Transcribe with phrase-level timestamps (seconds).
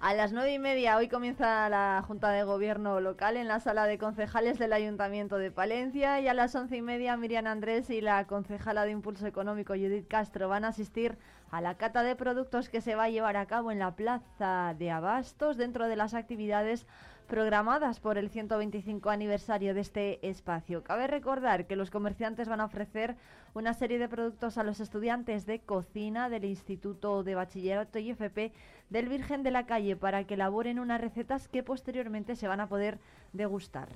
[0.00, 3.84] A las nueve y media hoy comienza la Junta de Gobierno local en la sala
[3.84, 8.00] de concejales del Ayuntamiento de Palencia y a las once y media Miriam Andrés y
[8.00, 11.18] la concejala de Impulso Económico Judith Castro van a asistir
[11.50, 14.74] a la cata de productos que se va a llevar a cabo en la Plaza
[14.78, 16.86] de Abastos dentro de las actividades
[17.30, 20.82] programadas por el 125 aniversario de este espacio.
[20.82, 23.16] Cabe recordar que los comerciantes van a ofrecer
[23.54, 28.52] una serie de productos a los estudiantes de cocina del Instituto de Bachillerato y FP
[28.90, 32.68] del Virgen de la Calle para que elaboren unas recetas que posteriormente se van a
[32.68, 32.98] poder
[33.32, 33.88] degustar.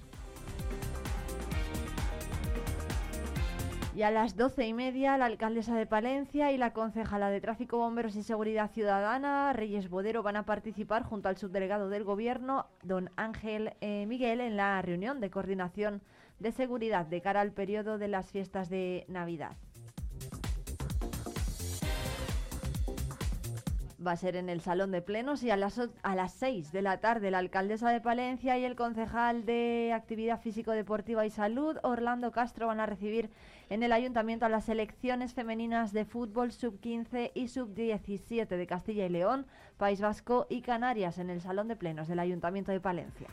[3.95, 7.79] Y a las doce y media, la alcaldesa de Palencia y la concejala de Tráfico,
[7.79, 13.11] Bomberos y Seguridad Ciudadana, Reyes Bodero, van a participar junto al subdelegado del Gobierno, don
[13.15, 16.03] Ángel eh, Miguel, en la reunión de coordinación
[16.41, 19.53] de seguridad de cara al periodo de las fiestas de Navidad.
[24.05, 26.83] va a ser en el Salón de Plenos y a las, a las 6 de
[26.83, 32.31] la tarde la alcaldesa de Palencia y el concejal de Actividad Físico-Deportiva y Salud, Orlando
[32.31, 33.31] Castro, van a recibir
[33.70, 39.09] en el ayuntamiento a las selecciones femeninas de fútbol sub-15 y sub-17 de Castilla y
[39.09, 43.29] León, País Vasco y Canarias en el Salón de Plenos del Ayuntamiento de Palencia.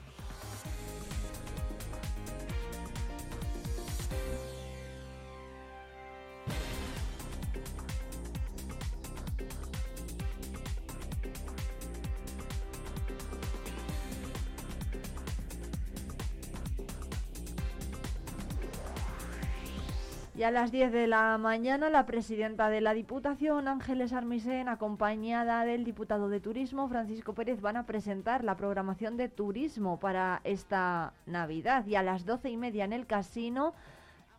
[20.41, 25.63] Y a las 10 de la mañana, la presidenta de la Diputación, Ángeles Armisen, acompañada
[25.65, 31.13] del diputado de Turismo, Francisco Pérez, van a presentar la programación de turismo para esta
[31.27, 31.85] Navidad.
[31.85, 33.75] Y a las 12 y media en el casino,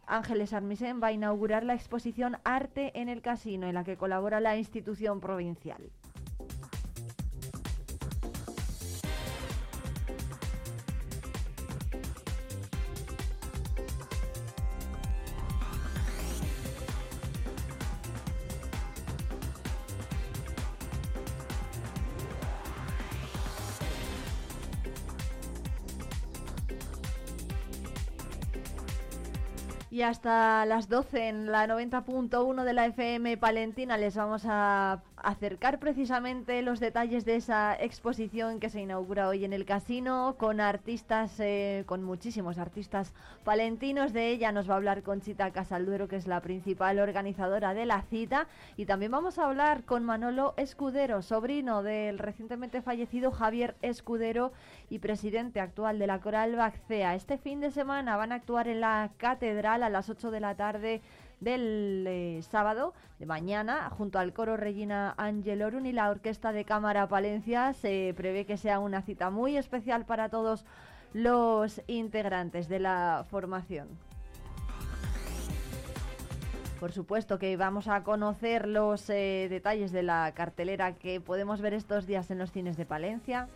[0.09, 4.41] Ángeles Armisen va a inaugurar la exposición Arte en el Casino, en la que colabora
[4.41, 5.89] la institución provincial.
[30.03, 33.97] Hasta las 12 en la 90.1 de la FM Palentina.
[33.97, 39.53] Les vamos a acercar precisamente los detalles de esa exposición que se inaugura hoy en
[39.53, 43.13] el casino con artistas, eh, con muchísimos artistas
[43.45, 44.13] palentinos.
[44.13, 48.03] De ella nos va a hablar Conchita Casalduero, que es la principal organizadora de la
[48.03, 48.49] cita.
[48.77, 54.53] Y también vamos a hablar con Manolo Escudero, sobrino del recientemente fallecido Javier Escudero
[54.91, 57.15] y presidente actual de la Coral Baccea.
[57.15, 60.57] Este fin de semana van a actuar en la Catedral a las 8 de la
[60.57, 61.01] tarde
[61.43, 67.09] del eh, sábado de mañana junto al coro Regina Angelorum y la Orquesta de Cámara
[67.09, 67.73] Palencia.
[67.73, 70.65] Se prevé que sea una cita muy especial para todos
[71.13, 73.89] los integrantes de la formación.
[76.79, 81.75] Por supuesto que vamos a conocer los eh, detalles de la cartelera que podemos ver
[81.75, 83.49] estos días en los cines de Palencia.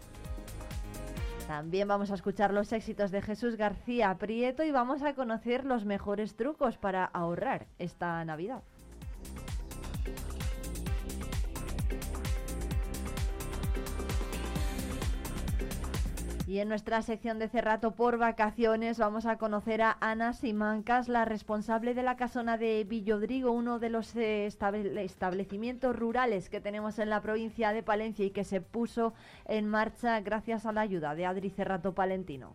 [1.47, 5.85] También vamos a escuchar los éxitos de Jesús García Prieto y vamos a conocer los
[5.85, 8.63] mejores trucos para ahorrar esta Navidad.
[16.47, 21.25] Y en nuestra sección de Cerrato por vacaciones vamos a conocer a Ana Simancas, la
[21.25, 27.11] responsable de la casona de Villodrigo, uno de los eh, establecimientos rurales que tenemos en
[27.11, 29.13] la provincia de Palencia y que se puso
[29.47, 32.53] en marcha gracias a la ayuda de Adri Cerrato Palentino.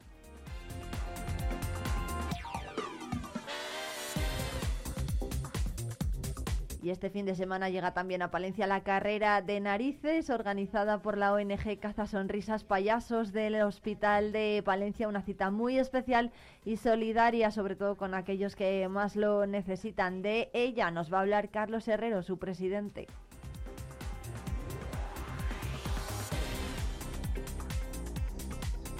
[6.83, 11.16] Y este fin de semana llega también a Palencia la carrera de narices organizada por
[11.16, 15.07] la ONG Caza Sonrisas Payasos del Hospital de Palencia.
[15.07, 16.31] Una cita muy especial
[16.66, 20.23] y solidaria, sobre todo con aquellos que más lo necesitan.
[20.23, 23.05] De ella nos va a hablar Carlos Herrero, su presidente.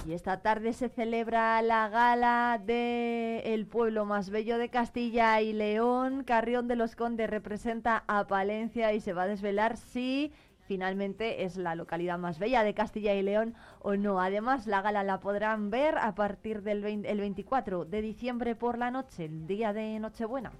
[0.04, 5.52] Y esta tarde se celebra la gala de el pueblo más bello de Castilla y
[5.52, 6.24] León.
[6.24, 10.32] Carrión de los Condes representa a Palencia y se va a desvelar si
[10.66, 14.20] finalmente es la localidad más bella de Castilla y León o no.
[14.20, 18.90] Además, la gala la podrán ver a partir del el 24 de diciembre por la
[18.90, 20.50] noche, el día de Nochebuena.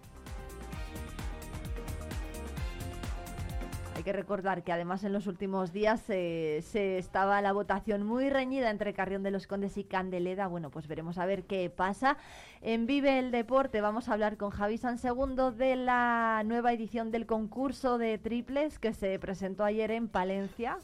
[3.94, 8.70] Hay que recordar que además en los últimos días se estaba la votación muy reñida
[8.70, 10.46] entre Carrión de los Condes y Candeleda.
[10.48, 12.16] Bueno, pues veremos a ver qué pasa.
[12.62, 17.10] En Vive el Deporte vamos a hablar con Javi San Segundo de la nueva edición
[17.10, 20.78] del concurso de triples que se presentó ayer en Palencia.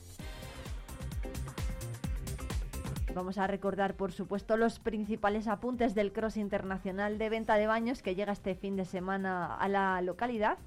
[3.15, 8.03] Vamos a recordar, por supuesto, los principales apuntes del Cross Internacional de Venta de Baños
[8.03, 10.59] que llega este fin de semana a la localidad.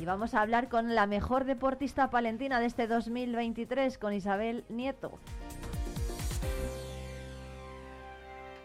[0.00, 5.18] Y vamos a hablar con la mejor deportista palentina de este 2023, con Isabel Nieto.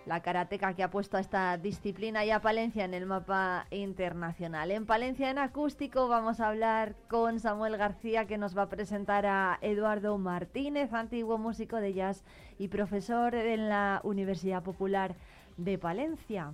[0.05, 4.71] la karateca que ha puesto a esta disciplina y a Palencia en el mapa internacional.
[4.71, 9.25] En Palencia en acústico vamos a hablar con Samuel García que nos va a presentar
[9.25, 12.23] a Eduardo Martínez, antiguo músico de jazz
[12.59, 15.15] y profesor en la Universidad Popular
[15.57, 16.51] de Palencia.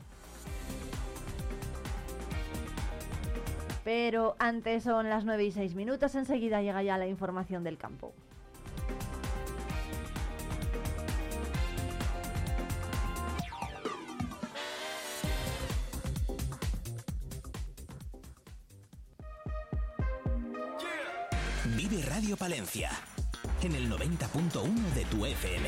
[3.89, 8.13] Pero antes son las 9 y 6 minutos, enseguida llega ya la información del campo.
[21.75, 22.91] Vive Radio Palencia
[23.63, 25.67] en el 90.1 de tu FM.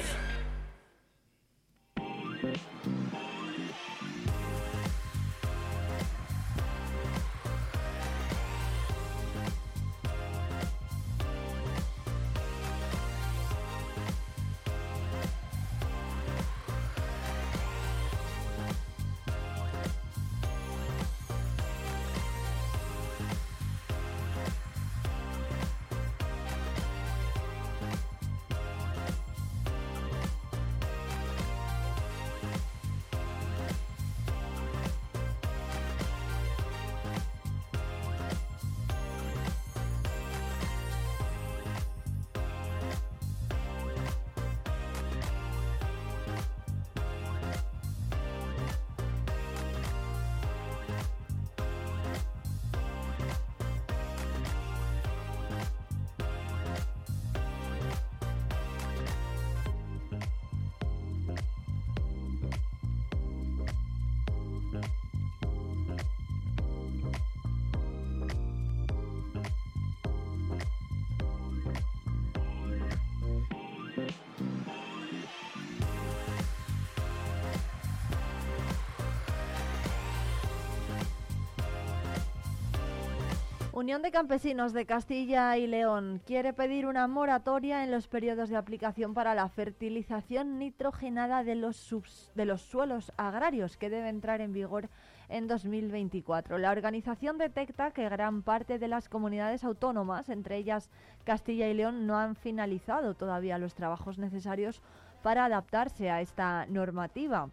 [83.81, 88.55] Unión de Campesinos de Castilla y León quiere pedir una moratoria en los periodos de
[88.55, 91.89] aplicación para la fertilización nitrogenada de los,
[92.35, 94.87] de los suelos agrarios que debe entrar en vigor
[95.29, 96.59] en 2024.
[96.59, 100.91] La organización detecta que gran parte de las comunidades autónomas, entre ellas
[101.23, 104.79] Castilla y León, no han finalizado todavía los trabajos necesarios
[105.23, 107.49] para adaptarse a esta normativa.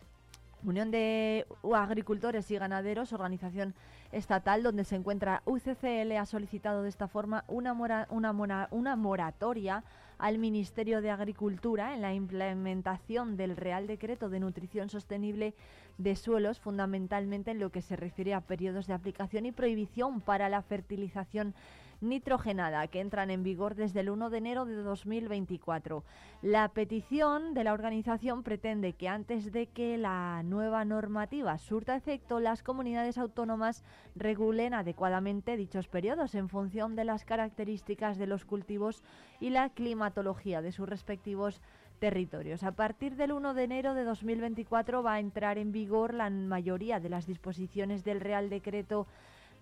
[0.64, 3.75] Unión de Agricultores y Ganaderos, organización
[4.12, 7.72] estatal donde se encuentra UCCL, ha solicitado de esta forma una,
[8.10, 9.84] una, una moratoria
[10.19, 15.55] al Ministerio de Agricultura en la implementación del Real Decreto de Nutrición Sostenible
[15.96, 20.49] de Suelos, fundamentalmente en lo que se refiere a periodos de aplicación y prohibición para
[20.49, 21.54] la fertilización
[22.00, 26.04] nitrogenada que entran en vigor desde el 1 de enero de 2024.
[26.42, 32.40] La petición de la organización pretende que antes de que la nueva normativa surta efecto,
[32.40, 33.84] las comunidades autónomas
[34.14, 39.02] regulen adecuadamente dichos periodos en función de las características de los cultivos
[39.40, 41.61] y la climatología de sus respectivos
[41.99, 42.62] territorios.
[42.62, 47.00] A partir del 1 de enero de 2024 va a entrar en vigor la mayoría
[47.00, 49.06] de las disposiciones del Real Decreto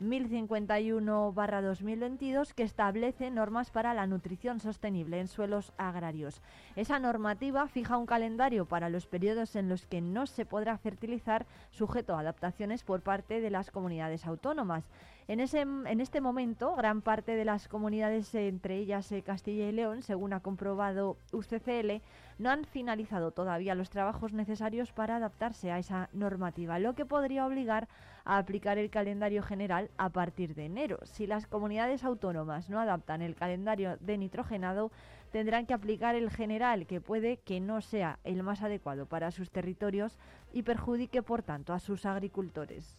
[0.01, 6.43] 1051-2022 que establece normas para la nutrición sostenible en suelos agrarios.
[6.77, 11.47] Esa normativa fija un calendario para los periodos en los que no se podrá fertilizar
[11.71, 14.85] sujeto a adaptaciones por parte de las comunidades autónomas.
[15.29, 19.73] En, ese, en este momento, gran parte de las comunidades, entre ellas eh, Castilla y
[19.73, 22.01] León, según ha comprobado UCCL,
[22.39, 27.47] no han finalizado todavía los trabajos necesarios para adaptarse a esa normativa, lo que podría
[27.47, 27.89] obligar
[28.25, 30.99] a aplicar el calendario general a partir de enero.
[31.05, 34.91] Si las comunidades autónomas no adaptan el calendario de nitrogenado,
[35.31, 39.51] tendrán que aplicar el general, que puede que no sea el más adecuado para sus
[39.51, 40.19] territorios
[40.53, 42.97] y perjudique, por tanto, a sus agricultores.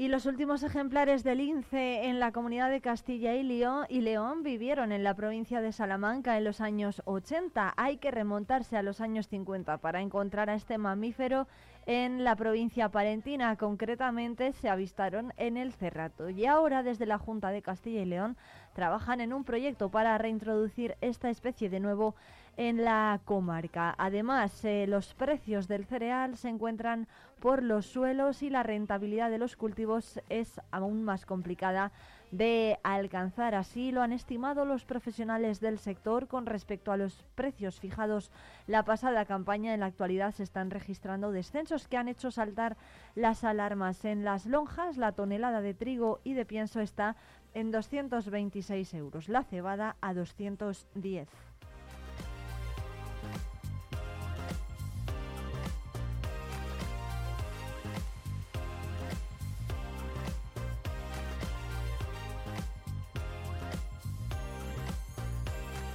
[0.00, 4.42] Y los últimos ejemplares del lince en la comunidad de Castilla y León, y León
[4.42, 7.74] vivieron en la provincia de Salamanca en los años 80.
[7.76, 11.48] Hay que remontarse a los años 50 para encontrar a este mamífero
[11.84, 13.54] en la provincia palentina.
[13.56, 16.30] Concretamente se avistaron en el Cerrato.
[16.30, 18.38] Y ahora desde la Junta de Castilla y León
[18.72, 22.14] trabajan en un proyecto para reintroducir esta especie de nuevo
[22.56, 23.94] en la comarca.
[23.98, 27.08] Además, eh, los precios del cereal se encuentran
[27.40, 31.90] por los suelos y la rentabilidad de los cultivos es aún más complicada
[32.30, 33.54] de alcanzar.
[33.54, 38.30] Así lo han estimado los profesionales del sector con respecto a los precios fijados
[38.66, 39.74] la pasada campaña.
[39.74, 42.76] En la actualidad se están registrando descensos que han hecho saltar
[43.14, 44.04] las alarmas.
[44.04, 47.16] En las lonjas, la tonelada de trigo y de pienso está
[47.52, 51.28] en 226 euros, la cebada a 210.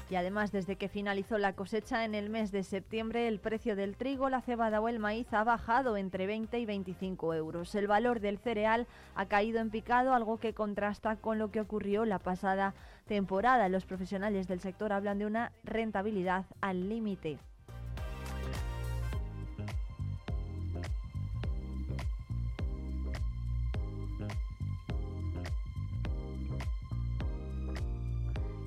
[0.09, 3.95] Y además, desde que finalizó la cosecha en el mes de septiembre, el precio del
[3.95, 7.73] trigo, la cebada o el maíz ha bajado entre 20 y 25 euros.
[7.73, 8.85] El valor del cereal
[9.15, 12.75] ha caído en picado, algo que contrasta con lo que ocurrió la pasada
[13.07, 13.67] temporada.
[13.67, 17.39] Los profesionales del sector hablan de una rentabilidad al límite.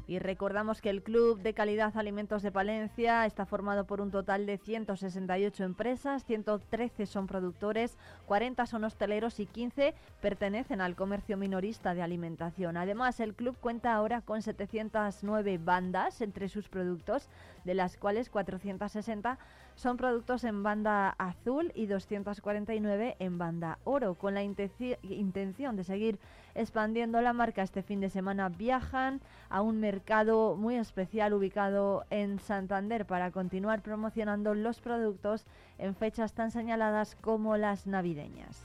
[0.08, 4.46] Y recordamos que el Club de Calidad Alimentos de Palencia está formado por un total
[4.46, 11.92] de 168 empresas, 113 son productores, 40 son hosteleros y 15 pertenecen al comercio minorista
[11.92, 12.78] de alimentación.
[12.78, 17.28] Además, el club cuenta ahora con 709 bandas entre sus productos,
[17.64, 19.38] de las cuales 460
[19.74, 24.14] son productos en banda azul y 249 en banda oro.
[24.14, 26.18] Con la intención de seguir
[26.58, 32.38] expandiendo la marca, este fin de semana viajan a un mercado muy especial ubicado en
[32.40, 35.46] Santander para continuar promocionando los productos
[35.78, 38.64] en fechas tan señaladas como las navideñas.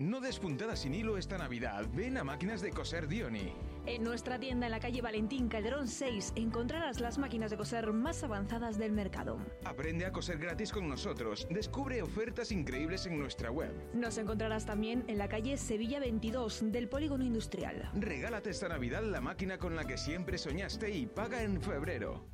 [0.00, 1.86] No despuntada sin hilo esta Navidad.
[1.94, 3.52] Ven a Máquinas de Coser Dioni.
[3.86, 8.24] En nuestra tienda en la calle Valentín Calderón 6 encontrarás las máquinas de coser más
[8.24, 9.38] avanzadas del mercado.
[9.64, 11.46] Aprende a coser gratis con nosotros.
[11.48, 13.72] Descubre ofertas increíbles en nuestra web.
[13.94, 17.88] Nos encontrarás también en la calle Sevilla 22 del Polígono Industrial.
[17.94, 22.33] Regálate esta Navidad la máquina con la que siempre soñaste y paga en febrero.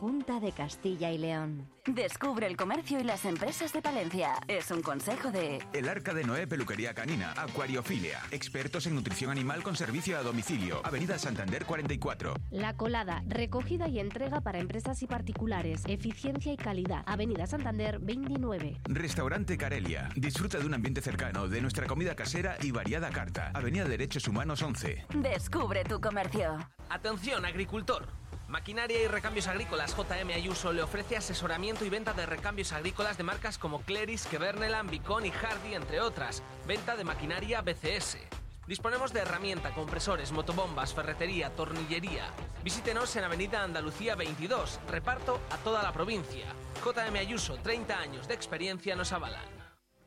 [0.00, 1.66] Junta de Castilla y León.
[1.86, 4.34] Descubre el comercio y las empresas de Palencia.
[4.46, 5.62] Es un consejo de...
[5.72, 8.20] El Arca de Noé Peluquería Canina, Acuariofilia.
[8.30, 10.82] Expertos en nutrición animal con servicio a domicilio.
[10.84, 12.34] Avenida Santander 44.
[12.50, 15.82] La Colada, recogida y entrega para empresas y particulares.
[15.86, 17.02] Eficiencia y calidad.
[17.06, 18.76] Avenida Santander 29.
[18.84, 20.10] Restaurante Carelia.
[20.14, 23.50] Disfruta de un ambiente cercano, de nuestra comida casera y variada carta.
[23.54, 25.06] Avenida Derechos Humanos 11.
[25.22, 26.58] Descubre tu comercio.
[26.90, 28.25] Atención, agricultor.
[28.48, 33.24] Maquinaria y Recambios Agrícolas JM Ayuso le ofrece asesoramiento y venta de recambios agrícolas de
[33.24, 36.44] marcas como Cleris, Keverneland, Bicon y Hardy, entre otras.
[36.64, 38.18] Venta de maquinaria BCS.
[38.68, 42.30] Disponemos de herramienta, compresores, motobombas, ferretería, tornillería.
[42.62, 44.78] Visítenos en Avenida Andalucía 22.
[44.90, 46.46] Reparto a toda la provincia.
[46.84, 49.65] JM Ayuso, 30 años de experiencia nos avalan.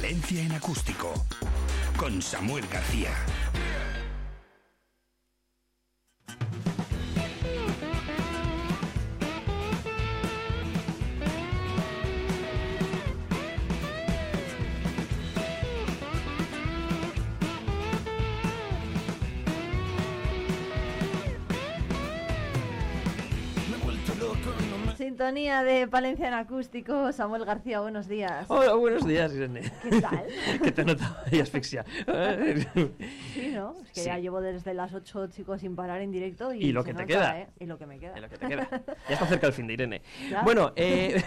[0.00, 1.12] Palencia en acústico
[1.98, 3.10] con Samuel García.
[25.30, 28.46] Sintonía de Palencia en acústico, Samuel García, buenos días.
[28.48, 29.62] Hola, buenos días, Irene.
[29.80, 30.24] ¿Qué tal?
[30.64, 31.84] que te notaba ahí asfixia.
[33.32, 33.76] sí, ¿no?
[33.80, 34.06] Es que Sí.
[34.06, 36.52] ya llevo desde las 8, chicos, sin parar en directo.
[36.52, 37.40] Y, Y lo que te nota, queda.
[37.42, 37.48] ¿eh?
[37.60, 38.18] Y lo que me queda.
[38.18, 38.68] Y lo que te queda.
[39.08, 40.02] Ya está cerca el fin de Irene.
[40.30, 40.42] Ya.
[40.42, 41.22] Bueno, eh,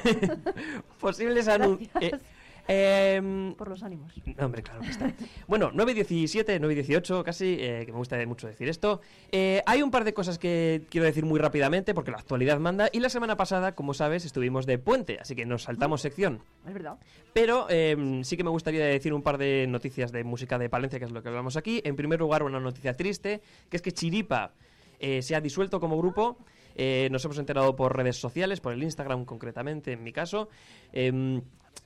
[1.00, 2.22] posibles anuncios.
[2.66, 4.14] Por los ánimos.
[4.38, 5.14] No, hombre, claro que está.
[5.48, 9.02] Bueno, 9.17, 9.18 casi, eh, que me gusta mucho decir esto.
[9.32, 12.90] Eh, hay un par de cosas que quiero decir muy rápidamente porque la actualidad manda.
[12.92, 16.42] Y la semana pasada, como sabes, estuvimos de puente, así que nos saltamos sección.
[16.66, 16.98] Es verdad.
[17.34, 21.00] Pero eh, sí que me gustaría decir un par de noticias de música de Palencia,
[21.00, 21.82] que es lo que hablamos aquí.
[21.84, 24.54] En primer lugar, una noticia triste, que es que Chiripa
[25.00, 26.38] eh, se ha disuelto como grupo.
[27.12, 30.50] Nos hemos enterado por redes sociales, por el Instagram concretamente, en mi caso.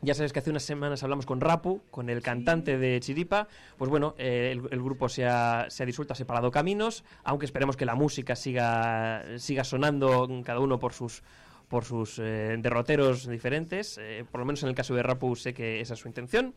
[0.02, 3.48] Ya sabes que hace unas semanas hablamos con Rapu, con el cantante de Chiripa.
[3.78, 7.46] Pues bueno, eh, el, el grupo se ha, se ha disuelto, ha separado caminos, aunque
[7.46, 11.24] esperemos que la música siga, siga sonando cada uno por sus
[11.68, 13.98] por sus eh, derroteros diferentes.
[13.98, 16.54] eh, por lo menos en el caso de Rapu sé que esa es su intención.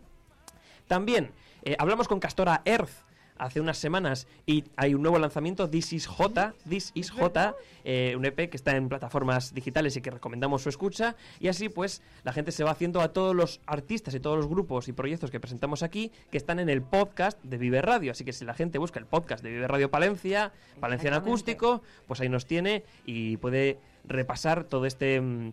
[0.86, 1.30] También
[1.78, 3.09] hablamos con Castora Earth
[3.40, 8.14] hace unas semanas y hay un nuevo lanzamiento, This is J, This is J, eh,
[8.16, 11.16] un EP que está en plataformas digitales y que recomendamos su escucha.
[11.40, 14.46] Y así pues la gente se va haciendo a todos los artistas y todos los
[14.46, 18.12] grupos y proyectos que presentamos aquí que están en el podcast de Vive Radio.
[18.12, 21.82] Así que si la gente busca el podcast de Vive Radio Palencia, Palencia en acústico,
[22.06, 25.52] pues ahí nos tiene y puede repasar todo este...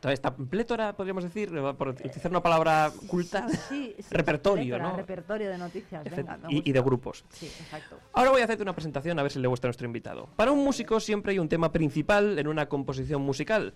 [0.00, 4.90] Toda esta plétora, podríamos decir, eh, por utilizar una palabra culta, Sí, sí, repertorio, plétora,
[4.90, 4.96] ¿no?
[4.96, 6.36] Repertorio de noticias, venga.
[6.36, 7.24] me y, y de grupos.
[7.30, 7.98] Sí, exacto.
[8.12, 10.28] Ahora voy a hacerte una presentación a ver si le gusta a nuestro invitado.
[10.36, 13.74] Para un músico siempre hay un tema principal en una composición musical.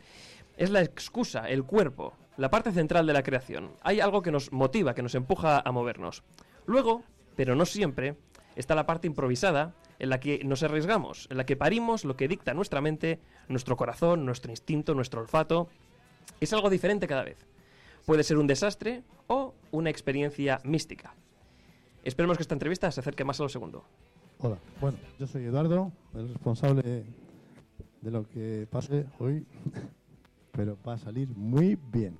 [0.57, 3.73] Es la excusa, el cuerpo, la parte central de la creación.
[3.83, 6.23] Hay algo que nos motiva, que nos empuja a movernos.
[6.67, 7.03] Luego,
[7.37, 8.17] pero no siempre,
[8.55, 12.29] está la parte improvisada en la que nos arriesgamos, en la que parimos lo que
[12.29, 15.69] dicta nuestra mente, nuestro corazón, nuestro instinto, nuestro olfato.
[16.41, 17.39] Es algo diferente cada vez.
[18.05, 21.15] Puede ser un desastre o una experiencia mística.
[22.05, 23.85] Esperemos que esta entrevista se acerque más a lo segundo.
[24.39, 27.05] Hola, bueno, yo soy Eduardo, el responsable
[28.01, 29.47] de lo que pase hoy,
[30.53, 32.19] pero va a salir muy bien.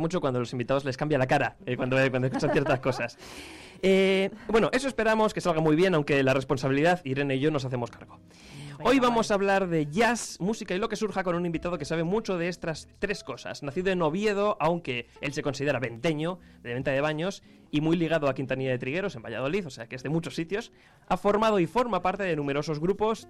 [0.00, 3.18] Gusta mucho cuando los invitados les cambia la cara eh, cuando, cuando escuchan ciertas cosas.
[3.82, 7.64] Eh, bueno, eso esperamos que salga muy bien, aunque la responsabilidad Irene y yo nos
[7.64, 8.18] hacemos cargo.
[8.82, 11.84] Hoy vamos a hablar de jazz, música y lo que surja con un invitado que
[11.84, 13.62] sabe mucho de estas tres cosas.
[13.62, 18.26] Nacido en Oviedo, aunque él se considera venteño, de venta de baños, y muy ligado
[18.26, 20.72] a Quintanilla de Trigueros, en Valladolid, o sea que es de muchos sitios,
[21.08, 23.28] ha formado y forma parte de numerosos grupos,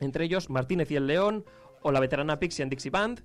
[0.00, 1.46] entre ellos Martínez y el León,
[1.82, 3.22] o la veterana Pixie and Dixie Band,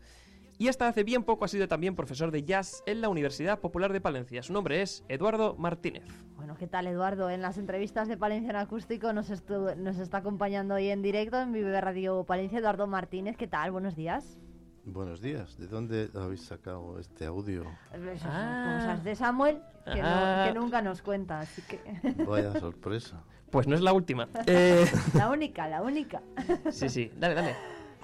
[0.58, 3.91] y hasta hace bien poco ha sido también profesor de jazz en la Universidad Popular
[3.94, 4.41] de Palencia.
[4.44, 6.04] Su nombre es Eduardo Martínez.
[6.36, 7.30] Bueno, ¿qué tal, Eduardo?
[7.30, 11.80] En las entrevistas de Palencia en Acústico nos, está acompañando hoy en directo en Vive
[11.82, 13.36] Radio Palencia Eduardo Martínez.
[13.38, 13.72] ¿Qué tal?
[13.72, 14.38] Buenos días.
[14.86, 15.58] Buenos días.
[15.58, 17.65] ¿De dónde habéis sacado este audio?
[17.91, 18.78] Esas son Ah.
[18.80, 20.46] cosas de Samuel que, no- Ah.
[20.48, 21.80] que nunca nos cuenta, así que...
[22.28, 23.24] Vaya sorpresa.
[23.50, 24.28] Pues no es la última.
[24.48, 26.22] Eh, la única, la única.
[26.70, 27.56] sí, sí, dale, dale.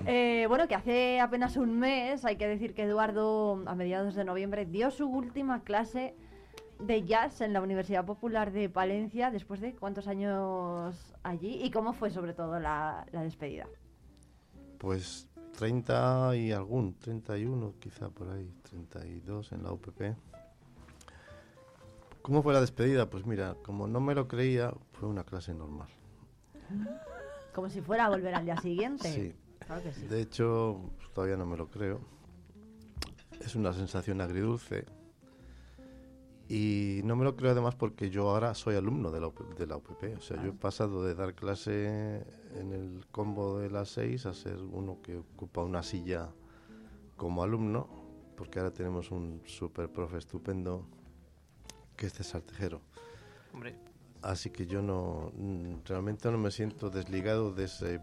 [0.07, 4.23] Eh, bueno, que hace apenas un mes, hay que decir que Eduardo, a mediados de
[4.23, 6.15] noviembre, dio su última clase
[6.79, 11.93] de jazz en la Universidad Popular de Palencia después de cuántos años allí y cómo
[11.93, 13.67] fue sobre todo la, la despedida.
[14.77, 20.15] Pues 30 y algún, 31 quizá por ahí, 32 en la UPP.
[22.21, 23.09] ¿Cómo fue la despedida?
[23.09, 25.87] Pues mira, como no me lo creía, fue una clase normal.
[27.53, 29.11] Como si fuera a volver al día siguiente.
[29.11, 29.35] Sí.
[29.71, 30.05] Claro que sí.
[30.05, 32.01] De hecho, pues, todavía no me lo creo.
[33.39, 34.83] Es una sensación agridulce.
[36.49, 39.65] Y no me lo creo además porque yo ahora soy alumno de la, UP de
[39.65, 40.17] la UPP.
[40.17, 42.25] O sea, yo he pasado de dar clase
[42.57, 46.29] en el combo de las seis a ser uno que ocupa una silla
[47.15, 47.87] como alumno,
[48.35, 50.85] porque ahora tenemos un super profe estupendo
[51.95, 52.81] que es César Tejero.
[53.53, 53.77] Hombre.
[54.21, 55.31] Así que yo no
[55.85, 58.01] realmente no me siento desligado de ese,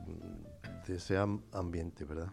[0.86, 2.28] de ese am- ambiente, ¿verdad?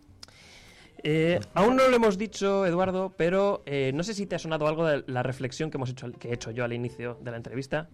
[1.04, 4.68] Eh, aún no lo hemos dicho, Eduardo, pero eh, no sé si te ha sonado
[4.68, 7.38] algo de la reflexión que hemos hecho, que he hecho yo al inicio de la
[7.38, 7.90] entrevista.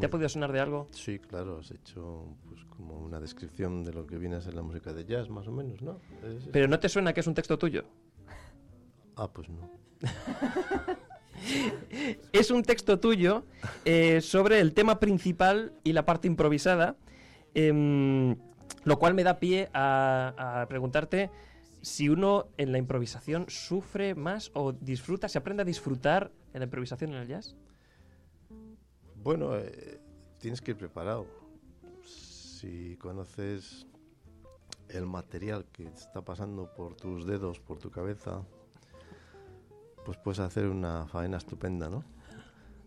[0.00, 0.88] ¿Te ha podido sonar de algo?
[0.90, 4.62] Sí, claro, has hecho pues como una descripción de lo que viene a ser la
[4.62, 6.00] música de jazz, más o menos, ¿no?
[6.24, 7.84] Es- Pero ¿no te suena que es un texto tuyo?
[9.16, 9.70] Ah, pues no.
[12.32, 13.44] Es un texto tuyo
[13.84, 16.96] eh, sobre el tema principal y la parte improvisada,
[17.54, 18.36] em,
[18.84, 21.30] lo cual me da pie a, a preguntarte
[21.84, 26.64] si uno en la improvisación sufre más o disfruta, se aprende a disfrutar en la
[26.64, 27.54] improvisación en el jazz.
[29.22, 30.00] Bueno, eh,
[30.40, 31.26] tienes que ir preparado.
[32.02, 33.86] Si conoces
[34.88, 38.42] el material que está pasando por tus dedos, por tu cabeza,
[40.04, 42.04] pues puedes hacer una faena estupenda, ¿no?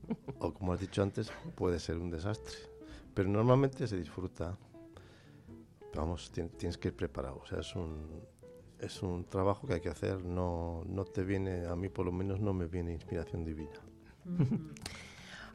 [0.40, 2.56] O como has dicho antes, puede ser un desastre.
[3.14, 4.58] Pero normalmente se disfruta.
[5.98, 7.40] Vamos, tien- tienes que ir preparado.
[7.44, 8.22] O sea, es un,
[8.80, 10.24] es un trabajo que hay que hacer.
[10.24, 13.80] No, no te viene, a mí por lo menos no me viene inspiración divina.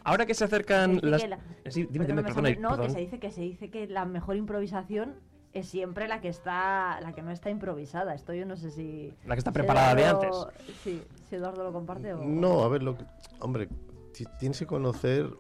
[0.04, 1.22] Ahora que se acercan Se las...
[1.22, 2.86] que la- Sí, dime, dime, perdona, no, perdón.
[2.86, 5.14] que se dice que se dice que la mejor improvisación
[5.52, 8.14] es siempre la que está la que no está improvisada.
[8.14, 10.34] Esto yo no sé si La que está si preparada de antes.
[10.82, 13.04] Sí, si Eduardo lo comparte o No, a ver, lo que,
[13.40, 13.68] hombre,
[14.12, 15.30] ti- tienes que conocer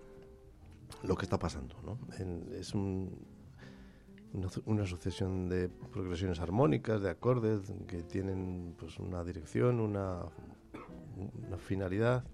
[1.02, 1.98] lo que está pasando, ¿no?
[2.20, 3.31] En- es un-
[4.32, 10.20] una, su- una sucesión de progresiones armónicas, de acordes que tienen pues una dirección, una,
[11.46, 12.24] una finalidad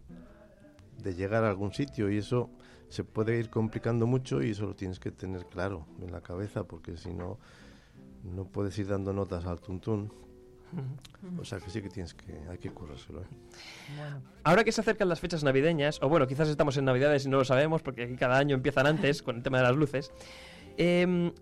[1.02, 2.50] de llegar a algún sitio y eso
[2.88, 6.64] se puede ir complicando mucho y eso lo tienes que tener claro en la cabeza
[6.64, 7.38] porque si no
[8.24, 10.12] no puedes ir dando notas al tuntún.
[11.40, 13.22] O sea que sí que tienes que hay que currárselo.
[13.22, 13.26] ¿eh?
[14.44, 17.38] Ahora que se acercan las fechas navideñas, o bueno, quizás estamos en Navidades y no
[17.38, 20.10] lo sabemos porque aquí cada año empiezan antes con el tema de las luces.
[20.76, 21.32] em,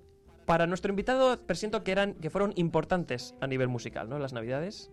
[0.46, 4.18] para nuestro invitado presiento que eran que fueron importantes a nivel musical, ¿no?
[4.18, 4.90] Las Navidades.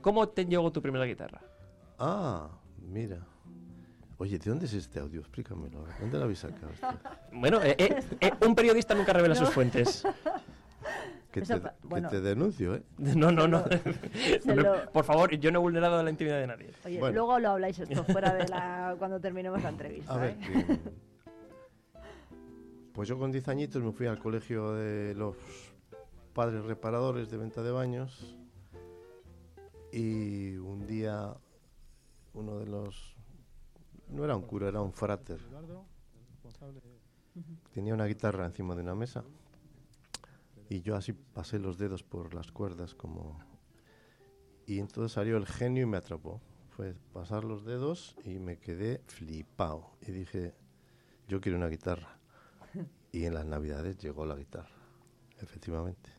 [0.00, 1.42] ¿Cómo te llegó tu primera guitarra?
[1.98, 3.18] Ah, mira.
[4.16, 5.20] Oye, ¿de dónde es este audio?
[5.20, 5.84] Explícamelo.
[6.00, 6.72] ¿Dónde lo habéis sacado?
[7.32, 10.02] Bueno, eh, eh, eh, un periodista nunca revela sus fuentes.
[11.30, 12.08] Que, Eso te, pa- que bueno.
[12.08, 12.82] te denuncio, ¿eh?
[12.98, 13.64] No, no, no.
[14.46, 16.70] Lo- Por favor, yo no he vulnerado la intimidad de nadie.
[16.84, 17.14] Oye, Bueno.
[17.14, 20.12] luego lo habláis esto fuera de la cuando terminemos la entrevista.
[20.14, 20.78] A ver, ¿eh?
[22.92, 25.36] Pues yo con 10 añitos me fui al colegio de los
[26.34, 28.36] padres reparadores de venta de baños
[29.92, 31.36] y un día
[32.34, 33.16] uno de los...
[34.08, 35.40] No era un cura, era un frater.
[37.72, 39.24] Tenía una guitarra encima de una mesa
[40.68, 43.38] y yo así pasé los dedos por las cuerdas como...
[44.66, 46.40] Y entonces salió el genio y me atrapó.
[46.70, 49.90] Fue pasar los dedos y me quedé flipado.
[50.00, 50.54] Y dije,
[51.26, 52.19] yo quiero una guitarra.
[53.12, 54.70] Y en las navidades llegó la guitarra,
[55.40, 56.10] efectivamente.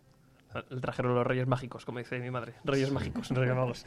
[0.69, 2.55] Le trajeron los Reyes Mágicos, como dice mi madre.
[2.65, 3.85] Reyes Mágicos, Reyes Magos.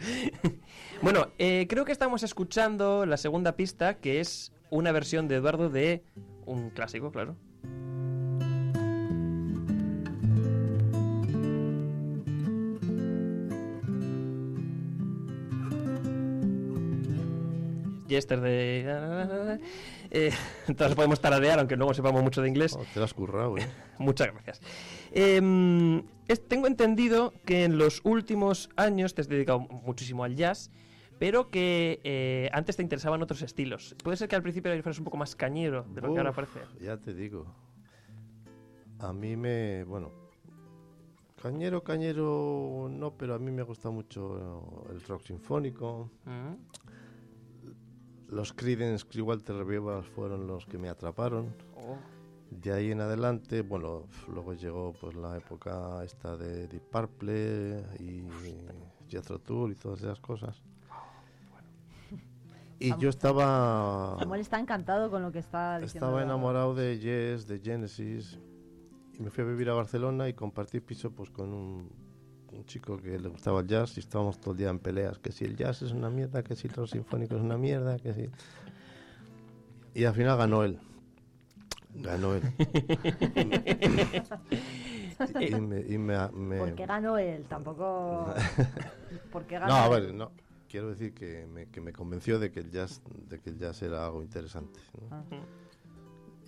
[1.03, 5.69] bueno, eh, creo que estamos escuchando la segunda pista, que es una versión de Eduardo
[5.69, 6.03] de
[6.47, 7.37] un clásico, claro.
[18.09, 19.61] Jester de...
[20.15, 20.31] Eh,
[20.69, 22.75] entonces podemos tararear, aunque luego sepamos mucho de inglés.
[22.79, 23.67] Oh, te lo has currado, ¿eh?
[23.99, 24.61] Muchas gracias.
[25.13, 30.71] Em, es- tengo entendido que en los últimos años te has dedicado muchísimo al jazz,
[31.19, 33.97] pero que eh, antes te interesaban otros estilos.
[34.05, 36.37] Puede ser que al principio fueras un poco más cañero de lo que ahora Uf,
[36.37, 36.61] parece.
[36.81, 37.47] Ya te digo.
[39.01, 40.11] A mí me, bueno,
[41.43, 46.11] cañero, cañero, no, pero a mí me gusta mucho el rock sinfónico.
[46.25, 46.55] Mm.
[48.29, 51.55] Los Creedence Clearwater Revival fueron los que me atraparon.
[51.77, 51.97] Oh.
[52.51, 58.25] De ahí en adelante, bueno, luego llegó pues la época esta de Deep Purple y
[59.09, 60.63] Jethro Tull y todas esas cosas.
[62.79, 64.17] Y yo estaba...
[64.19, 66.07] Samuel está encantado con lo que está diciendo.
[66.07, 68.39] Estaba enamorado de Yes, de Genesis.
[69.19, 71.91] Y me fui a vivir a Barcelona y compartí piso pues con un,
[72.55, 75.19] un chico que le gustaba el jazz y estábamos todo el día en peleas.
[75.19, 78.15] Que si el jazz es una mierda, que si el sinfónico es una mierda, que
[78.15, 78.31] si...
[79.95, 80.79] Y al final ganó él.
[81.95, 82.43] Ganó él.
[85.41, 87.45] y me, y me, ¿Por qué ganó él?
[87.49, 88.35] Tampoco...
[89.31, 90.33] ¿Por qué ganó no, a ver, no
[90.75, 93.81] quiero decir que me, que me convenció de que el jazz de que el jazz
[93.83, 94.81] era algo interesante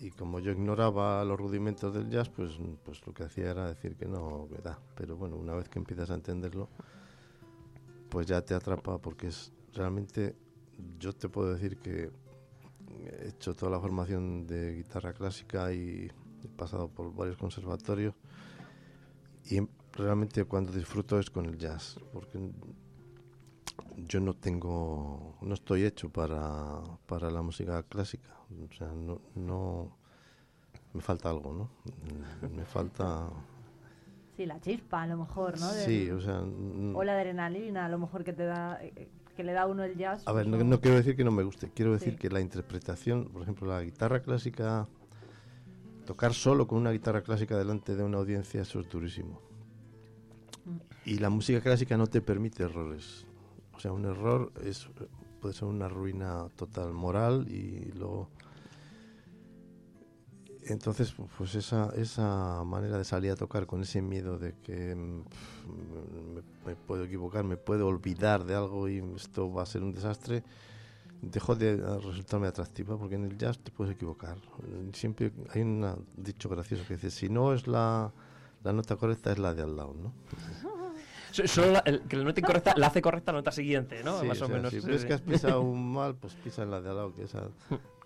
[0.01, 3.97] y como yo ignoraba los rudimentos del jazz pues pues lo que hacía era decir
[3.97, 4.79] que no ¿verdad?
[4.95, 6.69] pero bueno una vez que empiezas a entenderlo
[8.09, 10.37] pues ya te atrapa porque es realmente
[10.99, 12.11] yo te puedo decir que
[13.05, 16.11] he hecho toda la formación de guitarra clásica y
[16.45, 18.15] he pasado por varios conservatorios
[19.45, 19.61] y
[19.93, 22.39] realmente cuando disfruto es con el jazz porque
[23.97, 28.35] yo no tengo, no estoy hecho para, para la música clásica.
[28.51, 29.97] O sea, no, no,
[30.93, 32.49] me falta algo, ¿no?
[32.49, 33.29] Me falta...
[34.37, 35.71] Sí, la chispa a lo mejor, ¿no?
[35.71, 36.41] sí, o sea...
[36.95, 38.79] O la adrenalina a lo mejor que te da,
[39.35, 40.23] que le da uno el jazz.
[40.27, 43.27] A ver, pues no, quiero decir que no me guste, quiero decir que la interpretación,
[43.27, 44.89] por ejemplo, la guitarra clásica,
[46.05, 49.41] tocar solo con una guitarra clásica delante de una audiencia, eso es durísimo.
[50.65, 50.77] Mm.
[51.05, 53.27] Y la música clásica no te permite errores.
[53.75, 54.89] O sea, un error es
[55.47, 58.29] puede ser una ruina total moral y luego
[60.65, 65.23] entonces pues esa esa manera de salir a tocar con ese miedo de que mm,
[66.67, 70.43] me, puedo equivocar me puedo olvidar de algo y esto va a ser un desastre
[71.23, 74.39] dejó de resultarme atractiva porque en el jazz te puedes equivocar.
[74.95, 78.13] Siempre hay un dicho gracioso que dice si no es la
[78.65, 80.13] la nota correcta es la de al lado no
[81.31, 84.23] Solo la, el, que la nota incorrecta la hace correcta la nota siguiente, ¿no?
[84.25, 84.71] Más o, menos.
[84.73, 87.25] Si ves que has pisado un mal, pues pisa en la de al lado, que
[87.25, 87.49] esa...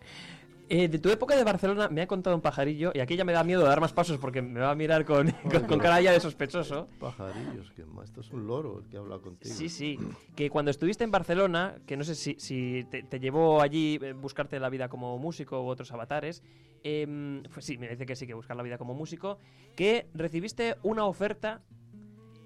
[0.73, 3.33] Eh, de tu época de Barcelona me ha contado un pajarillo, y aquí ya me
[3.33, 5.29] da miedo dar más pasos porque me va a mirar con,
[5.69, 6.87] con, cara ya de sospechoso.
[7.01, 9.53] Pajarillos, que esto es un loro el que habla contigo.
[9.53, 9.99] Sí, sí.
[10.37, 14.61] Que cuando estuviste en Barcelona, que no sé si, si te, llevó allí eh, buscarte
[14.61, 16.45] la vida como músico u otros avatares,
[16.85, 19.39] eh, pues sí, me dice que sí, que buscar la vida como músico,
[19.75, 21.63] que recibiste una oferta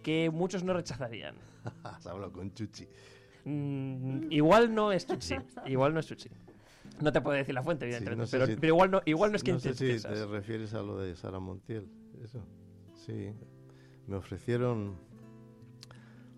[0.04, 1.34] que muchos no rechazarían.
[1.82, 2.86] Has hablado con Chuchi.
[3.44, 5.34] Mm, igual no es Chuchi.
[5.66, 6.28] igual no es Chuchi.
[7.00, 9.60] No te puedo decir la fuente, evidentemente, pero, igual, no, igual no es quien no
[9.60, 11.88] sé si te refieres a lo de Sara Montiel.
[12.22, 12.38] Eso.
[13.04, 13.32] Sí.
[14.06, 14.94] Me ofrecieron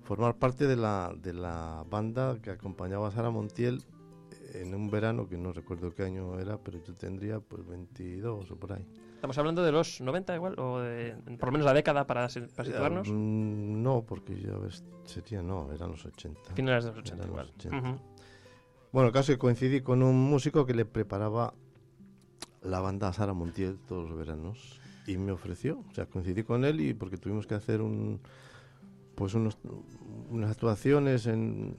[0.04, 3.82] formar parte de la, de la banda que acompañaba a Sara Montiel
[4.54, 8.56] en un verano que no recuerdo qué año era, pero yo tendría pues 22 o
[8.56, 8.86] por ahí.
[9.16, 10.58] ¿Estamos hablando de los 90 igual?
[10.58, 13.08] ¿O de, por lo menos la década para, para situarnos?
[13.08, 16.52] Mm, no, porque ya ves, sería, no, eran los 80.
[16.54, 17.50] Finales de los 80 igual.
[18.92, 21.54] Bueno, casi que coincidí con un músico que le preparaba
[22.62, 26.82] la banda Sara Montiel todos los veranos y me ofreció, o sea, coincidí con él
[26.82, 28.20] y porque tuvimos que hacer un
[29.14, 29.56] pues unos,
[30.30, 31.74] unas actuaciones en,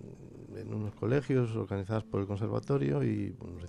[0.56, 3.60] en unos colegios organizadas por el conservatorio y bueno,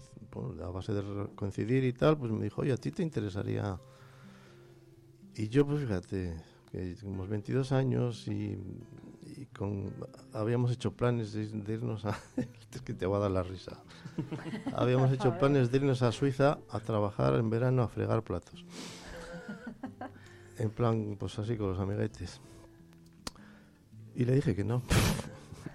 [0.62, 3.78] a base de coincidir y tal, pues me dijo, oye, ¿a ti te interesaría?
[5.34, 6.36] Y yo, pues fíjate,
[6.70, 8.58] que unos 22 años y,
[9.56, 9.92] con,
[10.32, 12.18] habíamos hecho planes de, irnos a...
[12.72, 13.82] es que te va a dar la risa.
[14.74, 18.64] habíamos hecho planes de irnos a Suiza a trabajar en verano a fregar platos.
[20.58, 22.40] en plan, pues así con los amiguetes.
[24.14, 24.82] Y le dije que no.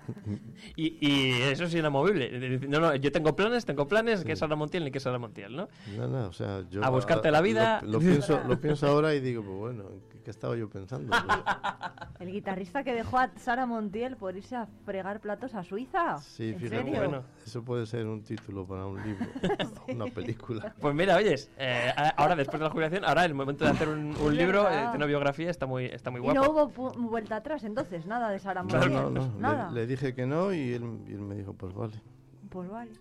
[0.76, 2.60] y, y, eso es inamovible.
[2.68, 5.20] No, no, yo tengo planes, tengo planes, que es Sara Montiel ni que es Sara
[5.20, 5.70] Montiel, ¿no?
[5.96, 6.84] No, no, o sea, yo...
[6.84, 7.82] A buscarte la vida...
[7.84, 9.84] Lo, pienso, lo pienso ahora y digo, pues bueno,
[10.24, 11.16] ¿qué, estaba yo pensando?
[12.20, 16.18] El guitarrista que dejó a Sara Montiel por irse a fregar platos a Suiza.
[16.18, 19.26] Sí, fíjate, bueno, eso puede ser un título para un libro,
[19.90, 20.74] una película.
[20.80, 24.14] Pues mira, oyes, eh, ahora después de la jubilación, ahora el momento de hacer un,
[24.36, 26.40] libro, eh, de una biografía, está muy, está muy guapo.
[26.40, 28.94] Y no hubo vuelta atrás entonces, nada de Sara Montiel.
[28.94, 32.02] No, no, no, nada dije que no y él, me dijo, pues vale.
[32.50, 32.92] Pues vale.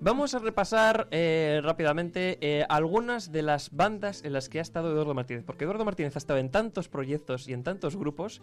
[0.00, 4.92] Vamos a repasar eh, rápidamente eh, algunas de las bandas en las que ha estado
[4.92, 8.42] Eduardo Martínez, porque Eduardo Martínez ha estado en tantos proyectos y en tantos grupos,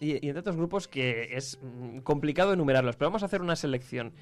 [0.00, 4.12] y, en tantos grupos que es mm, complicado enumerarlos, pero vamos a hacer una selección.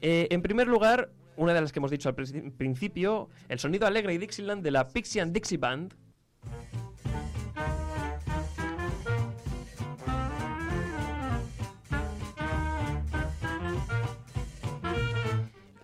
[0.00, 4.14] Eh, en primer lugar, una de las que hemos dicho al principio, el sonido alegre
[4.14, 5.94] y Dixieland de la Pixie and Dixie Band.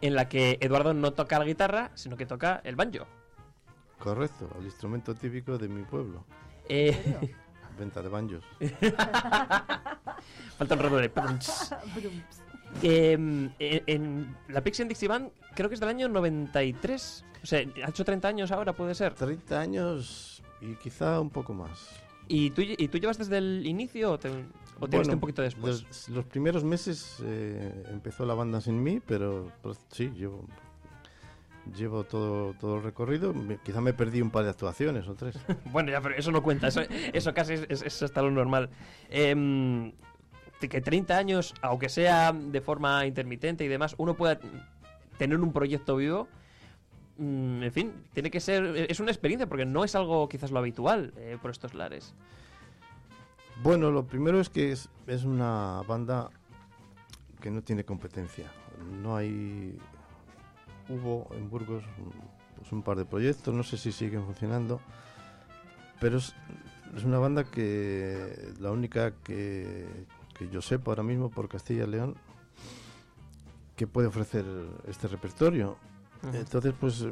[0.01, 3.07] En la que Eduardo no toca la guitarra, sino que toca el banjo.
[3.99, 6.25] Correcto, el instrumento típico de mi pueblo.
[6.69, 7.37] Eh...
[7.79, 8.45] Venta de banjos.
[10.59, 11.11] Falta un rato de
[12.83, 17.25] Em, en, la Pixie and Dixie Band creo que es del año 93.
[17.43, 19.15] O sea, ha hecho 30 años ahora, puede ser.
[19.15, 21.89] 30 años y quizá un poco más.
[22.29, 24.19] ¿Y tú, y tú llevas desde el inicio
[24.81, 26.09] o te, o un poquito después?
[26.09, 30.47] Los, primeros meses eh, empezó la banda sin mí, pero pues, sí, llevo,
[31.77, 33.35] llevo todo, todo el recorrido.
[33.63, 35.39] quizá me perdí un par de actuaciones o tres.
[35.67, 38.71] bueno, ya, pero eso no cuenta, eso, eso casi es, es, hasta lo normal.
[39.11, 39.93] Eh,
[40.69, 44.39] que 30 años, aunque sea de forma intermitente y demás, uno pueda
[45.17, 46.29] tener un proyecto vivo,
[47.19, 50.59] mm, en fin, tiene que ser, es una experiencia porque no es algo quizás lo
[50.59, 52.15] habitual eh, por estos lares.
[53.63, 54.89] Bueno, lo primero es que es,
[55.25, 56.31] una banda
[57.43, 58.51] que no tiene competencia.
[59.03, 59.79] No hay...
[60.89, 61.85] Hubo en Burgos
[62.57, 64.81] pues, un par de proyectos, no sé si siguen funcionando,
[66.01, 66.35] pero es,
[66.97, 69.87] es una banda que la única que,
[70.37, 72.17] que yo sepa ahora mismo por Castilla y León
[73.77, 74.45] que puede ofrecer
[74.89, 75.77] este repertorio.
[76.23, 77.07] Entonces, pues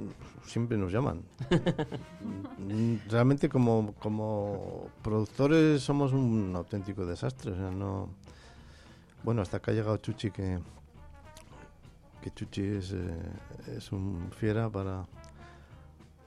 [0.45, 1.23] siempre nos llaman.
[3.09, 7.53] Realmente como, como productores somos un auténtico desastre.
[7.53, 8.09] O sea, no...
[9.23, 10.59] Bueno, hasta acá ha llegado Chuchi, que,
[12.23, 15.07] que Chuchi es, eh, es un fiera para...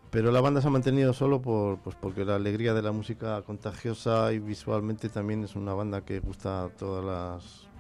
[0.10, 3.42] Pero la banda se ha mantenido solo por, pues porque la alegría de la música
[3.44, 7.71] contagiosa y visualmente también es una banda que gusta a todas las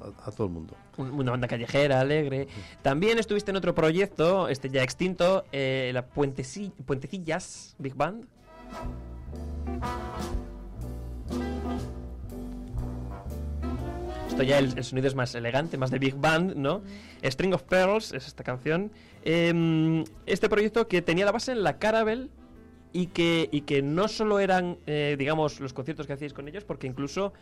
[0.00, 0.74] a, todo el mundo.
[0.96, 2.48] Una banda callejera, alegre.
[2.82, 8.26] También estuviste en otro proyecto, este ya extinto, eh, la Puentecillas Big Band.
[14.28, 16.82] Esto ya el, sonido es más elegante, más de Big Band, ¿no?
[17.22, 18.92] String of Pearls es esta canción.
[19.24, 22.28] Em, este proyecto que tenía la base en la Caravelle
[22.92, 26.64] y que, y que no solo eran, eh, digamos, los conciertos que hacíais con ellos,
[26.64, 27.32] porque incluso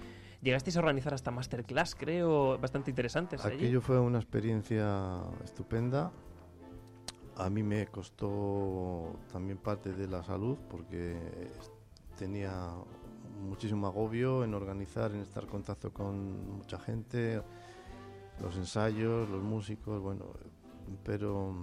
[0.44, 3.42] Llegasteis a organizar hasta masterclass, creo, bastante interesantes.
[3.42, 6.12] Aquello fue una experiencia estupenda.
[7.36, 11.16] A mí me costó también parte de la salud porque
[12.18, 12.74] tenía
[13.40, 17.40] muchísimo agobio en organizar, en estar en contacto con mucha gente,
[18.42, 20.26] los ensayos, los músicos, bueno,
[21.04, 21.54] pero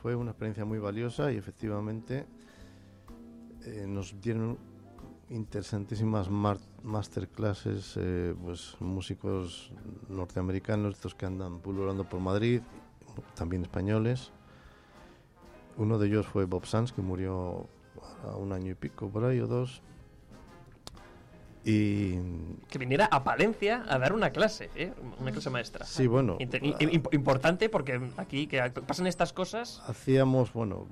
[0.00, 2.24] fue una experiencia muy valiosa y efectivamente
[3.66, 4.69] eh, nos dieron
[5.30, 6.28] interesantísimas
[6.82, 9.72] masterclasses, eh, pues músicos
[10.08, 12.60] norteamericanos, estos que andan pululando por Madrid,
[13.34, 14.32] también españoles.
[15.76, 17.68] Uno de ellos fue Bob Sanz, que murió
[18.24, 19.82] a un año y pico por ahí o dos.
[21.64, 22.14] Y
[22.68, 24.92] que viniera a Palencia a dar una clase, ¿eh?
[25.20, 25.84] una clase maestra.
[25.84, 26.38] Sí, bueno.
[27.12, 29.82] importante porque aquí que pasan estas cosas.
[29.86, 30.86] Hacíamos, bueno,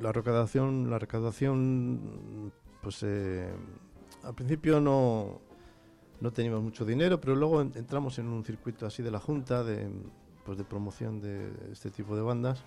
[0.00, 3.50] la recaudación, la recaudación pues eh,
[4.24, 5.40] al principio no,
[6.20, 9.88] no teníamos mucho dinero, pero luego entramos en un circuito así de la Junta de,
[10.44, 12.62] pues de promoción de este tipo de bandas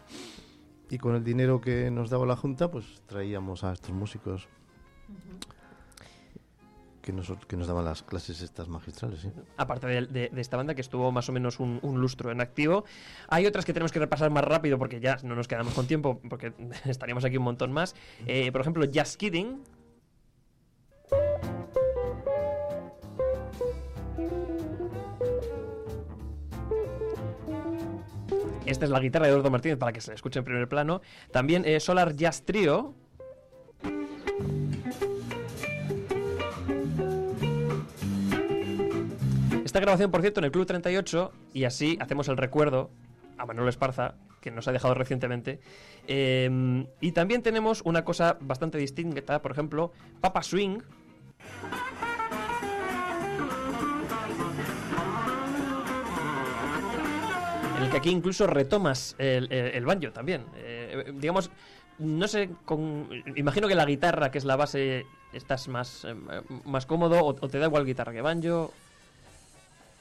[0.90, 4.48] y con el dinero que nos daba la Junta pues traíamos a estos músicos
[7.06, 9.20] que nos, que nos daban las clases estas magistrales.
[9.20, 9.32] ¿sí?
[9.58, 12.84] Aparte de, esta banda que estuvo más o menos un, lustro en activo,
[13.28, 16.20] hay otras que tenemos que repasar más rápido porque ya no nos quedamos con tiempo,
[16.28, 16.54] porque
[16.86, 17.96] estaríamos aquí un montón más.
[18.26, 19.62] Eh, por ejemplo, Just Kidding,
[28.76, 31.02] esta es la guitarra de Eduardo Martínez para que se escuche en primer plano.
[31.32, 32.94] También eh, Solar Jazz Trio.
[39.64, 42.90] Esta grabación, por cierto, en el Club 38, y así hacemos el recuerdo
[43.38, 45.62] a Manuel Esparza, que nos ha dejado recientemente.
[46.08, 50.80] Eh, y también tenemos una cosa bastante distinta, por ejemplo, Papa Swing,
[57.86, 60.46] el que aquí incluso retomas el, el, banjo también.
[60.56, 61.52] Eh, digamos,
[62.00, 66.16] no sé, con, imagino que la guitarra, que es la base, estás más, eh,
[66.66, 68.72] más cómodo o, te da igual guitarra que banjo.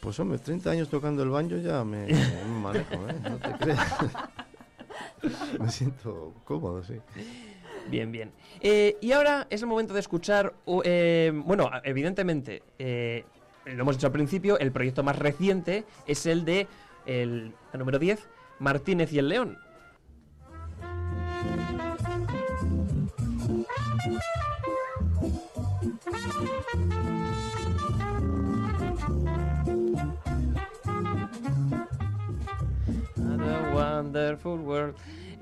[0.00, 2.06] Pues hombre, 30 años tocando el banjo ya me,
[2.62, 3.16] manejo, ¿eh?
[3.22, 3.94] No te creas.
[5.60, 6.94] me siento cómodo, sí.
[7.88, 8.32] Bien, bien.
[8.60, 10.54] Eh, y ahora es el momento de escuchar,
[10.84, 13.24] eh, bueno, evidentemente, eh,
[13.66, 16.66] lo hemos dicho al principio, el proyecto más reciente es el de
[17.06, 18.28] el, número 10,
[18.58, 19.58] Martínez y el León.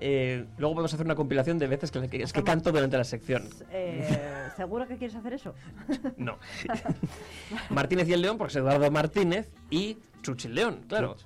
[0.04, 3.04] Eh, luego podemos hacer una compilación de veces que, que- es que canto durante la
[3.04, 3.48] sección.
[3.70, 4.18] Eh,
[4.56, 5.54] ¿Seguro que quieres hacer eso?
[6.16, 6.38] No.
[7.70, 11.16] Martínez y el León, porque es Eduardo Martínez y Chuchi el León, claro.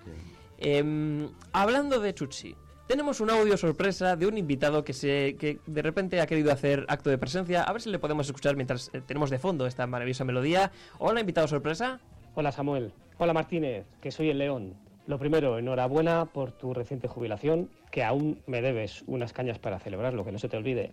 [0.59, 2.55] Em, hablando de Chuchi,
[2.87, 6.85] tenemos un audio sorpresa de un invitado que se que de repente ha querido hacer
[6.89, 7.63] acto de presencia.
[7.63, 10.71] A ver si le podemos escuchar mientras eh, tenemos de fondo esta maravillosa melodía.
[10.99, 11.99] Hola, invitado sorpresa.
[12.35, 12.93] Hola Samuel.
[13.19, 14.75] Hola Martínez, que soy el León.
[15.07, 20.25] Lo primero, enhorabuena por tu reciente jubilación, que aún me debes unas cañas para celebrarlo,
[20.25, 20.93] que no se te olvide.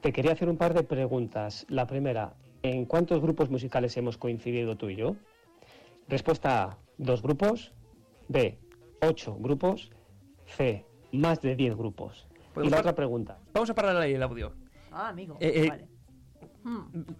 [0.00, 1.66] Te quería hacer un par de preguntas.
[1.68, 5.16] La primera, ¿en cuántos grupos musicales hemos coincidido tú y yo?
[6.06, 7.72] Respuesta A, dos grupos.
[8.28, 8.58] B,
[9.02, 9.90] ocho grupos.
[10.46, 12.28] C, más de diez grupos.
[12.30, 13.38] Y ¿Podemos la otra pregunta.
[13.52, 14.54] Vamos a parar ahí el audio.
[14.92, 15.36] Ah, amigo.
[15.40, 15.88] Eh, eh, vale.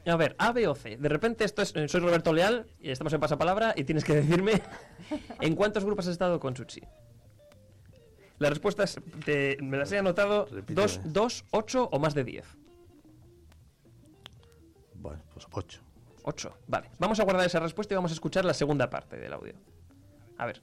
[0.07, 0.97] A ver, A, B o C.
[0.97, 4.15] De repente esto es, eh, soy Roberto Leal y estamos en pasapalabra y tienes que
[4.15, 4.61] decirme
[5.41, 6.81] en cuántos grupos has estado con Chuchi.
[8.39, 10.75] Las respuestas te- me las he anotado Repíteme.
[10.83, 12.47] dos, dos, ocho o más de diez.
[14.95, 15.81] Bueno, pues ocho.
[16.25, 16.91] Ocho, vale.
[16.99, 19.55] Vamos a guardar esa respuesta y vamos a escuchar la segunda parte del audio.
[20.37, 20.61] A ver,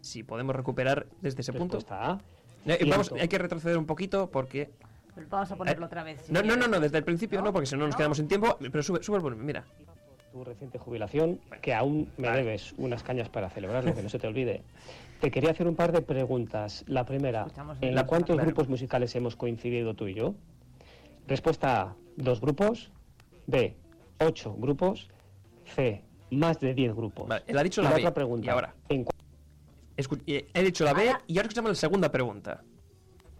[0.00, 1.76] si podemos recuperar desde ese punto.
[1.78, 2.20] Respuesta A.
[2.64, 4.70] Eh, vamos, hay que retroceder un poquito porque...
[5.30, 6.20] Vamos a ponerlo otra vez.
[6.22, 8.28] si No, no, no, no, desde el principio no, porque si no nos quedamos sin
[8.28, 8.56] tiempo.
[8.60, 9.64] Pero sube, sube el volumen, mira.
[10.32, 14.26] tu reciente jubilación, que aún me debes unas cañas para celebrarlo, que no se te
[14.26, 14.62] olvide.
[15.20, 16.84] Te quería hacer un par de preguntas.
[16.88, 17.46] La primera,
[17.80, 18.46] ¿en la- cuántos claro.
[18.46, 20.34] grupos musicales hemos coincidido tú y yo?
[21.26, 22.90] Respuesta A, dos grupos.
[23.46, 23.76] B,
[24.20, 25.08] ocho grupos.
[25.74, 27.28] C, más de diez grupos.
[27.28, 28.46] Vale, él ha dicho Y la B, otra pregunta.
[28.46, 28.74] y ahora.
[28.90, 29.12] ¿en cu-
[29.96, 32.62] Escu- eh, he dicho la B y ahora escuchamos la segunda pregunta.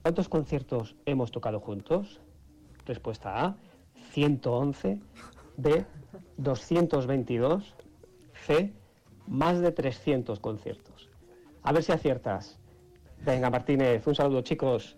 [0.06, 2.20] ¿Cuántos conciertos hemos tocado juntos?
[2.84, 3.56] Respuesta A,
[4.12, 5.00] 111.
[5.56, 5.84] B,
[6.36, 7.74] 222.
[8.46, 8.72] C,
[9.26, 11.08] más de 300 conciertos.
[11.64, 12.56] A ver si aciertas.
[13.24, 14.96] Venga, Martínez, un saludo, chicos.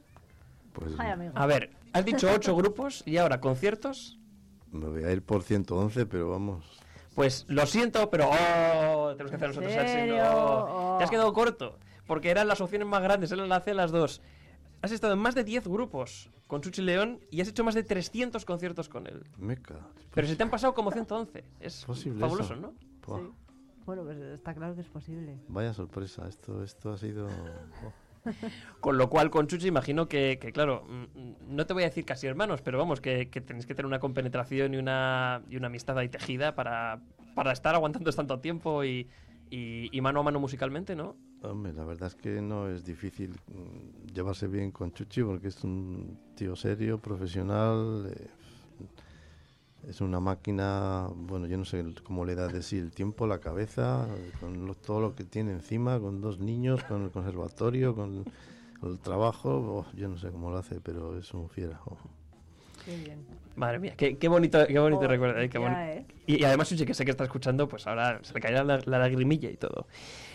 [0.74, 1.30] Pues Ay.
[1.34, 4.18] A ver, has dicho ocho grupos y ahora conciertos.
[4.72, 6.66] me voy a ir por 111, pero vamos.
[7.14, 10.66] Pues lo siento, pero oh, tenemos que hacer nosotros signo.
[10.68, 10.98] Oh.
[10.98, 14.20] Te has quedado corto, porque eran las opciones más grandes, eran la C las dos.
[14.81, 17.83] Has estado en más de 10 grupos con Chuchi León y has hecho más de
[17.83, 19.24] 300 conciertos con él.
[19.37, 19.81] Meca.
[20.14, 21.45] Pero se te han pasado como 111.
[21.61, 22.62] Es posible fabuloso, eso?
[22.62, 22.74] ¿no?
[23.07, 23.20] Buah,
[23.85, 25.39] Bueno, pues está claro que es posible.
[25.49, 27.29] Vaya sorpresa, esto, esto ha sido.
[28.81, 32.05] Con lo cual, con Chuchi, imagino que, que, claro, mm, no te voy a decir
[32.05, 35.68] casi hermanos, pero vamos, que, que tenéis que tener una compenetración y una, y una
[35.68, 37.01] amistad ahí tejida para,
[37.35, 39.09] para estar aguantando tanto tiempo y,
[39.51, 41.16] y, y mano a mano musicalmente, ¿no?
[41.43, 45.62] Hombre, la verdad es que no es difícil mm, llevarse bien con Chuchi porque es
[45.62, 48.12] un tío serio, profesional.
[48.12, 48.26] eh,
[49.89, 53.39] es una máquina, bueno, yo no sé cómo le da de sí el tiempo, la
[53.39, 54.09] cabeza,
[54.41, 58.24] con lo- todo lo que tiene encima, con dos niños, con el conservatorio, con
[58.82, 59.51] el trabajo.
[59.89, 61.80] oh, yo no sé cómo lo hace, pero es un fiera.
[61.86, 61.97] oh.
[62.84, 63.24] Qué bien.
[63.55, 65.41] Madre mía, qué, qué bonito, qué bonito Joder, recuerdo.
[65.41, 66.07] eh, qué ya, boni- ¿eh?
[66.26, 68.80] y, y además, Chuchi, que sé que está escuchando, pues ahora se le caerá la,
[68.84, 69.86] la lagrimilla y todo.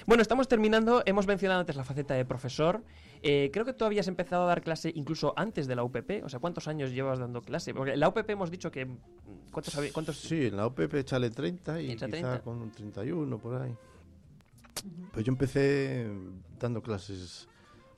[0.06, 1.01] Bueno, estamos terminando.
[1.06, 2.84] Hemos mencionado antes la faceta de profesor.
[3.22, 6.24] Eh, creo que tú habías empezado a dar clase incluso antes de la UPP.
[6.26, 7.74] O sea, ¿cuántos años llevas dando clase?
[7.74, 8.88] Porque en la UPP hemos dicho que...
[9.51, 12.41] ¿Cuántos, cuántos Sí, en la OPP échale 30 y Echa quizá 30.
[12.41, 13.74] con un 31 por ahí.
[15.14, 16.10] Pues yo empecé
[16.60, 17.47] dando clases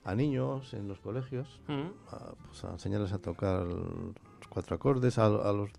[0.04, 1.86] a niños en los colegios, Mm.
[2.12, 4.14] a, pues a enseñarles a tocar los
[4.48, 5.70] cuatro acordes, a, a los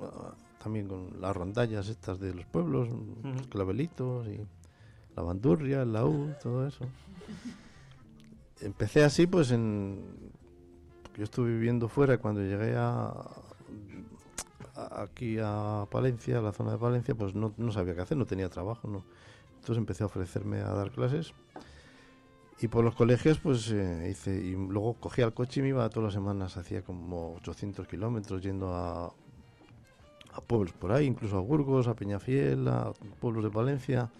[0.00, 2.88] a- también con las rondallas estas de los pueblos,
[3.22, 4.40] los clavelitos y
[5.20, 6.86] la bandurria, el laúd, todo eso.
[8.60, 10.30] Empecé así, pues en
[11.16, 13.12] yo estuve viviendo fuera cuando llegué a,
[14.74, 18.48] aquí a Palencia, a la zona de Palencia, pues no, sabía qué hacer, no tenía
[18.48, 19.04] trabajo, no.
[19.56, 21.34] Entonces empecé a ofrecerme a dar clases
[22.62, 25.88] y por los colegios pues eh, hice y luego cogía el coche y me iba
[25.90, 29.12] todas las semanas, hacía como 800 kilómetros yendo a,
[30.32, 34.10] a pueblos por ahí, incluso a Burgos, a Peñafiel, a pueblos de Palencia.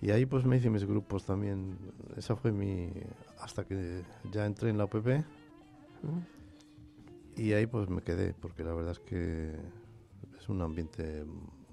[0.00, 1.78] Y ahí pues me hice mis grupos también.
[2.16, 2.90] Esa fue mi...
[3.40, 5.24] hasta que ya entré en la UPP.
[7.36, 9.54] Y ahí pues me quedé, porque la verdad es que
[10.38, 11.24] es un ambiente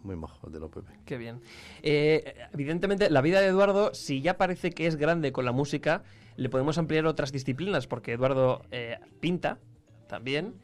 [0.04, 0.88] muy majo de la UPP.
[1.06, 1.42] Qué bien.
[1.82, 6.04] Eh, evidentemente, la vida de Eduardo, si ya parece que es grande con la música,
[6.36, 9.60] le podemos ampliar otras disciplinas, porque Eduardo eh, pinta
[10.08, 10.56] también.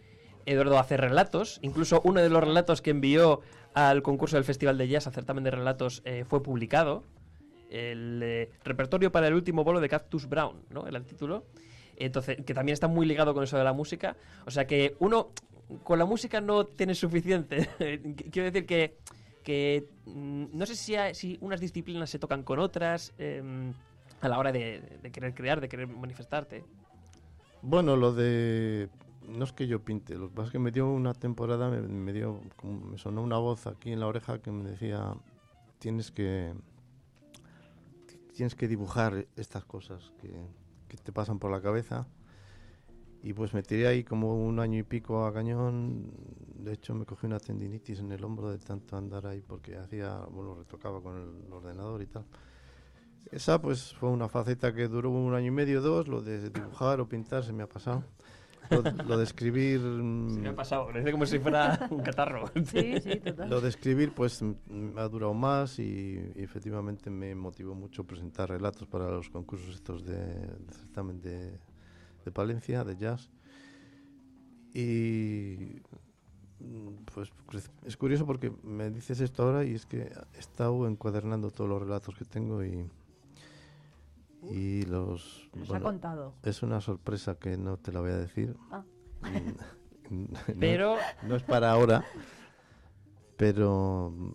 [0.46, 1.60] Eduardo hace relatos.
[1.62, 3.42] Incluso uno de los relatos que envió
[3.74, 7.04] al concurso del Festival de Jazz, a certamen de relatos, eh, fue publicado.
[7.70, 10.88] El eh, repertorio para el último bolo de Cactus Brown, ¿no?
[10.88, 11.46] Era el título.
[11.96, 14.16] Entonces, que también está muy ligado con eso de la música.
[14.46, 15.30] O sea que uno
[15.84, 17.70] con la música no tiene suficiente.
[18.32, 18.98] Quiero decir que,
[19.44, 23.74] que mm, no sé si, hay- si unas disciplinas se tocan con otras em,
[24.22, 26.64] a la hora de, de querer crear, de querer manifestarte.
[27.62, 28.90] Bueno, lo de...
[29.28, 31.82] No es que yo pinte, lo que pasa es que me dio una temporada, me,
[31.82, 35.14] me dio, me sonó una voz aquí en la oreja que me decía,
[35.78, 36.54] tienes que,
[38.40, 40.32] tienes que dibujar estas cosas que,
[41.04, 42.08] te pasan por la cabeza.
[43.22, 46.10] Y pues me tiré ahí como un año y pico a cañón.
[46.56, 50.20] De hecho, me cogí una tendinitis en el hombro de tanto andar ahí porque hacía,
[50.32, 52.24] bueno, retocaba con el ordenador y tal.
[53.30, 57.02] Esa pues fue una faceta que duró un año y medio, dos, lo de dibujar
[57.02, 58.06] o pintar se me ha pasado.
[58.70, 59.80] Lo, lo de escribir...
[59.80, 62.50] Se me ha pasado, parece como si fuera un catarro.
[62.66, 63.50] Sí, sí, total.
[63.50, 64.42] Lo de escribir pues
[64.98, 70.06] ha durado más y, y efectivamente me motivó mucho presentar relatos para los concursos estos
[70.06, 71.60] de, de certamen de,
[72.26, 73.30] de Palencia, de jazz.
[74.74, 75.82] Y
[76.60, 80.88] mm, pues cre- es curioso porque me dices esto ahora y es que he estado
[80.88, 82.86] encuadernando todos los relatos que tengo y,
[84.44, 85.50] y los...
[85.56, 86.34] Nos ha contado.
[86.44, 88.56] Es una sorpresa que no te la voy a decir.
[88.72, 88.84] Ah.
[90.10, 92.04] No- Pero- No es para ahora,
[93.38, 94.32] pero mm,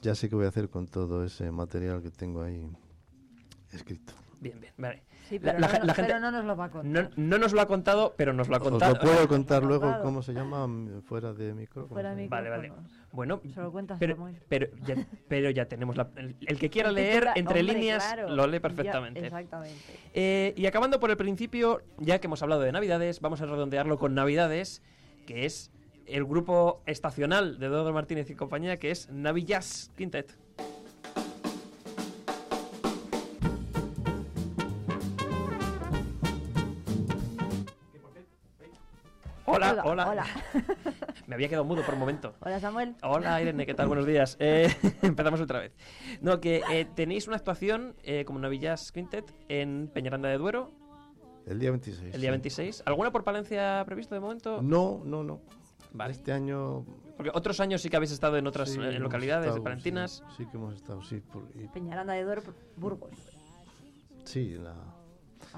[0.00, 2.64] ya sé qué voy a hacer con todo ese material que tengo ahí
[3.72, 4.12] escrito.
[4.40, 5.02] Bien, bien, vale.
[5.28, 7.10] Sí, pero, la no, la gente- pero no nos lo va a contar.
[7.10, 8.94] No, no nos lo ha contado, pero nos lo ha Os contado.
[8.94, 10.04] lo puedo contar luego Contado.
[10.04, 10.66] cómo se llama
[11.04, 11.94] fuera de micrófono.
[11.94, 12.62] Fuera de Vale, vale.
[12.70, 12.92] micrófonos.
[13.12, 14.16] Bueno, Se lo cuentas, pero,
[14.48, 14.94] pero, ya,
[15.28, 18.54] pero ya tenemos la, el, el que quiera leer entre hombre, líneas claro, lo lee
[18.54, 19.20] ya, perfectamente.
[19.26, 19.78] exactamente.
[20.14, 23.98] Eh, y acabando por el principio, ya que hemos hablado de Navidades, vamos a redondearlo
[23.98, 24.82] con Navidades,
[25.26, 25.70] que es
[26.06, 30.38] el grupo estacional de Eduardo Martínez y compañía, que es Navi Jazz Quintet.
[39.50, 40.08] Hola, Hola, hola.
[40.10, 40.26] hola.
[41.26, 42.34] Me había quedado mudo por un momento.
[42.40, 42.94] Hola, Samuel.
[43.02, 43.86] Hola Irene, ¿qué tal?
[43.88, 44.36] Buenos días.
[44.40, 44.68] Eh,
[45.02, 45.72] empezamos otra vez.
[46.20, 50.70] No, que eh, tenéis una actuación eh, como Navillas Quintet en Peñaranda de Duero
[51.46, 52.14] El día 26.
[52.14, 52.32] el día sí.
[52.32, 52.82] 26.
[52.86, 54.60] ¿Alguna por Palencia previsto de momento?
[54.62, 55.40] No, no, no.
[55.92, 56.12] Vale.
[56.12, 56.84] Este año...
[57.16, 59.62] Porque otros años sí que habéis estado en otras sí, eh, hemos localidades estado, de
[59.64, 60.22] palentinas.
[60.36, 61.20] Sí, sí que hemos estado, sí.
[61.32, 62.42] por- y- Peñaranda de Duero,
[62.76, 63.10] Burgos,
[64.24, 64.74] sí, en la...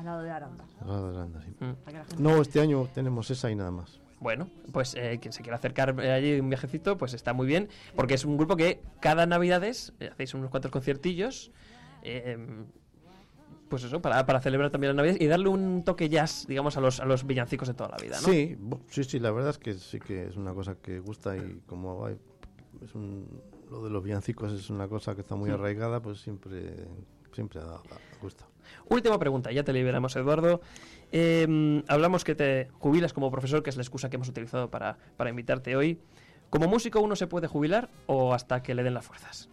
[0.01, 1.41] al lado de Aranda.
[1.43, 1.51] Sí.
[1.65, 1.93] Mm.
[1.93, 4.01] La No, este año tenemos esa y nada más.
[4.19, 7.69] Bueno, pues eh, quien se quiera acercar eh, allí un viajecito, pues está muy bien,
[7.97, 11.51] porque es un grupo que cada Navidades eh, hacéis unos cuantos conciertillos,
[12.03, 12.37] eh,
[13.71, 16.81] pues eso, para, para celebrar también las Navidades y darle un toque jazz, digamos, a
[16.81, 18.29] los, a los villancicos de toda la vida, ¿no?
[18.29, 21.63] Sí, sí, sí, la verdad es que sí que es una cosa que gusta y
[21.67, 22.19] como hay,
[22.83, 23.41] es un,
[23.71, 25.55] lo de los villancicos es una cosa que está muy Sí.
[25.55, 26.75] arraigada, pues siempre,
[27.33, 28.45] siempre da- da- gusta.
[28.91, 30.61] Última pregunta, ya te liberamos, Eduardo.
[31.13, 34.99] Eh, hablamos que te jubilas como profesor, que es la excusa que hemos utilizado para,
[35.17, 36.01] para invitarte hoy.
[36.51, 39.49] ¿Como músico uno se puede jubilar o hasta que le den las fuerzas?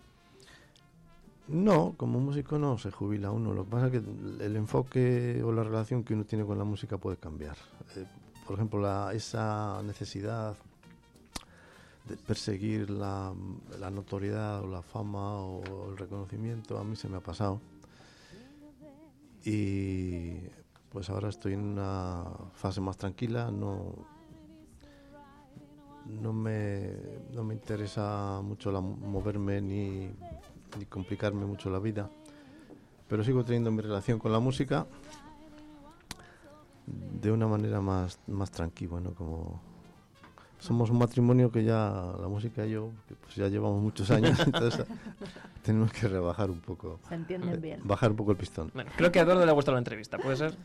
[1.48, 3.54] No, como músico no se jubila uno.
[3.54, 3.98] Lo que pasa es que
[4.44, 7.56] el- enfoque o la relación que uno tiene con la música puede cambiar.
[7.96, 8.06] Eh,
[8.48, 10.56] por ejemplo, esa necesidad
[12.10, 13.34] de perseguir la
[13.92, 15.62] notoriedad o la fama o
[15.92, 17.62] el reconocimiento a mí se me ha pasado.
[19.50, 20.42] Y
[20.90, 23.94] pues ahora estoy en una fase más tranquila, no,
[26.06, 26.92] no, me,
[27.32, 30.12] no me interesa mucho la, moverme ni,
[30.78, 32.10] ni complicarme mucho la vida,
[33.08, 34.86] pero sigo teniendo mi relación con la música
[36.86, 39.14] de una manera más, más tranquila, ¿no?
[39.14, 39.62] Como
[40.60, 44.38] somos un matrimonio que ya la música y yo que pues ya llevamos muchos años,
[44.46, 44.86] entonces
[45.64, 47.00] tenemos que rebajar un poco.
[47.10, 47.82] Se entienden bien.
[47.84, 48.72] Bajar un poco el pistón.
[48.74, 50.56] Bueno, creo que a Eduardo le ha gustado la entrevista, ¿puede ser?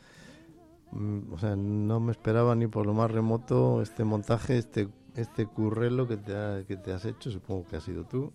[0.93, 5.45] Mm, O sea, no me esperaba ni por lo más remoto este montaje, este este
[5.45, 8.33] currelo que te, ha- que te has hecho, supongo que has sido tú.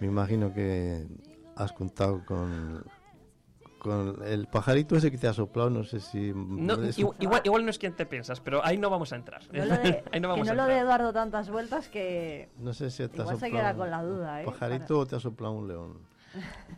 [0.00, 1.06] Me imagino que
[1.54, 2.82] has contado con,
[3.84, 6.32] con el pajarito ese que te ha soplado, no sé si...
[6.34, 9.42] No, igual, igual, no es quien te piensas, pero ahí no vamos a entrar.
[9.52, 12.72] No lo de, ahí no que no a lo de Eduardo tantas vueltas que no
[12.72, 14.46] sé si te ha se soplado queda con la duda, ¿eh?
[14.46, 15.98] pajarito o te ha soplado un león.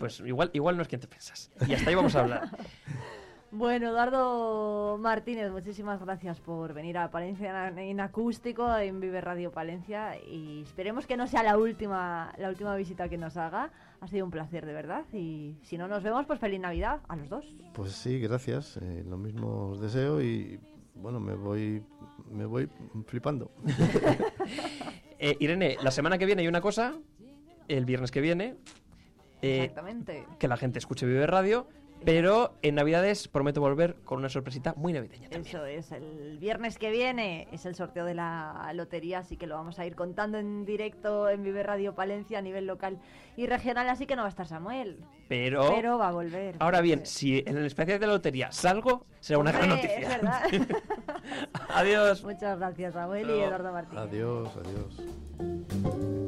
[0.00, 1.52] Pues igual, igual no es quien te piensas.
[1.68, 2.50] Y hasta ahí vamos a hablar.
[3.52, 10.18] Bueno, Eduardo Martínez, muchísimas gracias por venir a Palencia en, acústico en Vive Radio Palencia
[10.20, 13.70] y esperemos que no sea la última la última visita que nos haga.
[14.00, 17.16] Ha sido un placer de verdad y si no nos vemos, pues feliz Navidad a
[17.16, 17.54] los dos.
[17.72, 18.78] Pues sí, gracias.
[18.82, 20.60] eh, lo mismo os deseo y
[20.94, 21.82] bueno, me voy,
[22.30, 22.68] me voy
[23.06, 23.50] flipando.
[25.18, 26.92] Eh, Irene, la semana que viene hay una cosa,
[27.68, 28.56] el viernes que viene,
[29.40, 30.26] eh, Exactamente.
[30.38, 31.68] que la gente escuche Vive Radio,
[32.04, 35.28] Pero en Navidades prometo volver con una sorpresita muy navideña.
[35.30, 39.56] Eso es, el viernes que viene es el sorteo de la lotería, así que lo
[39.56, 42.98] vamos a ir contando en directo en Vive Radio Palencia a nivel local
[43.36, 44.98] y regional, así que no va a estar Samuel.
[45.28, 46.54] Pero, Pero va a volver.
[46.60, 49.98] ahora bien, si en el especial de la lotería salgo, será una gran noticia.
[49.98, 50.42] Es verdad.
[51.70, 52.22] Adiós.
[52.22, 53.40] Muchas gracias, Samuel y.
[53.40, 53.98] Eduardo Martín.
[53.98, 56.25] Adiós, adiós.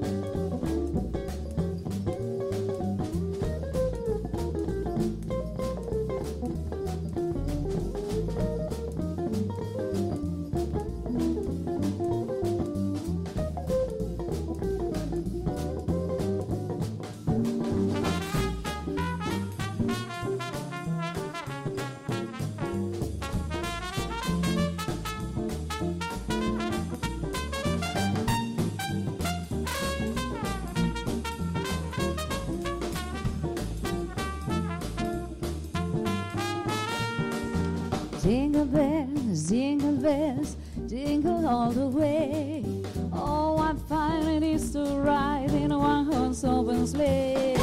[40.09, 40.57] Bells,
[40.87, 42.65] jingle all the way.
[43.13, 47.57] Oh, what fun it is to ride in a one-horse open sleigh.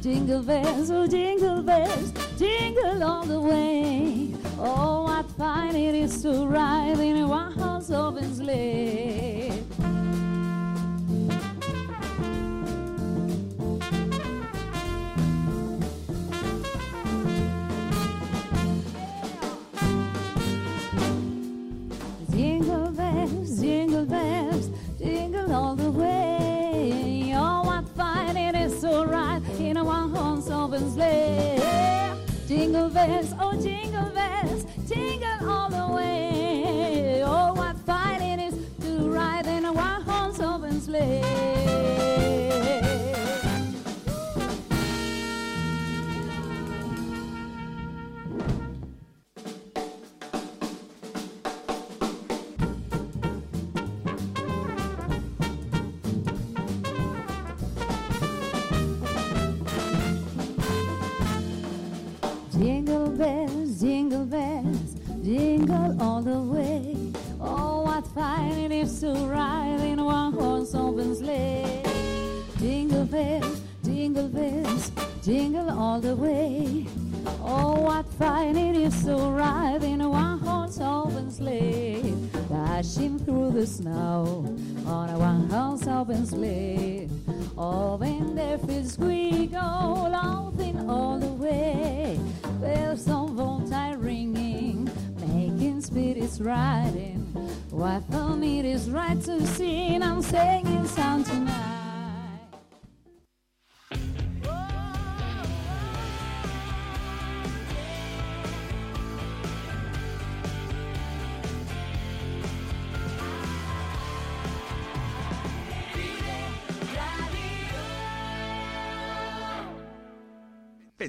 [0.00, 4.34] Jingle bells, oh jingle bells, jingle all the way.
[4.58, 9.31] Oh, what fun it is to ride in a one-horse open sleigh.
[33.06, 34.11] Bells, oh jingle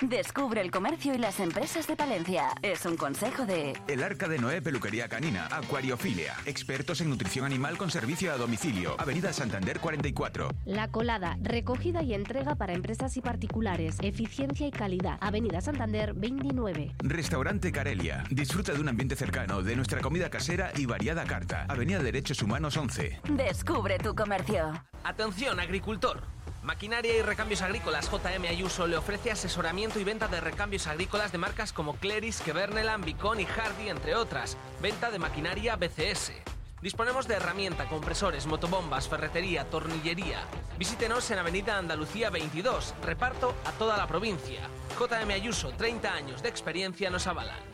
[0.00, 2.48] Descubre el comercio y las empresas de Palencia.
[2.62, 3.74] Es un consejo de...
[3.86, 8.96] El Arca de Noé Peluquería Canina, Acuariofilia, expertos en nutrición animal con servicio a domicilio,
[8.98, 10.50] Avenida Santander 44.
[10.64, 13.96] La Colada, recogida y entrega para empresas y particulares.
[14.02, 15.16] Eficiencia y calidad.
[15.20, 16.96] Avenida Santander 29.
[16.98, 18.24] Restaurante Carelia.
[18.30, 21.66] Disfruta de un ambiente cercano, de nuestra comida casera y variada carta.
[21.68, 23.20] Avenida Derechos Humanos 11.
[23.30, 24.72] Descubre tu comercio.
[25.04, 26.22] Atención, agricultor.
[26.64, 31.36] Maquinaria y recambios agrícolas JM Ayuso le ofrece asesoramiento y venta de recambios agrícolas de
[31.36, 34.56] marcas como Cleris, Kevernelan, Bicon y Hardy, entre otras.
[34.80, 36.32] Venta de maquinaria BCS.
[36.80, 40.40] Disponemos de herramienta, compresores, motobombas, ferretería, tornillería.
[40.78, 42.94] Visítenos en Avenida Andalucía 22.
[43.02, 44.60] Reparto a toda la provincia.
[44.98, 47.73] JM Ayuso, 30 años de experiencia nos avalan.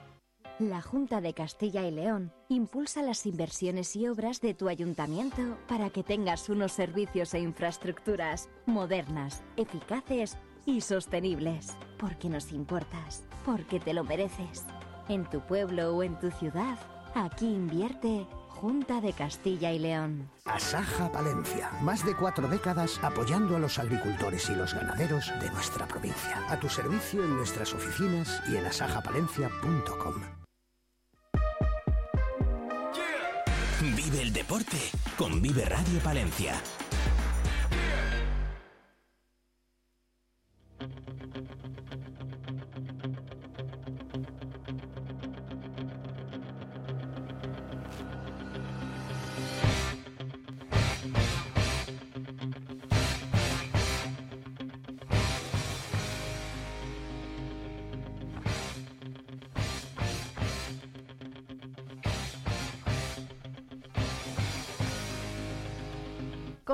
[0.59, 5.89] La Junta de Castilla y León impulsa las inversiones y obras de tu ayuntamiento para
[5.89, 11.75] que tengas unos servicios e infraestructuras modernas, eficaces y sostenibles.
[11.97, 14.65] Porque nos importas, porque te lo mereces.
[15.09, 16.77] En tu pueblo o en tu ciudad,
[17.15, 18.27] aquí invierte
[18.61, 20.29] Junta de Castilla y León.
[20.45, 21.71] Asaja Palencia.
[21.81, 26.45] Más de cuatro décadas apoyando a los agricultores y los ganaderos de nuestra provincia.
[26.47, 30.40] A tu servicio en nuestras oficinas y en asajapalencia.com.
[34.11, 34.77] Vive el deporte
[35.17, 36.61] con Vive Radio Palencia.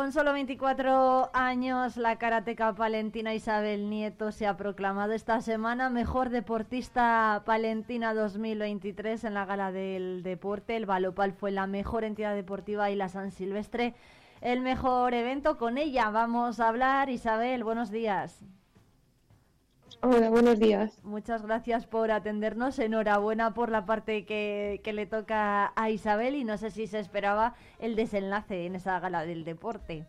[0.07, 6.29] Con solo 24 años, la karateca palentina Isabel Nieto se ha proclamado esta semana mejor
[6.29, 10.77] deportista palentina 2023 en la gala del deporte.
[10.77, 13.95] El Balopal fue la mejor entidad deportiva y la San Silvestre
[14.39, 15.57] el mejor evento.
[15.57, 17.09] Con ella vamos a hablar.
[17.09, 18.39] Isabel, buenos días.
[20.01, 21.03] Hola, buenos días.
[21.03, 22.77] Muchas gracias por atendernos.
[22.79, 26.99] Enhorabuena por la parte que, que, le toca a Isabel y no sé si se
[26.99, 30.05] esperaba el desenlace en esa gala del deporte.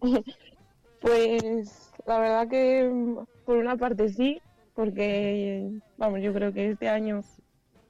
[1.00, 2.90] Pues la verdad que
[3.44, 4.40] por una parte sí,
[4.74, 7.20] porque vamos, yo creo que este año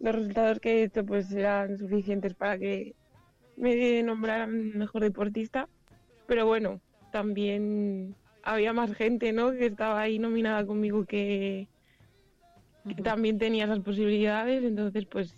[0.00, 2.94] los resultados que he hecho pues serán suficientes para que
[3.56, 5.68] me nombraran mejor deportista,
[6.26, 6.80] pero bueno,
[7.12, 8.14] también
[8.46, 9.50] había más gente, ¿no?
[9.50, 11.68] Que estaba ahí nominada conmigo que,
[12.88, 15.36] que también tenía esas posibilidades, entonces pues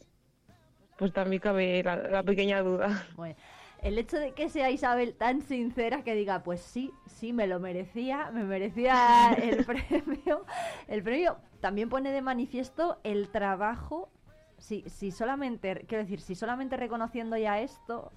[0.99, 3.07] pues también cabe la, la, pequeña duda.
[3.15, 3.37] Bueno,
[3.83, 7.61] el hecho de que sea Isabel tan sincera que diga, pues sí, sí, me lo
[7.61, 10.45] merecía, me merecía el premio,
[10.89, 14.11] el premio también pone de manifiesto el trabajo,
[14.59, 18.11] si, si solamente, quiero decir, si solamente reconociendo ya esto,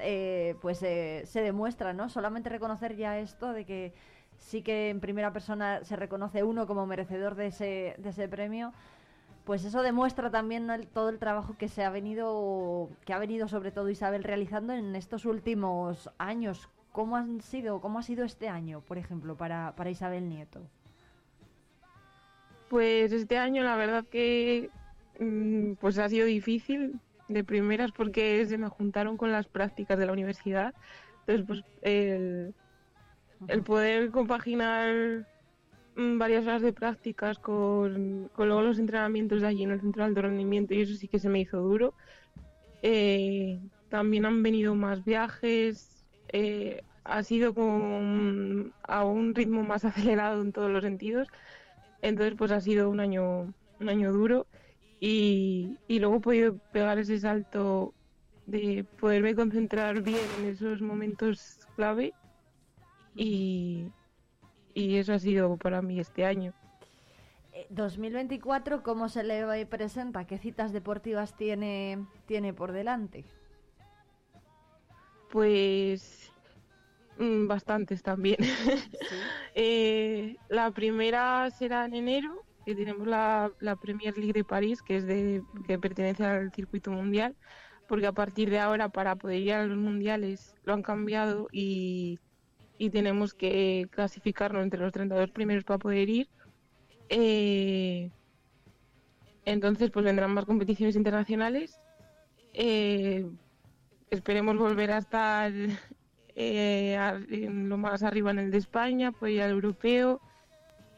[0.00, 2.08] eh, pues eh, se demuestra, ¿no?
[2.08, 3.92] Solamente reconocer ya esto de que
[4.38, 8.72] sí que en primera persona se reconoce uno como merecedor de ese, de ese premio,
[9.44, 13.72] pues eso demuestra también todo el trabajo que se ha venido, que ha venido sobre
[13.72, 16.68] todo Isabel realizando en estos últimos años.
[16.92, 20.60] ¿Cómo han sido, cómo ha sido este año, por ejemplo, para, para Isabel Nieto?
[22.68, 24.70] Pues este año la verdad que
[25.18, 30.06] mm, pues ha sido difícil de primeras porque se me juntaron con las prácticas de
[30.06, 30.74] la universidad.
[31.26, 32.54] Entonces, pues el,
[33.46, 35.26] el poder compaginar
[35.96, 40.08] varias horas de prácticas con, con, luego los entrenamientos de allí en el centro de
[40.08, 41.94] alto rendimiento y eso sí que se me hizo duro.
[42.82, 43.58] Eh,
[43.88, 47.54] también han venido más viajes, eh, ha sido
[48.82, 51.28] a un ritmo más acelerado en todos los sentidos,
[52.02, 54.46] entonces pues ha sido un año, un año duro
[55.00, 57.92] y, y luego he podido pegar ese salto
[58.46, 62.14] de poderme concentrar bien en esos momentos clave
[63.18, 63.90] y,
[64.74, 66.54] y eso ha sido para mí este año.
[67.70, 70.26] 2024, ¿cómo se le presenta?
[70.26, 73.24] ¿Qué citas deportivas tiene, tiene por delante?
[75.30, 76.32] Pues
[77.18, 78.36] mm, bastantes también.
[79.54, 84.96] eh, la primera será en enero, que tenemos la, la, Premier League de París, que
[84.96, 87.34] es de que pertenece al circuito mundial,
[87.88, 92.20] porque a partir de ahora para poder ir a los mundiales lo han cambiado y
[92.78, 96.28] y tenemos que clasificarnos entre los 32 primeros para poder ir.
[97.08, 98.10] Eh,
[99.44, 101.80] entonces, pues vendrán más competiciones internacionales.
[102.54, 103.26] Eh,
[104.10, 105.52] esperemos volver a estar
[106.36, 106.96] eh,
[107.30, 110.20] en lo más arriba en el de España, pues ir al europeo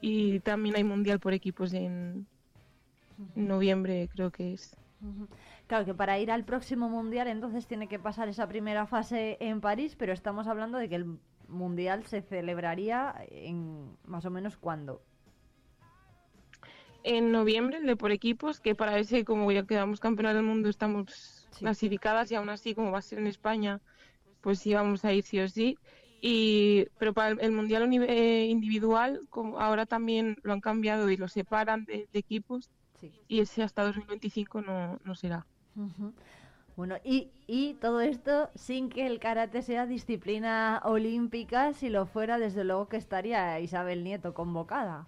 [0.00, 2.26] y también hay mundial por equipos en
[3.34, 4.76] noviembre, creo que es.
[5.66, 9.60] Claro que para ir al próximo mundial entonces tiene que pasar esa primera fase en
[9.60, 11.18] París, pero estamos hablando de que el
[11.50, 15.02] mundial se celebraría en más o menos cuándo?
[17.02, 20.68] En noviembre, el de por equipos, que para ese, como ya quedamos campeonas del mundo,
[20.68, 21.60] estamos sí.
[21.60, 23.80] clasificadas y aún así, como va a ser en España,
[24.42, 25.78] pues sí vamos a ir sí o sí.
[26.20, 31.28] Y, pero para el, mundial eh, individual, como ahora también lo han cambiado y lo
[31.28, 32.68] separan de, de equipos,
[33.00, 33.10] sí.
[33.28, 35.46] y ese hasta 2025 no, no será.
[35.76, 36.12] Uh -huh.
[36.76, 42.38] Bueno, y, y, todo esto sin que el karate sea disciplina olímpica, si lo fuera,
[42.38, 45.06] desde luego que estaría Isabel Nieto convocada.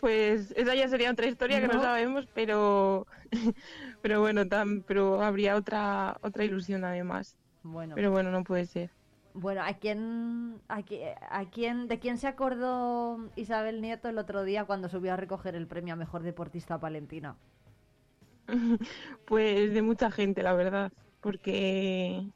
[0.00, 3.06] Pues esa ya sería otra historia que no, sabemos, pero
[4.02, 7.36] pero bueno, tam, pero habría otra otra ilusión además.
[7.62, 7.94] Bueno.
[7.94, 8.90] Pero bueno, no puede ser.
[9.34, 14.44] Bueno, ¿a quién, a, qui- a quién, ¿de quién se acordó Isabel Nieto el otro
[14.44, 17.36] día cuando subió a recoger el premio a Mejor Deportista Palentina?
[19.26, 22.26] Pues de mucha gente, la verdad, porque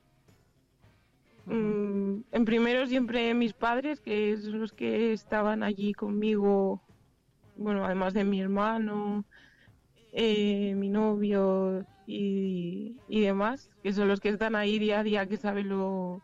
[1.46, 6.82] mm, en primero siempre mis padres, que son los que estaban allí conmigo,
[7.56, 9.24] bueno, además de mi hermano,
[10.12, 15.26] eh, mi novio y, y demás, que son los que están ahí día a día,
[15.28, 16.22] que saben lo,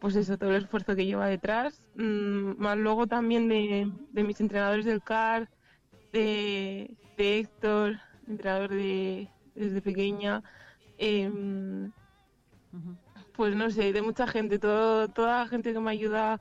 [0.00, 4.40] pues eso, todo el esfuerzo que lleva detrás, mm, más luego también de, de mis
[4.40, 5.48] entrenadores del CAR,
[6.12, 7.96] de, de Héctor,
[8.26, 10.42] entrenador de, desde pequeña,
[10.98, 11.90] em,
[13.34, 16.40] pues no sé, de mucha gente, todo, toda la gente que me ayuda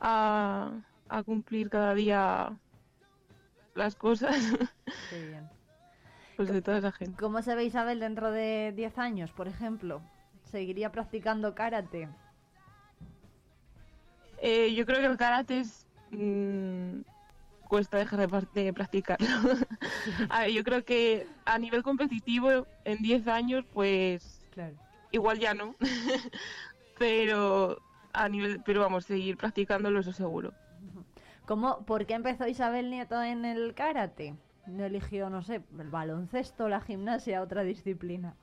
[0.00, 0.72] a,
[1.08, 2.56] a cumplir cada día
[3.74, 4.36] las cosas,
[5.10, 5.48] Qué bien.
[6.36, 7.16] pues de toda esa gente.
[7.20, 10.00] ¿Cómo se ve Isabel dentro de 10 años, por ejemplo?
[10.44, 12.08] ¿Seguiría practicando karate?
[14.40, 15.86] Eh, yo creo que el karate es...
[16.10, 17.00] mm,
[17.68, 19.26] cuesta dejar de, de practicarlo.
[20.30, 24.74] a ver, yo creo que a nivel competitivo, en 10 años, pues Claro.
[25.12, 25.76] igual ya no.
[26.98, 27.80] pero
[28.12, 30.52] a nivel, pero vamos, seguir practicándolo, eso seguro.
[31.46, 34.34] ¿Cómo, ¿Por qué empezó Isabel Nieto en el karate?
[34.66, 38.34] No eligió, no sé, el baloncesto, la gimnasia, otra disciplina.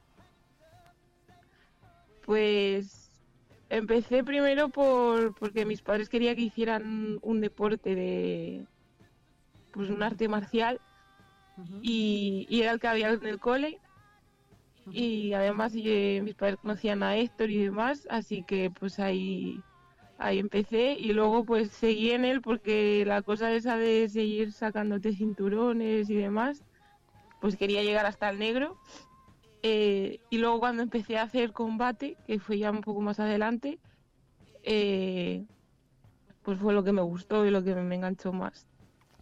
[2.26, 3.12] Pues
[3.70, 8.66] empecé primero por porque mis padres querían que hicieran un deporte de
[9.76, 10.80] pues un arte marcial
[11.82, 13.80] y, y era el que había en el cole.
[14.92, 19.62] Y además eh, mis padres conocían a Héctor y demás así que pues ahí
[20.18, 20.94] ahí empecé.
[20.98, 26.16] Y luego pues seguí en él porque la cosa esa de seguir sacándote cinturones y
[26.16, 26.64] demás
[27.42, 28.78] pues quería llegar hasta el negro.
[29.62, 33.80] Eh, y luego cuando empecé a hacer combate, que fue ya un poco más adelante,
[34.64, 35.44] eh,
[36.44, 38.68] pues fue lo que me gustó y lo que me enganchó más.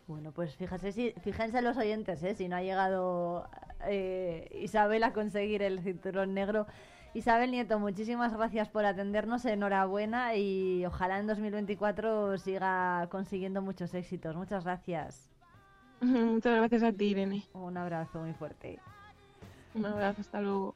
[0.07, 2.35] Bueno, pues fíjese si, fíjense los oyentes, ¿eh?
[2.35, 3.47] si no ha llegado
[3.87, 6.67] eh, Isabel a conseguir el cinturón negro.
[7.13, 14.35] Isabel Nieto, muchísimas gracias por atendernos, enhorabuena y ojalá en 2024 siga consiguiendo muchos éxitos.
[14.35, 15.29] Muchas gracias.
[16.01, 17.43] Muchas gracias a ti, Irene.
[17.53, 18.79] Un abrazo muy fuerte.
[19.73, 20.75] Un abrazo, hasta luego.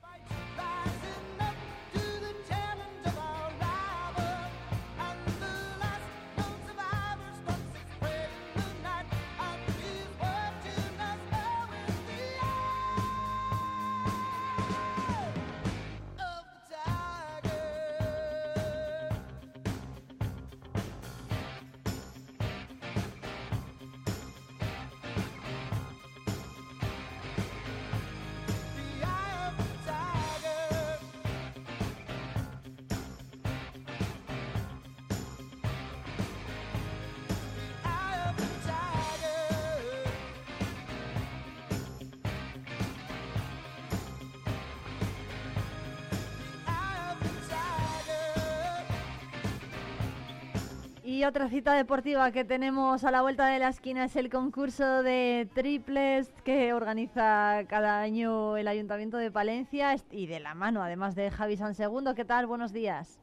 [51.27, 55.49] Otra cita deportiva que tenemos a la vuelta de la esquina es el concurso de
[55.53, 61.29] triples que organiza cada año el Ayuntamiento de Palencia y de la mano, además de
[61.29, 62.15] Javi San Segundo.
[62.15, 62.47] ¿Qué tal?
[62.47, 63.19] Buenos días.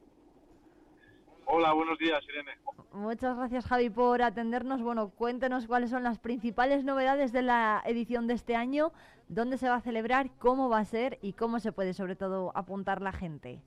[1.47, 2.51] Hola, buenos días, Irene.
[2.93, 4.83] Muchas gracias, Javi, por atendernos.
[4.83, 8.91] Bueno, cuéntenos cuáles son las principales novedades de la edición de este año,
[9.29, 12.51] dónde se va a celebrar, cómo va a ser y cómo se puede, sobre todo,
[12.55, 13.63] apuntar la gente.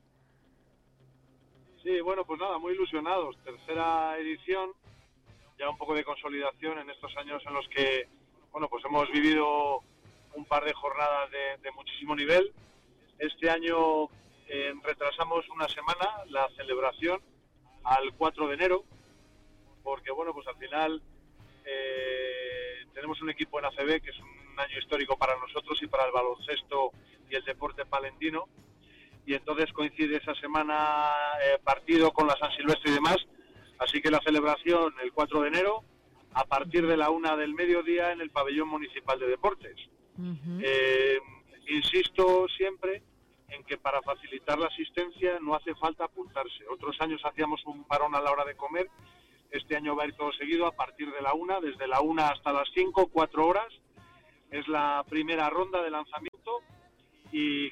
[1.82, 3.36] Sí, bueno, pues nada, muy ilusionados.
[3.44, 4.72] Tercera edición,
[5.58, 8.08] ya un poco de consolidación en estos años en los que,
[8.50, 9.82] bueno, pues hemos vivido
[10.34, 12.52] un par de jornadas de, muchísimo nivel.
[13.18, 14.06] Este año
[14.48, 17.20] eh, retrasamos una semana la celebración
[17.84, 18.84] al 4 de enero,
[19.84, 21.00] porque, bueno, pues al final
[21.64, 26.06] eh, tenemos un equipo en ACB que es un año histórico para nosotros y para
[26.06, 26.90] el baloncesto
[27.30, 28.48] y el deporte palentino.
[29.28, 31.10] Y entonces coincide esa semana
[31.44, 33.18] eh, partido con la San Silvestre y demás,
[33.78, 35.84] así que la celebración el 4 de enero
[36.32, 39.76] a partir de la una del mediodía en el pabellón municipal de deportes.
[40.62, 41.18] Eh,
[41.68, 43.02] insisto siempre
[43.50, 46.66] en que para facilitar la asistencia no hace falta apuntarse.
[46.70, 48.88] Otros años hacíamos un parón a la hora de comer,
[49.50, 52.28] este año va a ir todo seguido a partir de la una, desde la una
[52.28, 53.68] hasta las cinco, cuatro horas.
[54.50, 56.62] Es la primera ronda de lanzamiento
[57.30, 57.70] y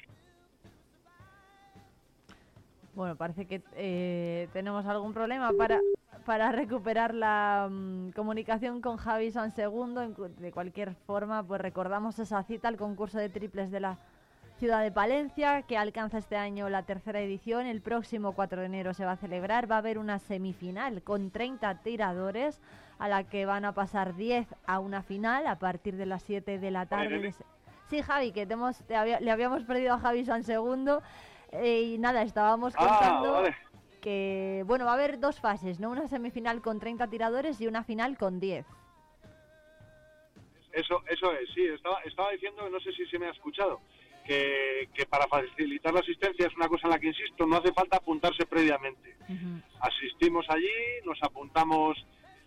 [2.97, 5.79] Bueno, parece que eh, tenemos algún problema para,
[6.25, 10.01] para recuperar la mm, comunicación con Javi San Segundo.
[10.39, 13.99] De cualquier forma, pues recordamos esa cita al concurso de triples de la
[14.57, 17.67] Ciudad de Palencia, que alcanza este año la tercera edición.
[17.67, 19.69] El próximo 4 de enero se va a celebrar.
[19.71, 22.59] Va a haber una semifinal con 30 tiradores,
[22.97, 26.57] a la que van a pasar 10 a una final a partir de las 7
[26.57, 27.31] de la tarde.
[27.91, 31.03] Sí, Javi, que te hemos, le habíamos perdido a Javi San Segundo.
[31.51, 33.43] Eh, y nada, estábamos ah, contando
[34.01, 35.89] que, bueno, va a haber dos fases, ¿no?
[35.89, 38.65] Una semifinal con 30 tiradores y una final con 10.
[40.73, 41.65] Eso, eso es, sí.
[41.65, 43.81] Estaba, estaba diciendo, no sé si se me ha escuchado,
[44.27, 47.97] que, para facilitar la asistencia es una cosa en la que insisto, no hace falta
[47.97, 49.15] apuntarse previamente.
[49.79, 50.69] Asistimos allí,
[51.05, 51.97] nos apuntamos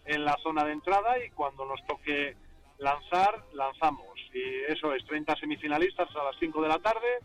[0.05, 2.37] en la zona de entrada y cuando nos toque
[2.79, 4.19] lanzar, lanzamos.
[4.33, 7.19] Y eso es, 30 semifinalistas a las 5 de la tarde,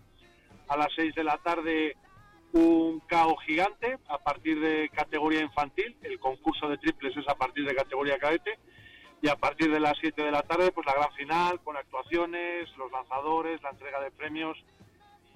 [0.67, 1.95] a las 6 de la tarde
[2.53, 7.65] un cao gigante a partir de categoría infantil, el concurso de triples es a partir
[7.65, 8.57] de categoría cadete,
[9.21, 12.69] y a partir de las 7 de la tarde pues la gran final con actuaciones,
[12.77, 14.57] los lanzadores, la entrega de premios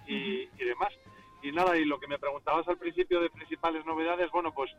[0.08, 0.94] y, demás.
[1.42, 4.72] Y nada, y lo que me preguntabas al principio de principales novedades, bueno, pues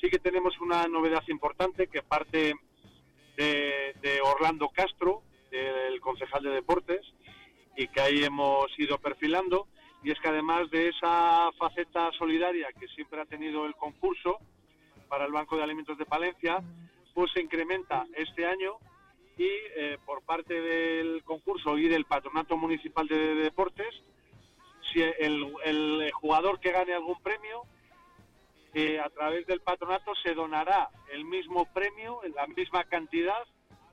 [0.00, 2.54] sí que tenemos una novedad importante que parte
[3.36, 7.00] de, de Orlando Castro, del concejal de deportes,
[7.76, 9.66] y que ahí hemos ido perfilando.
[10.02, 14.38] Y es que además de esa faceta solidaria que siempre ha tenido el concurso
[15.08, 16.62] para el Banco de Alimentos de Palencia,
[17.12, 18.78] pues se incrementa este año
[19.36, 24.02] y eh, por parte del concurso y del Patronato Municipal de, Deportes,
[24.92, 27.62] si el, jugador que gane algún premio,
[28.74, 33.44] eh, a través del patronato se donará el mismo premio, la misma cantidad,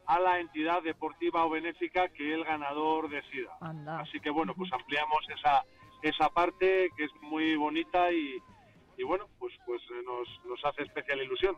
[0.08, 3.58] a la entidad deportiva o benéfica que el ganador decida.
[4.00, 5.64] Así que bueno, pues ampliamos esa,
[6.02, 8.38] esa parte que es muy bonita y,
[8.98, 11.58] y bueno, pues, pues eh, nos, nos hace especial ilusión.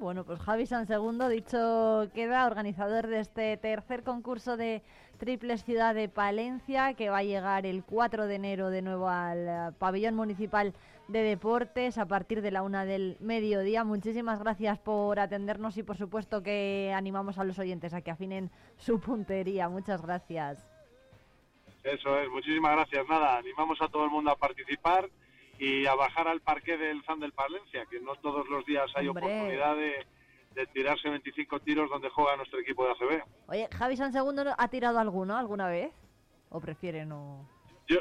[0.00, 4.82] Bueno, pues Javi San Segundo, dicho queda, organizador de este tercer concurso de
[5.18, 9.48] Triples Ciudad de Palencia, que va a llegar el 4 de enero de nuevo al
[9.48, 10.74] eh, pabellón municipal
[11.08, 13.84] de deportes a partir de la una del mediodía.
[13.84, 18.50] Muchísimas gracias por atendernos y por supuesto que animamos a los oyentes a que afinen
[18.78, 19.68] su puntería.
[19.68, 20.70] Muchas gracias.
[21.82, 23.06] Eso es, muchísimas gracias.
[23.08, 25.08] Nada, animamos a todo el mundo a participar
[25.58, 29.08] y a bajar al parque del San del Palencia, que no todos los días hay
[29.08, 30.06] oportunidad de,
[30.72, 33.22] tirarse 25 tiros donde juega nuestro equipo de ACB.
[33.48, 35.92] Oye, ¿Javi San Segundo ha tirado alguno alguna vez?
[36.48, 37.48] ¿O prefiere no...?
[37.86, 37.98] Yo,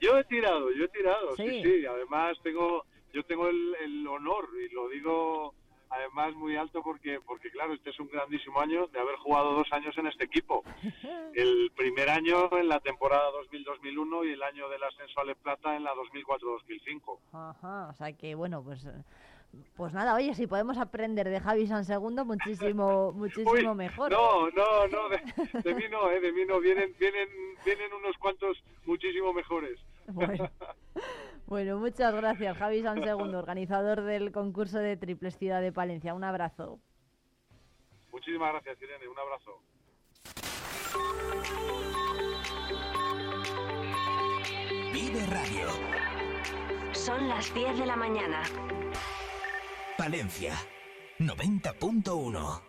[0.00, 1.86] yo he tirado, yo he tirado, sí, sí.
[1.86, 5.54] Además tengo, yo tengo el, el honor, y lo digo
[5.90, 9.70] además muy alto porque, porque claro, este es un grandísimo año de haber jugado dos
[9.72, 10.62] años en este equipo.
[11.34, 15.84] El primer año en la temporada 2000-2001 y el año del ascenso a Plata en
[15.84, 17.18] la 2004-2005.
[17.32, 18.86] Ajá, o sea que bueno, pues...
[19.76, 24.12] Pues nada, oye, si podemos aprender de Javi San Segundo, muchísimo, muchísimo mejor.
[24.12, 27.28] No, no, no, de, mí no, eh, de mí no, vienen, vienen,
[27.64, 29.80] vienen unos cuantos muchísimo mejores.
[30.14, 30.50] Bueno.
[31.46, 36.14] Bueno, muchas gracias, Javi San Segundo, organizador del concurso de Triples Ciudad de Palencia.
[36.14, 36.78] Un abrazo.
[38.12, 39.08] Muchísimas gracias, Irene.
[39.08, 39.60] Un abrazo.
[44.92, 45.68] Vive Radio.
[46.92, 48.42] Son las 10 de la mañana.
[49.96, 50.54] Palencia,
[51.18, 52.62] 90.1.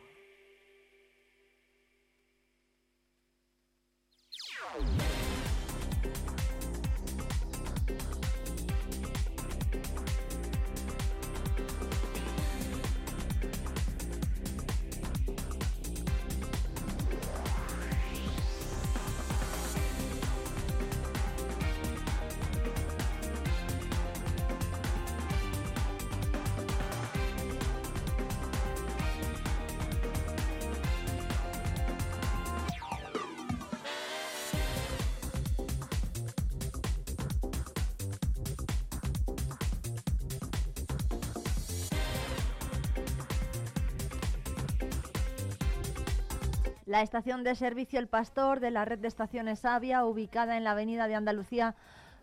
[46.91, 50.71] La estación de servicio El Pastor de la red de estaciones Avia, ubicada en la
[50.71, 51.73] avenida de Andalucía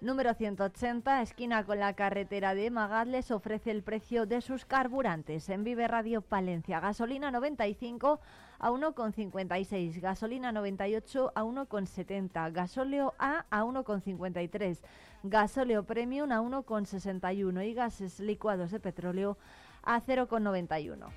[0.03, 5.49] número 180, esquina con la carretera de Magadles, ofrece el precio de sus carburantes.
[5.49, 8.21] En Vive Radio Palencia, gasolina 95
[8.59, 14.81] a 1,56, gasolina 98 a 1,70, gasóleo A a 1,53,
[15.23, 19.39] gasóleo Premium a 1,61 y gases licuados de petróleo
[19.83, 21.09] a 0,91.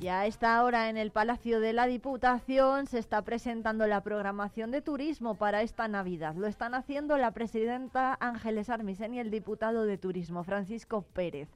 [0.00, 4.70] Y a esta hora en el Palacio de la Diputación se está presentando la programación
[4.70, 6.36] de turismo para esta Navidad.
[6.36, 11.48] Lo están haciendo la presidenta Ángeles Armisen y el diputado de Turismo Francisco Pérez.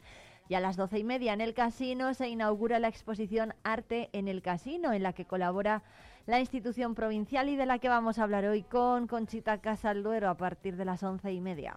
[0.49, 4.27] Y a las doce y media en el casino se inaugura la exposición Arte en
[4.27, 5.85] el Casino, en la que colabora
[6.27, 10.37] la institución provincial y de la que vamos a hablar hoy con Conchita Casalduero a
[10.37, 11.77] partir de las once y media.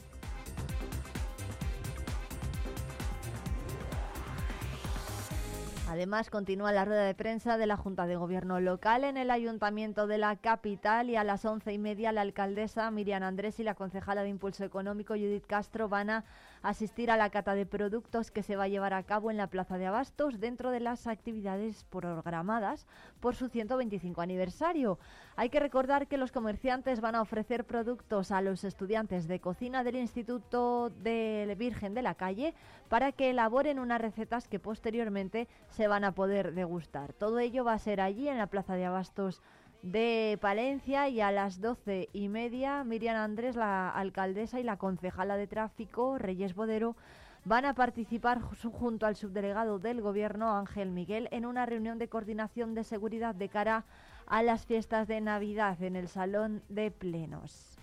[5.87, 10.07] Además, continúa la rueda de prensa de la Junta de Gobierno local en el Ayuntamiento
[10.07, 13.75] de la capital y a las once y media la alcaldesa Miriam Andrés y la
[13.75, 16.23] concejala de Impulso Económico Judith Castro van a
[16.65, 19.47] asistir a la cata de productos que se va a llevar a cabo en la
[19.47, 22.87] Plaza de Abastos dentro de las actividades programadas
[23.19, 24.97] por su 125 aniversario.
[25.35, 29.83] Hay que recordar que los comerciantes van a ofrecer productos a los estudiantes de cocina
[29.83, 32.55] del Instituto de Virgen de la Calle
[32.89, 37.13] para que elaboren unas recetas que posteriormente se van a poder degustar.
[37.13, 39.43] Todo ello va a ser allí en la Plaza de Abastos
[39.85, 45.37] de Palencia y a las doce y media Miriam Andrés, la alcaldesa y la concejala
[45.37, 46.95] de tráfico Reyes Bodero
[47.43, 52.73] van a participar junto al subdelegado del gobierno Ángel Miguel en una reunión de coordinación
[52.73, 53.85] de seguridad de cara
[54.25, 57.74] a las fiestas de Navidad en el Salón de Plenos.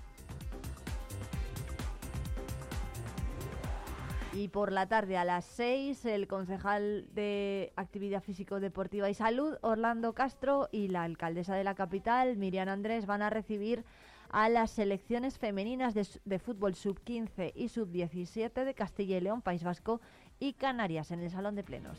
[4.34, 9.58] Y por la tarde a las 6, el concejal de Actividad Físico Deportiva y Salud,
[9.60, 13.84] Orlando Castro, y la alcaldesa de la capital, Miriam Andrés, van a recibir
[14.30, 19.64] a las selecciones femeninas de, de fútbol sub-15 y sub-17 de Castilla y León, País
[19.64, 20.00] Vasco
[20.40, 21.98] y Canarias en el Salón de Plenos.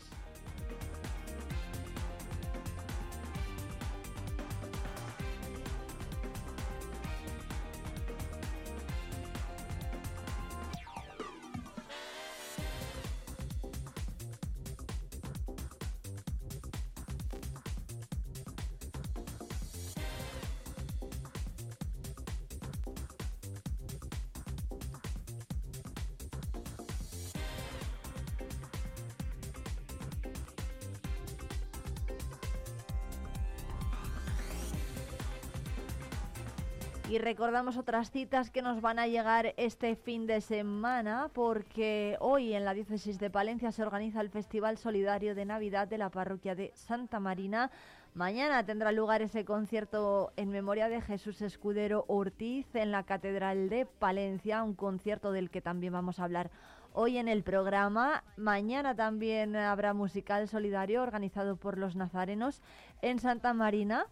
[37.24, 42.66] Recordamos otras citas que nos van a llegar este fin de semana, porque hoy en
[42.66, 46.70] la diócesis de Palencia se organiza el Festival Solidario de Navidad de la parroquia de
[46.74, 47.70] Santa Marina.
[48.12, 53.86] Mañana tendrá lugar ese concierto en memoria de Jesús Escudero Ortiz en la Catedral de
[53.86, 56.50] Palencia, un concierto del que también vamos a hablar
[56.92, 58.22] hoy en el programa.
[58.36, 62.60] Mañana también habrá musical solidario organizado por los nazarenos
[63.00, 64.08] en Santa Marina.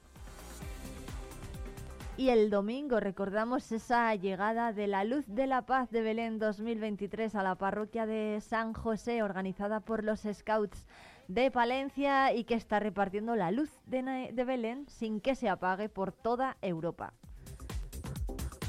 [2.16, 7.34] Y el domingo recordamos esa llegada de la Luz de la Paz de Belén 2023
[7.34, 10.86] a la parroquia de San José, organizada por los Scouts
[11.28, 16.12] de Palencia y que está repartiendo la luz de, Belén sin que se apague por
[16.12, 17.14] toda Europa.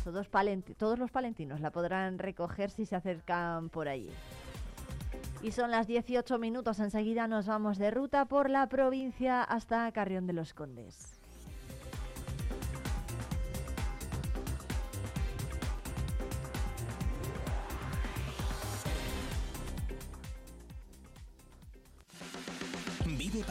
[0.05, 0.29] Todos,
[0.77, 4.09] todos los palentinos la podrán recoger si se acercan por allí.
[5.41, 10.27] Y son las 18 minutos, enseguida nos vamos de ruta por la provincia hasta Carrión
[10.27, 11.12] de los Condes.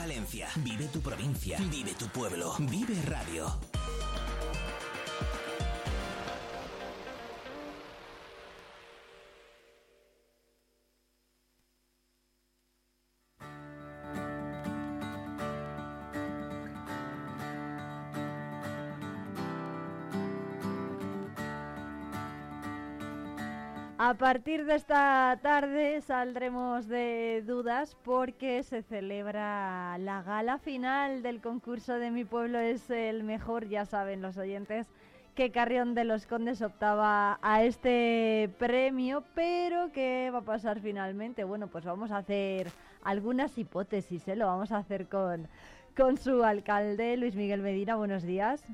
[0.02, 3.46] Vive Palencia, vive tu provincia, vive tu pueblo, vive radio.
[24.04, 31.40] A partir de esta tarde saldremos de dudas porque se celebra la gala final del
[31.40, 34.88] concurso de Mi Pueblo es el mejor, ya saben los oyentes
[35.36, 41.44] que Carrión de los Condes optaba a este premio, pero ¿qué va a pasar finalmente?
[41.44, 42.72] Bueno, pues vamos a hacer
[43.04, 44.34] algunas hipótesis, ¿eh?
[44.34, 45.46] lo vamos a hacer con,
[45.96, 47.94] con su alcalde, Luis Miguel Medina.
[47.94, 48.64] Buenos días.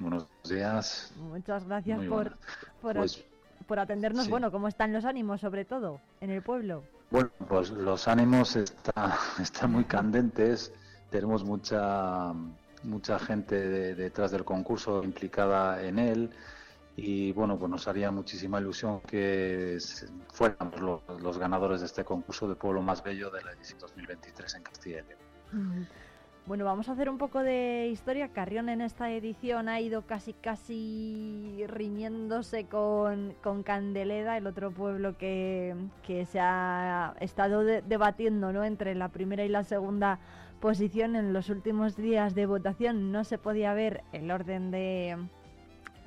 [0.00, 1.12] Buenos días.
[1.16, 2.36] Muchas gracias por,
[2.82, 3.24] por, pues,
[3.68, 4.24] por atendernos.
[4.24, 4.30] Sí.
[4.30, 6.82] Bueno, ¿cómo están los ánimos, sobre todo, en el pueblo?
[7.10, 10.72] Bueno, pues los ánimos está- están muy candentes.
[11.10, 12.32] Tenemos mucha
[12.84, 16.30] mucha gente de- detrás del concurso implicada en él
[16.96, 19.78] y bueno, pues nos haría muchísima ilusión que
[20.32, 24.54] fuéramos lo- los, ganadores de este concurso de pueblo más bello de la edición 2023
[24.54, 25.88] en Castilla y León.
[26.48, 28.28] Bueno, vamos a hacer un poco de historia.
[28.28, 35.18] Carrión en esta edición ha ido casi casi riñéndose con, con Candeleda, el otro pueblo
[35.18, 35.76] que,
[36.06, 38.64] que se ha estado debatiendo ¿no?
[38.64, 40.20] entre la primera y la segunda
[40.58, 43.12] posición en los últimos días de votación.
[43.12, 45.18] No se podía ver el orden de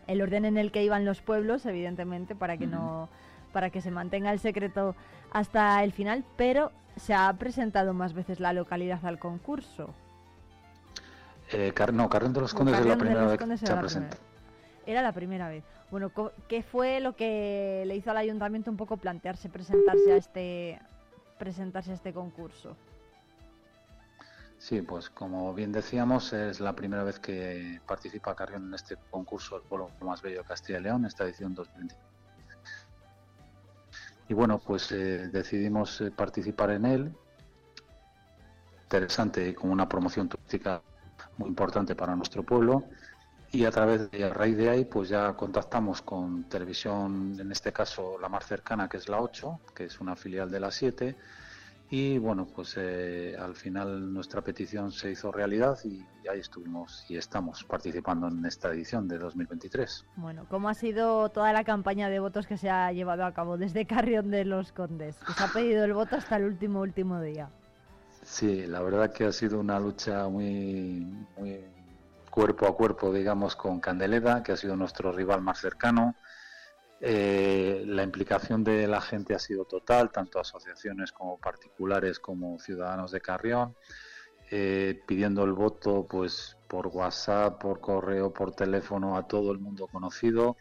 [0.08, 3.10] el orden en el que iban los pueblos, evidentemente, para que no
[3.54, 4.96] para que se mantenga el secreto
[5.32, 9.94] hasta el final, pero se ha presentado más veces la localidad al concurso.
[11.54, 13.66] Eh, no, Carrión de los Condes es la primera vez que se.
[14.86, 15.64] Era la primera vez.
[15.92, 16.12] Bueno,
[16.48, 20.82] ¿qué fue lo que le hizo al ayuntamiento un poco plantearse presentarse a este
[21.38, 22.76] presentarse a este concurso?
[24.58, 29.58] Sí, pues como bien decíamos, es la primera vez que participa Carrión en este concurso
[29.58, 31.96] El Pueblo Más Bello de Castilla y León, esta edición 2020.
[34.30, 37.12] Y bueno, pues eh, decidimos eh, participar en él.
[38.84, 40.82] Interesante y como una promoción turística
[41.38, 42.84] muy importante para nuestro pueblo.
[43.54, 48.18] Y a través de raíz de ahí pues ya contactamos con televisión en este caso
[48.20, 51.18] la más cercana que es la 8 que es una filial de la 7
[51.92, 57.18] y bueno pues eh, al final nuestra petición se hizo realidad y, ahí estuvimos y
[57.18, 62.20] estamos participando en esta edición de 2023 bueno cómo ha sido toda la campaña de
[62.20, 65.84] votos que se ha llevado a cabo desde Carrión de los Condes se ha pedido
[65.84, 67.50] el voto hasta el último último día
[68.32, 71.06] Sí, la verdad que ha sido una lucha muy,
[72.30, 76.16] cuerpo a cuerpo, digamos, con Candeleda, que ha sido nuestro rival más cercano.
[77.02, 83.12] Eh, la implicación de la gente ha sido total, tanto asociaciones como particulares como ciudadanos
[83.12, 83.76] de Carrión,
[84.50, 89.88] eh, pidiendo el voto pues por WhatsApp, por correo, por teléfono a todo el mundo
[89.88, 90.56] conocido.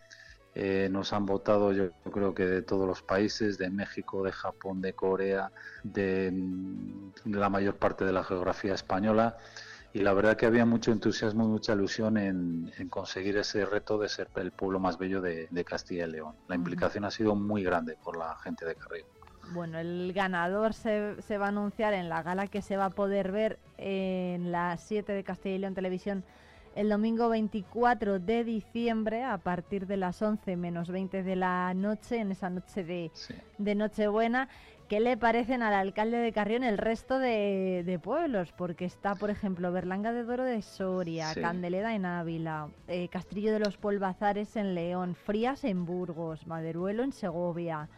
[0.55, 4.81] Eh, nos han votado yo, creo que de todos los países, de México, de Japón,
[4.81, 5.53] de Corea,
[5.85, 9.37] de, mm, la mayor parte de la geografía española.
[9.93, 14.09] Y la verdad que había mucho entusiasmo y mucha ilusión en, conseguir ese reto de
[14.09, 16.35] ser el pueblo más bello de, Castilla y León.
[16.49, 19.07] La implicación ha sido muy grande por la gente de Carrillo.
[19.53, 22.91] Bueno, el ganador se, se va a anunciar en la gala que se va a
[22.91, 26.25] poder ver en las 7 de Castilla y León Televisión
[26.75, 32.19] el domingo 24 de diciembre a partir de las 11 menos 20 de la noche,
[32.19, 33.11] en esa noche de,
[33.59, 34.49] de Nochebuena.
[34.91, 38.51] ¿Qué le parecen al alcalde de Carrión el resto de, pueblos?
[38.51, 43.61] Porque está, por ejemplo, Berlanga de Doro de Soria, Candeleda en Ávila, eh, Castrillo de
[43.61, 47.89] los Polvazares en León, Frías en Burgos, Maderuelo en Segovia,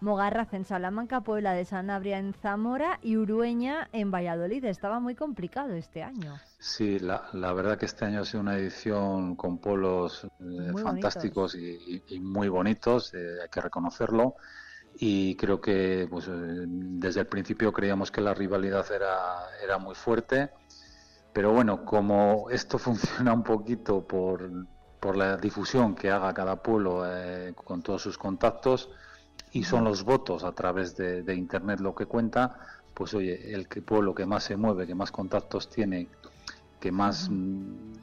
[0.00, 4.64] Mogarraz en Salamanca, Puebla de Sanabria en Zamora y Urueña en Valladolid.
[4.64, 6.38] Estaba muy complicado este año.
[6.60, 12.02] Sí, la, verdad que este año ha sido una edición con pueblos eh, fantásticos y,
[12.20, 14.36] muy bonitos, eh, hay que reconocerlo.
[15.00, 19.16] Y creo que pues, eh, desde el principio creíamos que la rivalidad era,
[19.62, 20.50] era muy fuerte.
[21.32, 24.48] Pero bueno, como esto funciona un poquito por,
[25.00, 27.02] por la difusión que haga cada pueblo
[27.64, 28.90] con todos sus contactos,
[29.52, 32.58] y son los votos a través de, Internet lo que cuenta,
[32.94, 36.08] pues oye, el que pueblo que más se mueve, que más contactos tiene,
[36.80, 37.94] que más mm,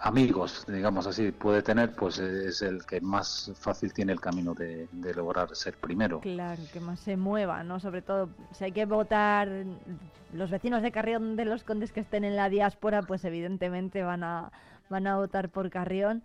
[0.00, 4.88] amigos, digamos así, puede tener, pues es el que más fácil tiene el camino de,
[5.14, 6.20] lograr ser primero.
[6.20, 7.80] Claro, que más se mueva, ¿no?
[7.80, 9.48] Sobre todo, si hay que votar
[10.32, 14.24] los vecinos de Carrión de los Condes que estén en la diáspora, pues evidentemente van
[14.24, 14.50] a,
[14.88, 16.22] van a votar por Carrión.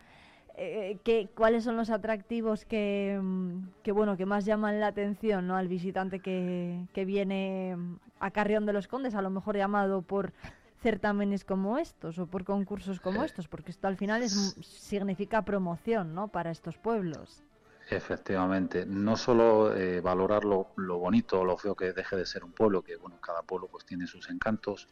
[0.62, 5.56] Eh, cuáles son los atractivos mm, que, bueno que más llaman la atención ¿no?
[5.56, 7.78] al visitante que, viene
[8.20, 10.34] a Carrión de los Condes, a lo mejor llamado por
[10.82, 16.14] certámenes como estos o por concursos como estos, porque esto al final es, significa promoción
[16.14, 16.28] ¿no?
[16.28, 17.42] para estos pueblos.
[17.90, 22.52] Efectivamente, no solo eh, valorar lo, bonito o lo feo que deje de ser un
[22.52, 24.90] pueblo, que bueno, cada pueblo pues tiene sus encantos,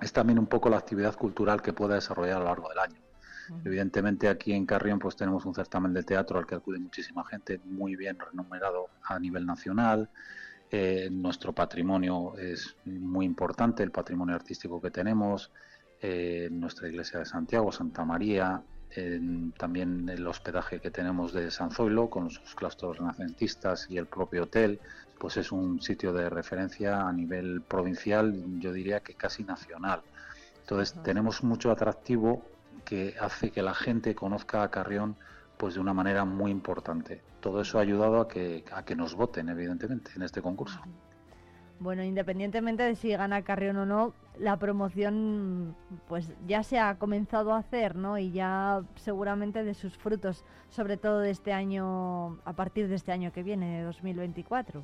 [0.00, 3.07] es también un poco la actividad cultural que pueda desarrollar a lo largo del año.
[3.64, 7.60] Evidentemente aquí en Carrión pues tenemos un certamen de teatro al que acude muchísima gente,
[7.64, 10.10] muy bien remunerado a nivel nacional.
[10.70, 15.50] Eh, nuestro patrimonio es muy importante, el patrimonio artístico que tenemos,
[16.00, 18.62] eh, nuestra iglesia de Santiago, Santa María,
[19.58, 24.44] también el hospedaje que tenemos de San Zoilo con sus claustros renacentistas y el propio
[24.44, 24.80] hotel,
[25.18, 30.02] pues es un sitio de referencia a nivel provincial, yo diría que casi nacional.
[30.60, 32.42] Entonces tenemos mucho atractivo
[32.84, 35.16] que hace que la gente conozca a Carrión
[35.56, 37.20] pues de una manera muy importante.
[37.40, 40.80] Todo eso ha ayudado a que, a que nos voten, evidentemente, en este concurso.
[41.80, 45.76] Bueno, independientemente de si gana Carrión o no, la promoción
[46.08, 48.18] pues ya se ha comenzado a hacer, ¿no?
[48.18, 53.12] Y ya seguramente de sus frutos, sobre todo de este año, a partir de este
[53.12, 54.82] año que viene, de 2024.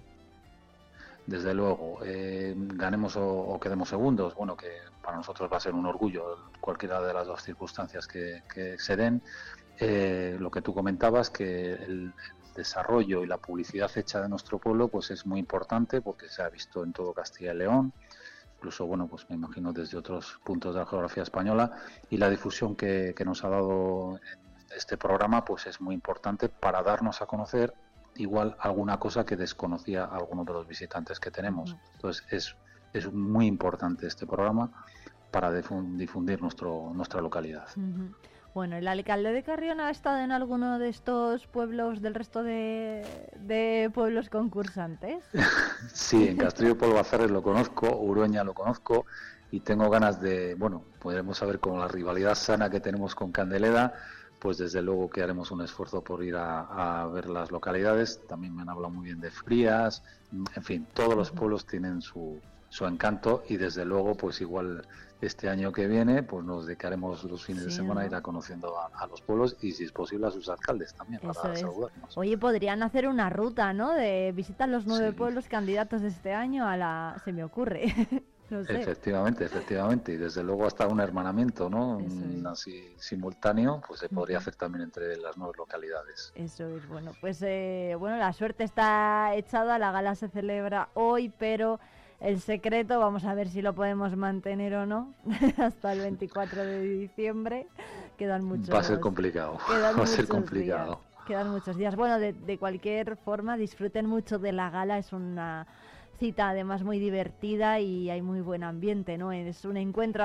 [1.26, 4.68] desde luego, eh, ganemos o, quedemos segundos, bueno, que
[5.04, 8.42] para nosotros va a ser un orgullo cualquiera de las dos circunstancias que,
[8.78, 9.22] se den.
[9.78, 12.12] Eh, lo que tú comentabas, que el,
[12.54, 16.48] desarrollo y la publicidad hecha de nuestro pueblo, pues es muy importante porque se ha
[16.48, 17.92] visto en todo Castilla y León,
[18.56, 21.72] incluso, bueno, pues me imagino desde otros puntos de la geografía española,
[22.10, 24.20] y la difusión que, que nos ha dado
[24.74, 27.74] este programa, pues es muy importante para darnos a conocer
[28.16, 31.76] igual alguna cosa que desconocía alguno de los visitantes que tenemos.
[31.94, 32.56] Entonces es,
[32.94, 34.70] es muy importante este programa
[35.30, 37.66] para difundir nuestro, nuestra localidad.
[38.54, 43.90] Bueno, ¿el alcalde de Carrión ha estado en alguno de estos pueblos del resto de,
[43.92, 45.24] pueblos concursantes?
[45.92, 49.06] sí, en Castillo Polvazares lo conozco, Urueña lo conozco
[49.50, 53.92] y tengo ganas de, bueno, podremos saber con la rivalidad sana que tenemos con Candeleda,
[54.38, 58.20] pues desde luego que haremos un esfuerzo por ir a, ver las localidades.
[58.28, 62.40] También me han hablado muy bien de Frías, en fin, todos los pueblos tienen su,
[62.74, 64.84] su encanto y desde luego pues igual
[65.20, 68.74] este año que viene pues nos dedicaremos los fines de semana a ir a conociendo
[68.76, 72.18] a, los pueblos y si es posible a sus alcaldes también para saludarnos.
[72.18, 73.92] Oye, podrían hacer una ruta, ¿no?
[73.92, 77.22] De visitar los nueve pueblos candidatos de este año a la...
[77.24, 77.94] se me ocurre.
[78.50, 80.12] Efectivamente, efectivamente.
[80.12, 81.98] Y desde luego hasta un hermanamiento, ¿no?
[82.46, 86.30] Así simultáneo, pues se podría hacer también entre las nuevas localidades.
[86.36, 87.12] Eso es bueno.
[87.20, 89.78] Pues eh, bueno, la suerte está echada.
[89.78, 91.80] La gala se celebra hoy, pero
[92.24, 95.14] el secreto, vamos a ver si lo podemos mantener o no,
[95.58, 97.66] hasta el 24 de diciembre.
[98.16, 98.70] Quedan muchos.
[98.74, 99.58] Va a ser complicado.
[99.68, 101.00] Va a ser complicado.
[101.26, 101.96] Quedan muchos días.
[101.96, 104.98] Bueno, de, de cualquier forma, disfruten mucho de la gala.
[104.98, 105.66] Es una
[106.18, 109.32] cita además muy divertida y hay muy buen ambiente, ¿no?
[109.32, 110.24] Es un encuentro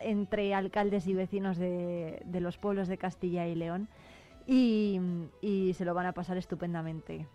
[0.00, 3.88] entre alcaldes y vecinos de, los pueblos de Castilla y León
[4.46, 5.00] y,
[5.74, 7.26] se lo van a pasar estupendamente.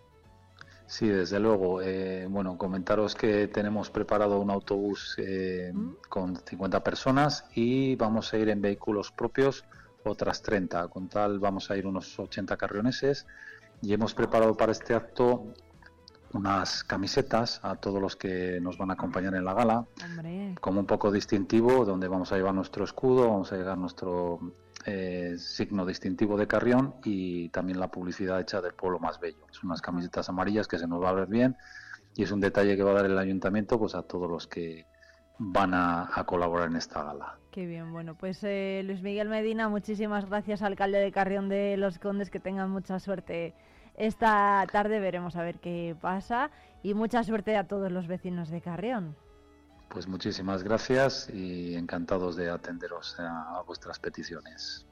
[0.85, 1.81] Sí, desde luego.
[1.81, 5.93] Eh, bueno, comentaros que tenemos preparado un autobús eh, ¿Mm?
[6.09, 9.65] con 50 personas y vamos a ir en vehículos propios
[10.03, 10.87] otras 30.
[10.89, 13.25] Con tal vamos a ir unos 80 carrioneses
[13.81, 15.53] y hemos preparado para este acto
[16.33, 19.85] unas camisetas a todos los que nos van a acompañar en la gala,
[20.59, 24.39] como un poco distintivo, donde vamos a llevar nuestro escudo, vamos a llevar nuestro
[24.85, 29.45] eh, signo distintivo de Carrión y también la publicidad hecha del pueblo más bello.
[29.51, 31.55] Son unas camisetas amarillas que se nos va a ver bien
[32.15, 34.85] y es un detalle que va a dar el ayuntamiento pues a todos los que
[35.39, 37.37] van a, colaborar en esta gala.
[37.51, 41.99] Qué bien, bueno, pues eh, Luis Miguel Medina, muchísimas gracias, alcalde de Carrión de los
[41.99, 43.53] Condes, que tengan mucha suerte
[43.95, 46.49] esta tarde veremos a ver qué pasa
[46.81, 49.15] y mucha suerte a todos los vecinos de Carrión.
[49.93, 54.87] Pues muchísimas gracias y encantados de atenderos a vuestras peticiones.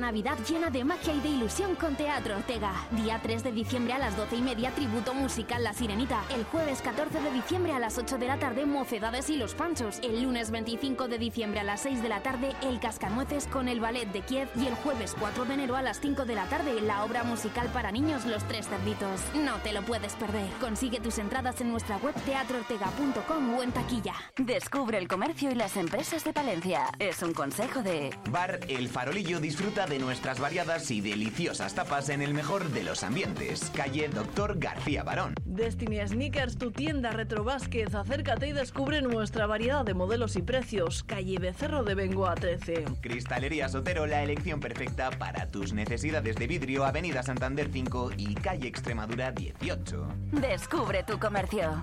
[0.00, 2.72] Una Navidad llena de magia y de ilusión con Teatro Ortega.
[2.92, 6.22] Día 3 de diciembre a las 12 y media, tributo musical La Sirenita.
[6.34, 9.98] El jueves 14 de diciembre a las 8 de la tarde, Mocedades y los Panchos.
[10.02, 13.78] El lunes 25 de diciembre a las 6 de la tarde, El Cascanueces con el
[13.78, 14.48] Ballet de Kiev.
[14.56, 17.68] Y el jueves 4 de enero a las 5 de la tarde, la obra musical
[17.68, 19.20] para niños Los Tres Cerditos.
[19.34, 20.48] No te lo puedes perder.
[20.60, 24.14] Consigue tus entradas en nuestra web teatroortega.com o en taquilla.
[24.38, 26.86] Descubre el comercio y las empresas de Palencia.
[26.98, 28.16] Es un consejo de...
[28.30, 33.02] Bar El Farolillo disfruta de nuestras variadas y deliciosas tapas en el mejor de los
[33.02, 33.70] ambientes.
[33.74, 35.34] Calle Doctor García Barón.
[35.44, 37.94] Destiny Sneakers, tu tienda Retro Vázquez.
[37.94, 41.02] Acércate y descubre nuestra variedad de modelos y precios.
[41.02, 42.84] Calle Becerro de Bengoa 13.
[43.02, 46.86] Cristalería Sotero, la elección perfecta para tus necesidades de vidrio.
[46.86, 50.08] Avenida Santander 5 y Calle Extremadura 18.
[50.32, 51.82] Descubre tu comercio.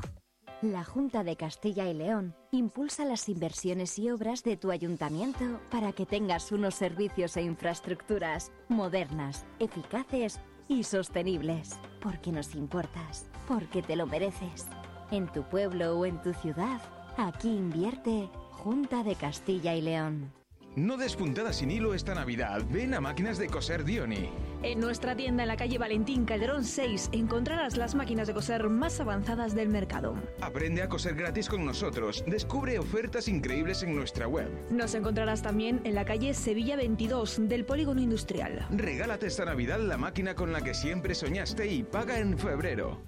[0.63, 5.91] La Junta de Castilla y León impulsa las inversiones y obras de tu ayuntamiento para
[5.93, 11.77] que tengas unos servicios e infraestructuras modernas, eficaces y sostenibles.
[12.01, 14.65] Porque nos importas, porque te lo mereces.
[15.11, 16.81] En tu pueblo o en tu ciudad,
[17.17, 20.33] aquí invierte Junta de Castilla y León.
[20.75, 22.63] No despuntada sin hilo esta Navidad.
[22.71, 24.31] Ven a Máquinas de Coser Dioni.
[24.63, 28.99] En nuestra tienda en la calle Valentín Calderón 6 encontrarás las máquinas de coser más
[28.99, 30.15] avanzadas del mercado.
[30.41, 32.23] Aprende a coser gratis con nosotros.
[32.25, 34.49] Descubre ofertas increíbles en nuestra web.
[34.71, 38.65] Nos encontrarás también en la calle Sevilla 22 del Polígono Industrial.
[38.71, 43.03] Regálate esta Navidad la máquina con la que siempre soñaste y paga en febrero.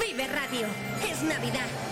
[0.00, 0.66] Vive Radio Radio.
[1.10, 1.91] Es Navidad.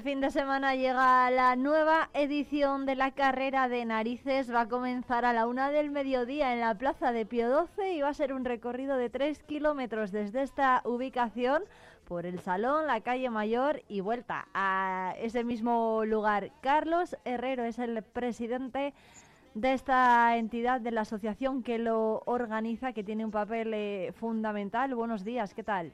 [0.00, 4.50] Este fin de semana llega la nueva edición de la carrera de narices.
[4.50, 8.00] Va a comenzar a la una del mediodía en la plaza de Pío 12 y
[8.00, 11.64] va a ser un recorrido de 3 kilómetros desde esta ubicación
[12.06, 16.50] por el Salón, la calle Mayor y vuelta a ese mismo lugar.
[16.62, 18.94] Carlos Herrero es el presidente
[19.52, 24.94] de esta entidad, de la asociación que lo organiza, que tiene un papel eh, fundamental.
[24.94, 25.92] Buenos días, ¿qué tal?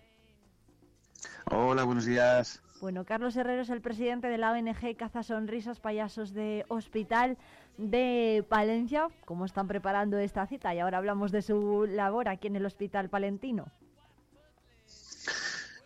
[1.50, 2.62] Hola, buenos días.
[2.80, 7.38] Bueno, Carlos Herrero es el presidente de la ONG Caza Sonrisas Payasos de Hospital
[7.78, 9.08] de Palencia.
[9.24, 10.74] ¿Cómo están preparando esta cita?
[10.74, 13.66] Y ahora hablamos de su labor aquí en el Hospital Palentino.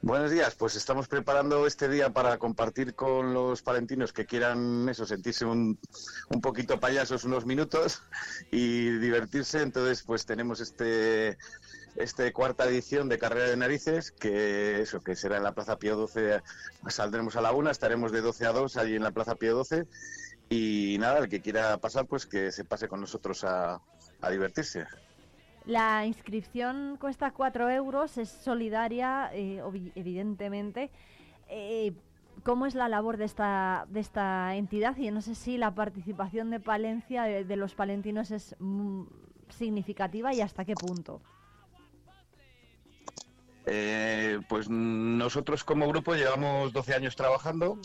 [0.03, 5.05] Buenos días, pues estamos preparando este día para compartir con los palentinos que quieran eso,
[5.05, 5.79] sentirse un,
[6.31, 8.03] un poquito payasos unos minutos
[8.51, 9.61] y divertirse.
[9.61, 11.37] Entonces, pues tenemos este
[11.97, 15.97] este cuarta edición de Carrera de Narices, que eso, que será en la Plaza Pío
[15.97, 16.43] 12,
[16.89, 19.87] saldremos a la una, estaremos de 12 a 2 allí en la Plaza Pío 12
[20.49, 23.81] y nada, el que quiera pasar, pues que se pase con nosotros a,
[24.31, 24.85] divertirse.
[25.65, 29.63] La inscripción cuesta 4 euros, es solidaria, eh,
[29.95, 30.91] evidentemente.
[31.49, 31.93] Eh,
[32.43, 34.97] ¿Cómo es la labor de esta, de esta entidad?
[34.97, 39.05] Y no sé si la participación de Palencia, de, los palentinos, es mm,
[39.51, 41.21] significativa y hasta qué punto.
[43.73, 47.79] Eh, pues nosotros como grupo llevamos 12 años trabajando.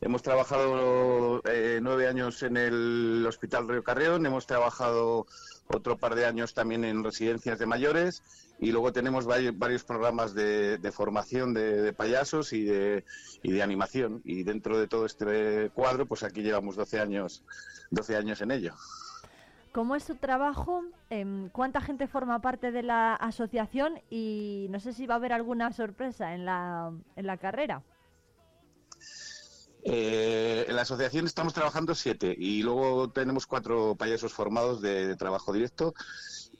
[0.00, 5.26] Hemos trabajado eh, nueve años en el Hospital Río Carreón, hemos trabajado
[5.66, 8.22] otro par de años también en residencias de mayores
[8.60, 13.04] y luego tenemos varios, programas de, formación de, payasos y de,
[13.42, 14.20] y de animación.
[14.24, 17.42] Y dentro de todo este cuadro, pues aquí llevamos 12 años,
[17.90, 18.74] 12 años en ello.
[19.74, 20.84] ¿Cómo es su trabajo?
[21.10, 24.00] Em, ¿Cuánta gente forma parte de la asociación?
[24.08, 27.82] Y no sé si va a haber alguna sorpresa en la, en la carrera.
[29.82, 35.52] Eh, en la asociación estamos trabajando siete y luego tenemos cuatro payasos formados de trabajo
[35.52, 35.92] directo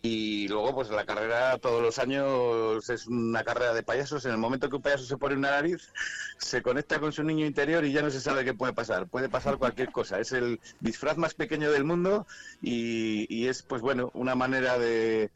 [0.07, 4.27] y luego, pues la carrera todos los años es una carrera de payasos.
[4.27, 5.91] En el momento que un payaso se pone una nariz,
[6.37, 9.07] se conecta con su niño interior y ya no se sabe qué puede pasar.
[9.07, 10.21] Puede pasar cualquier cosa.
[10.21, 12.27] Es el disfraz más pequeño del mundo
[12.61, 15.31] y, es, pues bueno, una manera de,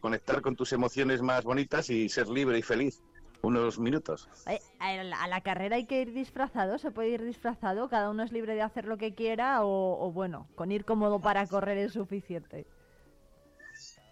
[0.00, 3.02] conectar con tus emociones más bonitas y ser libre y feliz
[3.42, 4.30] unos minutos.
[4.78, 8.54] A la carrera hay que ir disfrazado, se puede ir disfrazado, cada uno es libre
[8.54, 12.66] de hacer lo que quiera o bueno, con ir cómodo para correr es suficiente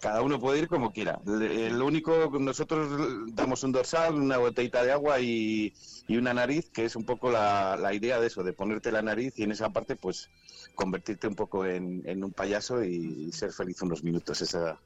[0.03, 1.21] cada uno puede ir como quiera.
[1.25, 5.73] Lo único, nosotros damos un dorsal, una botellita de agua y,
[6.09, 9.45] una nariz, que es un poco la, idea de eso, de ponerte la nariz y
[9.45, 10.29] en esa parte, pues,
[10.75, 14.43] convertirte un poco en, un payaso y ser feliz unos minutos.
[14.43, 14.77] Esa,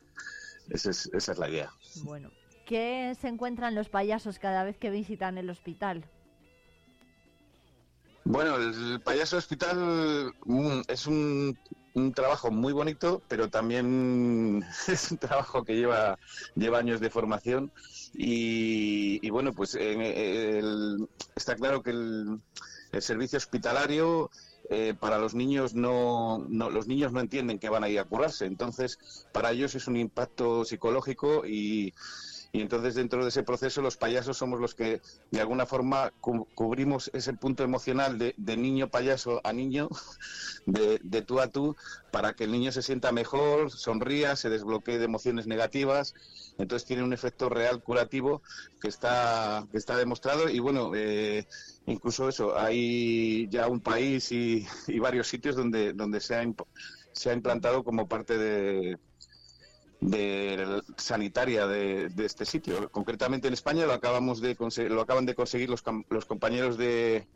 [0.69, 1.73] esa, es, esa es la idea.
[2.03, 2.31] Bueno,
[2.67, 6.05] ¿qué se encuentran los payasos cada vez que visitan el hospital?
[8.25, 11.59] Bueno, el payaso hospital mm, es un
[11.97, 16.19] un trabajo muy bonito, pero también es un trabajo que lleva,
[16.55, 17.73] lleva años de formación
[18.13, 19.77] y, bueno, pues
[21.35, 22.41] está claro que el,
[22.99, 24.31] servicio hospitalario
[24.71, 28.05] eh, para los niños no, no, los niños no entienden que van a ir a
[28.05, 28.99] curarse, entonces
[29.33, 31.93] para ellos es un impacto psicológico y
[32.53, 35.01] y entonces dentro de ese proceso los payasos somos los que
[35.31, 39.89] de alguna forma cubrimos ese punto emocional de, niño payaso a niño,
[40.67, 41.77] de, de, tú a tú,
[42.11, 46.15] para que el niño se sienta mejor, sonría, se desbloquee de emociones negativas.
[46.59, 48.43] Entonces tiene un efecto real curativo
[48.81, 51.47] que está, que está demostrado y bueno, eh,
[51.87, 54.67] incluso eso, hay ya un país y,
[55.01, 56.45] varios sitios donde, donde se, ha,
[57.13, 58.99] se ha implantado como parte de
[60.01, 62.91] de sanitaria de, este sitio.
[62.91, 64.57] Concretamente en España lo acabamos de
[64.89, 67.27] lo acaban de conseguir los, los compañeros de,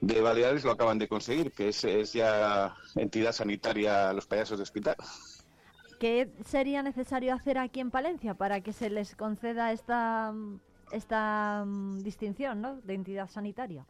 [0.00, 4.62] de Baleares lo acaban de conseguir, que es, es, ya entidad sanitaria los payasos de
[4.62, 4.96] hospital.
[6.00, 10.32] ¿Qué sería necesario hacer aquí en Palencia para que se les conceda esta
[10.92, 12.80] esta mm, distinción ¿no?
[12.82, 13.86] de entidad sanitaria?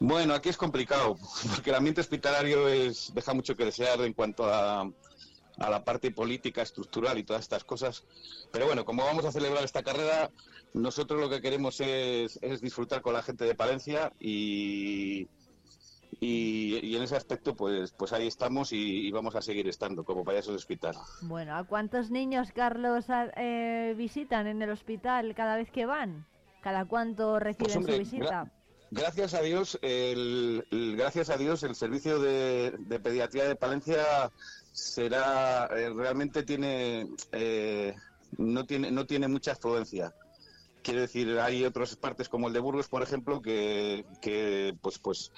[0.00, 1.16] Bueno, aquí es complicado,
[1.54, 4.88] porque el ambiente hospitalario es, deja mucho que desear en cuanto a,
[5.58, 8.04] a la parte política, estructural y todas estas cosas.
[8.52, 10.30] Pero bueno, como vamos a celebrar esta carrera,
[10.74, 15.28] nosotros lo que queremos es, es disfrutar con la gente de Palencia y,
[16.20, 20.04] y, y en ese aspecto pues, pues ahí estamos y, y vamos a seguir estando
[20.04, 20.96] como payasos de hospital.
[21.22, 23.06] Bueno, ¿a cuántos niños, Carlos,
[23.36, 26.26] eh, visitan en el hospital cada vez que van?
[26.62, 28.44] ¿Cada cuánto reciben Pues, hombre, su visita?
[28.44, 28.52] gra-
[28.90, 34.32] Gracias a Dios, el, el- gracias a Dios, el servicio de, de pediatría de Palencia
[34.78, 37.94] será eh, realmente tiene eh,
[38.36, 40.14] no tiene no tiene mucha afluencia.
[40.82, 45.32] Quiero decir, hay otras partes como el de Burgos, por ejemplo, que, que pues pues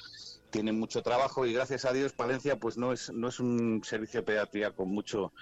[0.50, 4.20] tienen mucho trabajo y gracias a Dios Palencia pues no es no es un servicio
[4.20, 5.32] de pediatría con mucho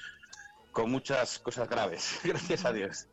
[0.73, 2.21] con muchas cosas graves.
[2.25, 3.09] gracias a Dios.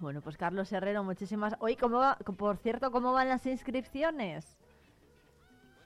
[0.00, 1.56] Bueno, pues Carlos Herrero, muchísimas...
[1.58, 2.16] Hoy, ¿cómo va?
[2.16, 4.57] por cierto, ¿cómo van las inscripciones?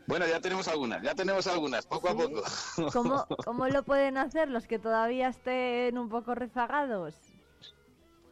[0.06, 2.42] Bueno, ya tenemos algunas, ya tenemos algunas, poco a poco.
[2.92, 7.14] ¿Cómo, ¿Cómo lo pueden hacer los que todavía estén un poco rezagados?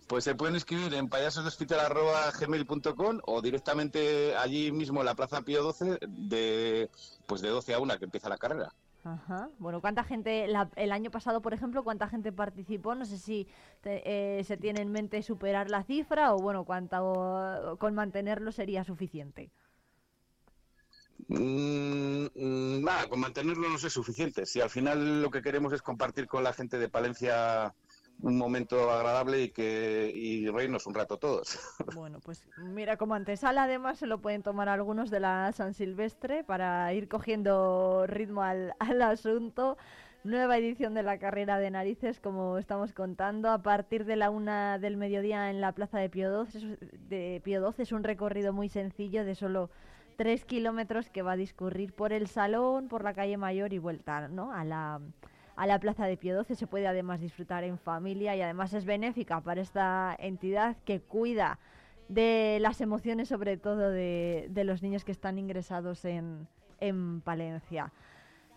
[0.08, 6.00] Pues se pueden escribir en payasoshospital.gmail.com o directamente allí mismo en la Plaza Pío 12
[6.08, 6.90] de,
[7.26, 8.74] pues de 12 a 1 que empieza la carrera.
[9.04, 9.48] Ajá.
[9.58, 12.94] Bueno, ¿cuánta gente, la- el año pasado, por ejemplo, cuánta gente participó?
[12.96, 13.46] No sé si
[13.80, 14.02] te-
[14.40, 19.50] eh, se tiene en mente superar la cifra o, bueno, cuánto con mantenerlo sería suficiente.
[21.30, 24.46] Mm, mm, nada, con mantenerlo no es suficiente.
[24.46, 27.72] Si al final lo que queremos es compartir con la gente de Palencia
[28.22, 31.58] un momento agradable y que y reírnos un rato todos.
[31.94, 36.44] Bueno, pues mira, como antesala además se lo pueden tomar algunos de la San Silvestre
[36.44, 39.78] para ir cogiendo ritmo al, asunto.
[40.22, 44.78] Nueva edición de la carrera de narices, como estamos contando, a partir de la una
[44.78, 46.76] del mediodía en la plaza de Pío XII.
[47.08, 49.70] De Pío XII es un recorrido muy sencillo de solo
[50.20, 54.28] tres kilómetros que va a discurrir por el salón, por la calle Mayor y vuelta,
[54.28, 54.52] ¿no?
[54.52, 55.00] A la,
[55.56, 56.56] a la plaza de Pío XII.
[56.56, 61.58] Se puede además disfrutar en familia y además es benéfica para esta entidad que cuida
[62.10, 66.46] de las emociones, sobre todo de, de los niños que están ingresados en,
[66.80, 67.90] en Palencia.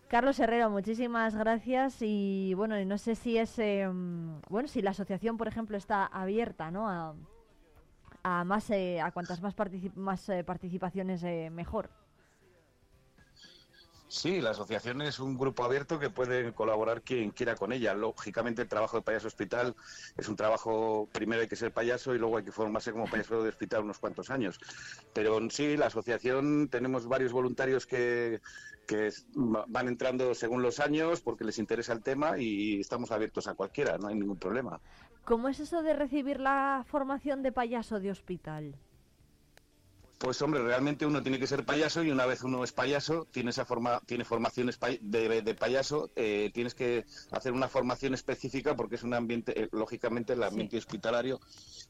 [0.10, 5.38] Carlos Herrero, muchísimas gracias y bueno, no sé si es mm, bueno si la asociación,
[5.38, 6.90] por ejemplo, está abierta, ¿no?
[6.90, 7.16] A,
[8.24, 11.90] a más eh, a cuantas más particip- más eh, participaciones eh, mejor.
[14.08, 17.96] Sí, la asociación es un grupo abierto que puede colaborar quien quiera con ella.
[17.96, 19.76] Lógicamente, el trabajo de payaso hospital
[20.16, 23.42] es un trabajo, primero hay que ser payaso y luego hay que formarse como payaso
[23.42, 24.60] de hospital unos cuantos años.
[25.16, 28.40] Pero sí, la asociación tenemos varios voluntarios que,
[28.86, 33.56] que van entrando según los años porque les interesa el tema y estamos abiertos a
[33.56, 34.80] cualquiera, no hay ningún problema.
[35.26, 38.76] ¿Cómo es eso de recibir la formación de payaso de hospital?
[40.18, 43.50] Pues hombre, realmente uno tiene que ser payaso y una vez uno es payaso, tiene
[43.50, 48.96] esa forma, tiene formaciones de, de payaso, eh, tienes que hacer una formación específica porque
[48.96, 51.40] es un ambiente, eh, lógicamente el ambiente hospitalario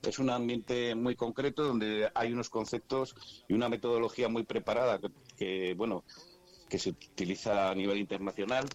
[0.02, 3.16] es un ambiente muy concreto donde hay unos conceptos
[3.48, 6.04] y una metodología muy preparada que, que, bueno,
[6.70, 8.66] que se utiliza a nivel internacional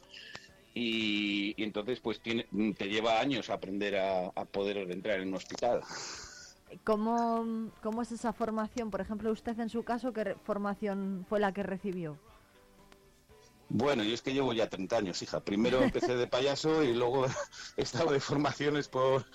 [0.74, 2.47] y, y entonces pues tiene,
[2.77, 5.81] te lleva años aprender a, a poder entrar en un hospital.
[6.85, 8.90] ¿Cómo, ¿Cómo es esa formación?
[8.90, 12.19] Por ejemplo, usted en su caso, ¿qué formación fue la que recibió?
[13.70, 15.40] Bueno, yo es que llevo ya 30 años, hija.
[15.40, 17.27] Primero empecé de payaso y luego
[17.77, 19.27] he estado de formaciones por,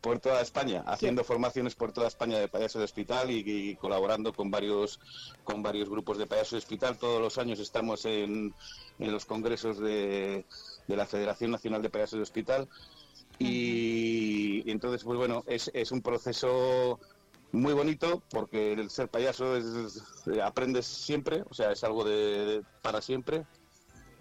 [0.00, 4.32] por, toda España, haciendo formaciones por toda España de payaso de hospital y, y colaborando
[4.32, 5.00] con varios,
[5.42, 6.98] con varios grupos de payaso de hospital.
[6.98, 8.54] Todos los años estamos en,
[9.00, 10.44] en los congresos de,
[10.86, 12.68] de la Federación Nacional de Payasos de Hospital.
[13.40, 17.00] Y, y entonces, pues bueno, es, es un proceso
[17.52, 22.14] muy bonito porque el ser payaso es, es- aprendes siempre, o sea, es algo de,
[22.46, 23.44] de- para siempre,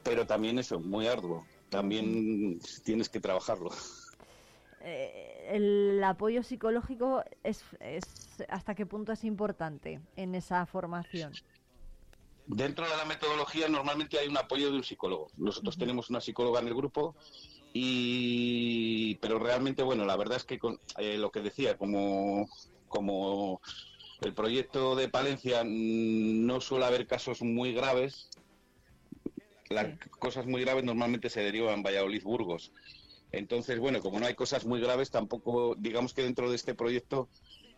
[0.03, 1.45] pero también eso, muy arduo.
[1.69, 3.69] También tienes que trabajarlo.
[4.81, 8.05] Eh, el apoyo psicológico es, es
[8.47, 11.33] hasta qué punto es importante en esa formación.
[12.47, 15.27] Dentro de la metodología normalmente hay un apoyo de un psicólogo.
[15.37, 17.15] Nosotros tenemos una psicóloga en el grupo
[17.73, 22.47] y pero realmente bueno, la verdad es que con eh, lo que decía como
[22.89, 23.61] como
[24.21, 28.29] el proyecto de Palencia mm, no suele haber casos muy graves.
[29.69, 32.71] Las cosas muy graves normalmente se derivan en Valladolid, Burgos.
[33.31, 37.29] Entonces, bueno, como no hay cosas muy graves, tampoco, digamos que dentro de este proyecto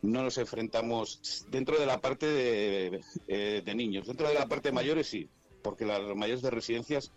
[0.01, 4.07] no nos enfrentamos dentro de la parte de, eh, de niños.
[4.07, 5.29] Dentro de la parte de mayores sí,
[5.61, 7.11] porque las mayores de residencias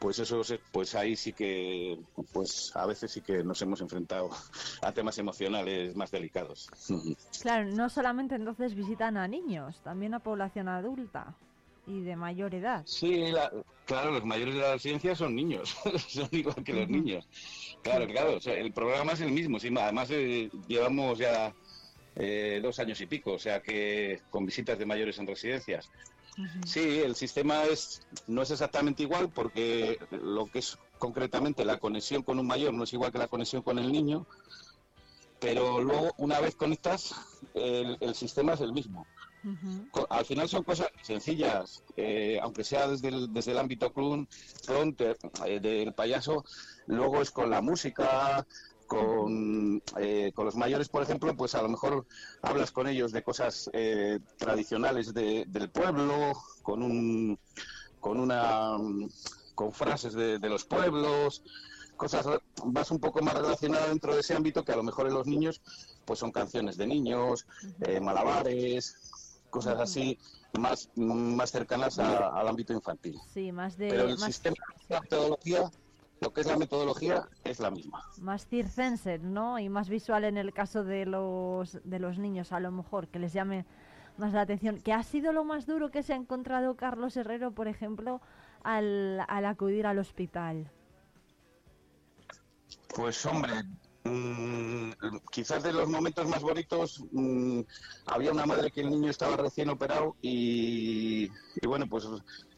[0.00, 0.40] pues eso
[0.72, 1.98] pues ahí sí que
[2.32, 4.30] pues a veces sí que nos hemos enfrentado
[4.82, 6.68] a temas emocionales más delicados.
[7.42, 11.34] Claro, no solamente entonces visitan a niños, también a población adulta
[11.86, 12.82] y de mayor edad.
[12.84, 13.50] Sí, la-
[13.86, 15.74] claro, los mayores de la residencia son niños,
[16.08, 17.26] son igual que los niños.
[17.82, 21.54] Claro, claro, o sea, el programa es el mismo, sí, además eh, llevamos ya
[22.16, 25.88] eh, dos años y pico, o sea que con visitas de mayores en residencias.
[26.64, 32.22] Sí, el sistema es no es exactamente igual porque lo que es concretamente la conexión
[32.22, 34.26] con un mayor no es igual que la conexión con el niño,
[35.40, 37.14] pero luego una vez conectas
[37.54, 39.06] el, el sistema es el mismo.
[40.08, 44.28] Al final son cosas sencillas, eh, aunque sea desde el, desde el ámbito clown,
[44.96, 45.16] te-
[45.46, 46.44] eh, del payaso,
[46.86, 48.46] luego es con la música,
[48.90, 52.04] con, eh, con los mayores, por ejemplo, pues a lo mejor
[52.42, 57.38] hablas con ellos de cosas eh, tradicionales de- del pueblo, con un,
[58.00, 58.76] con una,
[59.54, 61.40] con frases de, de los pueblos,
[61.96, 62.26] cosas,
[62.64, 65.26] vas un poco más relacionado dentro de ese ámbito que a lo mejor en los
[65.28, 65.60] niños,
[66.04, 67.46] pues son canciones de niños,
[67.82, 68.96] eh, malabares,
[69.50, 70.18] cosas así
[70.58, 73.14] más, más cercanas a- al ámbito infantil.
[73.32, 74.56] Sí, más de Pero el más, sistema,
[74.88, 75.70] la metodología,
[76.20, 78.02] lo que es la metodología es la misma.
[78.20, 79.58] más circense, ¿no?
[79.58, 83.18] Y más visual en el caso de los de los niños, a lo mejor que
[83.18, 83.64] les llame
[84.18, 84.78] más la atención.
[84.80, 88.20] ¿Qué ha sido lo más duro que se ha encontrado Carlos Herrero, por ejemplo,
[88.62, 90.70] al, al acudir al hospital?
[92.94, 93.52] Pues hombre,
[94.10, 94.92] mm,
[95.30, 97.60] quizás de los momentos más bonitos mm,
[98.06, 102.06] había una madre que el niño estaba recién operado y, y bueno, pues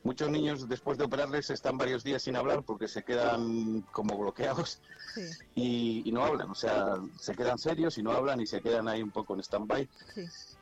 [0.02, 4.80] muchos niños después de operarles están varios días sin hablar porque se quedan como bloqueados
[5.54, 8.88] y, y no hablan, o sea, se quedan serios y no hablan y se quedan
[8.88, 9.88] ahí un poco en stand-by.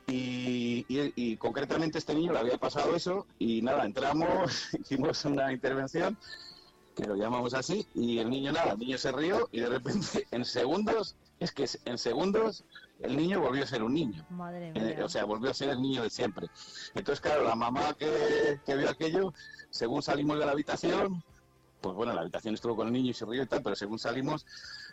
[0.08, 4.50] Y, y- y concretamente este niño le había pasado eso y nada, entramos,
[4.80, 6.18] hicimos una intervención
[7.00, 10.26] que lo llamamos así, y el niño nada, el niño se rió y de repente
[10.30, 12.64] en segundos, es que en segundos
[13.00, 14.24] el niño volvió a ser un niño.
[14.30, 15.04] Madre Eh, mía.
[15.04, 16.48] o sea, volvió a ser el niño de siempre.
[16.94, 19.32] Entonces, claro, la mamá que, que vio aquello,
[19.70, 21.22] según salimos de la habitación,
[21.80, 23.98] pues bueno, la habitación estuvo con el niño y se rió y tal, pero según
[23.98, 24.44] salimos,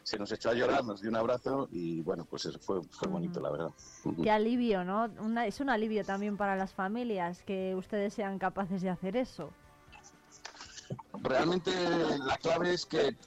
[0.03, 3.09] se nos echó a llorar, nos dio un abrazo y bueno, pues eso fue, fue
[3.09, 3.69] bonito, la verdad.
[4.23, 5.09] Qué alivio, ¿no?
[5.19, 9.49] Una- es un alivio también para las familias que ustedes sean capaces de hacer eso.
[11.23, 11.71] Realmente
[12.19, 13.17] la clave es que,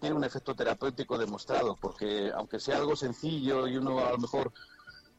[0.00, 4.52] tiene un efecto terapéutico demostrado, porque aunque sea algo sencillo y uno a lo mejor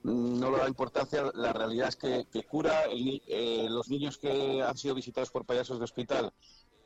[0.04, 4.96] no le da importancia, la realidad es que, cura eh, los niños que han sido
[4.96, 6.34] visitados por payasos de hospital.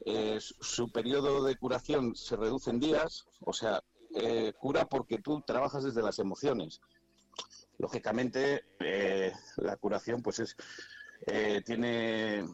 [0.05, 3.81] eh, su- periodo de curación se reduce en días, o sea,
[4.15, 6.81] eh, cura porque tú trabajas desde las emociones.
[7.77, 8.65] Lógicamente,
[9.57, 10.55] la curación pues es
[11.65, 12.45] tiene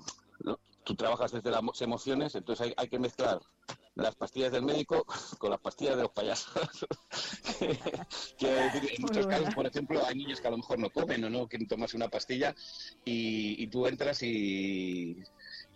[0.84, 3.40] tú trabajas desde las emociones, entonces hay, hay que mezclar
[3.96, 5.06] las pastillas del médico
[5.38, 6.86] con las pastillas de los payasos.
[8.38, 11.24] Quiero decir, en muchos casos, por ejemplo, hay niños que a lo mejor no comen
[11.26, 12.56] o no quieren tomarse una pastilla
[13.06, 15.18] y, y tú entras y,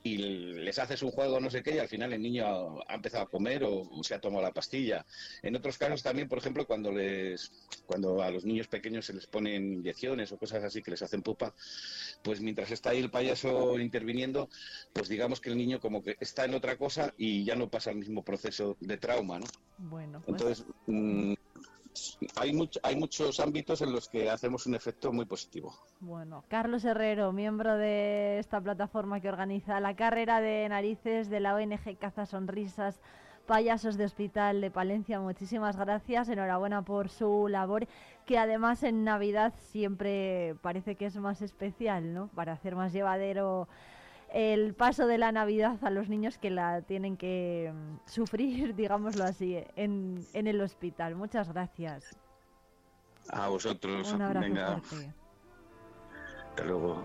[0.04, 3.24] y les haces un juego no sé qué y al final el niño ha, empezado
[3.24, 5.06] a comer o, o se ha tomado la pastilla.
[5.42, 7.52] En otros casos también, por ejemplo, cuando les
[7.86, 11.22] cuando a los niños pequeños se les ponen inyecciones o cosas así que les hacen
[11.22, 11.54] pupa,
[12.22, 14.50] pues mientras está ahí el payaso interviniendo,
[14.92, 17.92] pues digamos que el niño como que está en otra cosa y ya no pasa
[17.92, 19.46] el mismo proceso de trauma, ¿no?
[19.78, 21.34] Bueno, pues Entonces, mm,
[22.36, 25.74] hay, much- hay muchos ámbitos en los que hacemos un efecto muy positivo.
[25.99, 31.56] Bueno, Carlos Herrero, miembro de esta plataforma que organiza la carrera de narices de la
[31.56, 32.99] ONG Caza Sonrisas,
[33.45, 35.20] Payasos de Hospital de Palencia.
[35.20, 37.88] Muchísimas gracias, enhorabuena por su labor,
[38.26, 42.30] que además en Navidad siempre parece que es más especial, ¿no?
[42.36, 43.68] Para hacer más llevadero
[44.34, 49.23] el paso de la Navidad a los niños que la tienen que mm, sufrir, digámoslo
[49.23, 51.15] así, en, en el hospital.
[51.15, 52.18] Muchas gracias.
[53.30, 54.81] A vosotros, Un abrazo venga,
[56.49, 57.03] hasta luego.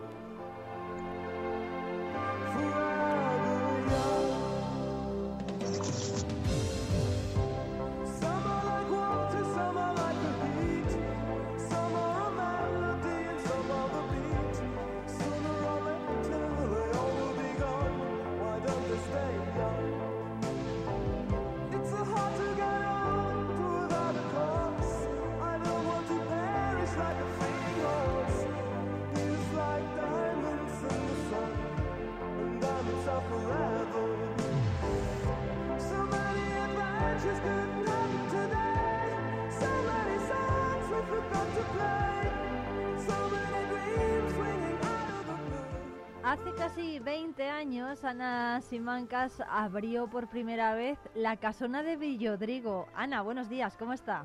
[48.08, 52.86] Ana Simancas abrió por primera vez la casona de Villodrigo.
[52.94, 54.24] Ana, buenos días, ¿cómo está?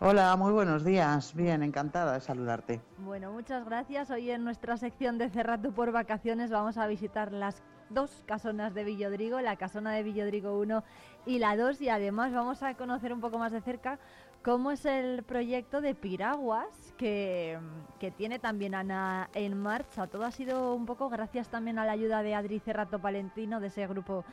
[0.00, 1.32] Hola, muy buenos días.
[1.36, 2.80] Bien, encantada de saludarte.
[2.98, 4.10] Bueno, muchas gracias.
[4.10, 8.82] Hoy en nuestra sección de Cerrato por Vacaciones vamos a visitar las dos casonas de
[8.82, 10.82] Villodrigo, la casona de Villodrigo 1
[11.26, 14.00] y la 2 y además vamos a conocer un poco más de cerca
[14.42, 17.58] cómo es el proyecto de Piraguas que,
[17.98, 20.06] que, tiene también Ana en marcha.
[20.06, 23.68] Todo ha sido un poco gracias también a la ayuda de Adri Cerrato Palentino, de
[23.68, 24.24] ese grupo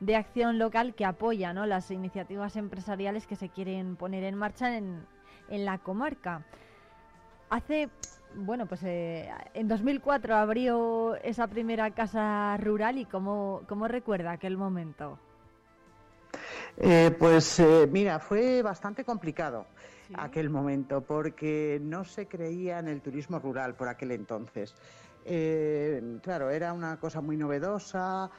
[0.00, 1.66] de acción local que apoya ¿no?
[1.66, 5.06] las iniciativas empresariales que se quieren poner en marcha en,
[5.48, 6.44] en la comarca.
[7.50, 7.88] Hace,
[8.34, 14.56] bueno, pues eh, en 2004 abrió esa primera casa rural y cómo, cómo recuerda aquel
[14.56, 15.18] momento.
[16.76, 19.66] Eh, pues eh, mira, fue bastante complicado
[20.16, 24.74] aquel momento porque no se creía en el turismo rural por aquel entonces.
[25.24, 28.30] Eh, claro, era una cosa muy novedosa.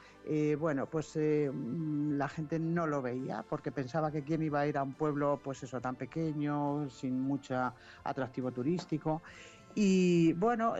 [0.59, 4.83] bueno, pues la gente no lo veía porque pensaba que quién iba a ir a
[4.83, 9.23] un pueblo, pues eso, tan pequeño, sin mucho atractivo turístico.
[9.75, 10.75] Y bueno,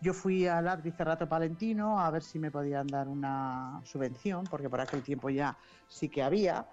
[0.00, 4.70] yo fui al Adri Cerrato Palentino a ver si me podían dar una subvención, porque
[4.70, 5.56] por aquel tiempo ya
[5.86, 6.66] sí que había.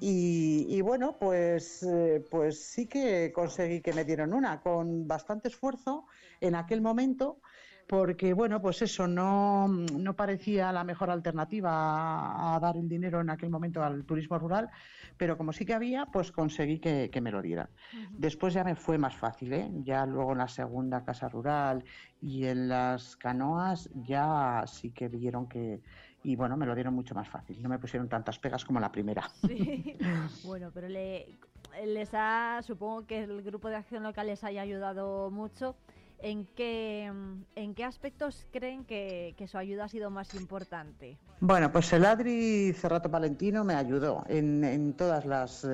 [0.00, 6.06] Y, bueno, pues, eh, pues sí que conseguí que me dieron una, con bastante esfuerzo
[6.40, 7.40] en aquel momento,
[7.88, 13.30] porque bueno, pues eso no, no parecía la mejor alternativa a, dar el dinero en
[13.30, 14.68] aquel momento al turismo rural,
[15.16, 17.68] pero como sí que había, pues conseguí que, me lo dieran.
[18.12, 19.70] Después ya me fue más fácil, ¿eh?
[19.82, 21.82] ya luego en la segunda casa rural
[22.20, 25.80] y en las canoas ya sí que vieron que
[26.22, 27.62] y bueno, me lo dieron mucho más fácil.
[27.62, 29.30] No me pusieron tantas pegas como la primera.
[29.46, 29.96] Sí.
[30.44, 31.38] bueno, pero le,
[31.86, 35.76] les ha, supongo que el grupo de acción local les haya ayudado mucho.
[36.20, 37.12] ¿En qué,
[37.54, 41.16] ¿En qué aspectos creen que, su ayuda ha sido más importante?
[41.40, 45.64] Bueno, pues el Adri Cerrato Valentino me ayudó en, todas las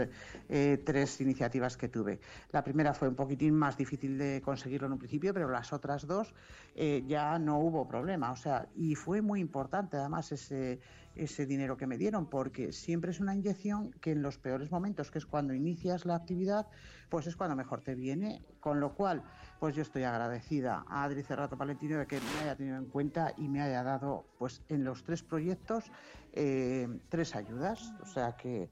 [0.50, 2.20] eh, tres iniciativas que tuve.
[2.52, 6.06] La primera fue un poquitín más difícil de conseguirlo en un principio, pero las otras
[6.06, 6.34] dos
[6.74, 8.30] eh, ya no hubo problema.
[8.30, 10.78] O sea, y fue muy importante además ese,
[11.14, 15.10] ese dinero que me dieron, porque siempre es una inyección que en los peores momentos,
[15.10, 16.66] que es cuando inicias la actividad,
[17.08, 19.22] pues es cuando mejor te viene, con lo cual
[19.64, 23.32] pues yo estoy agradecida a Adri Cerrato Palentino de que me haya tenido en cuenta
[23.38, 25.90] y me haya dado, pues en los tres proyectos,
[26.34, 27.94] eh, tres ayudas.
[28.02, 28.68] O sea que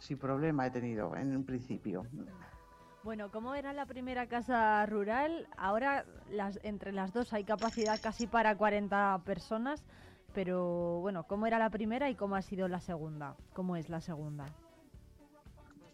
[0.00, 2.04] sin problema he tenido en un principio.
[3.04, 5.46] Bueno, ¿cómo era la primera casa rural?
[5.56, 9.84] Ahora las, entre las dos hay capacidad casi para 40 personas,
[10.34, 13.36] pero bueno, ¿cómo era la primera y cómo ha sido la segunda?
[13.52, 14.46] ¿Cómo es la segunda?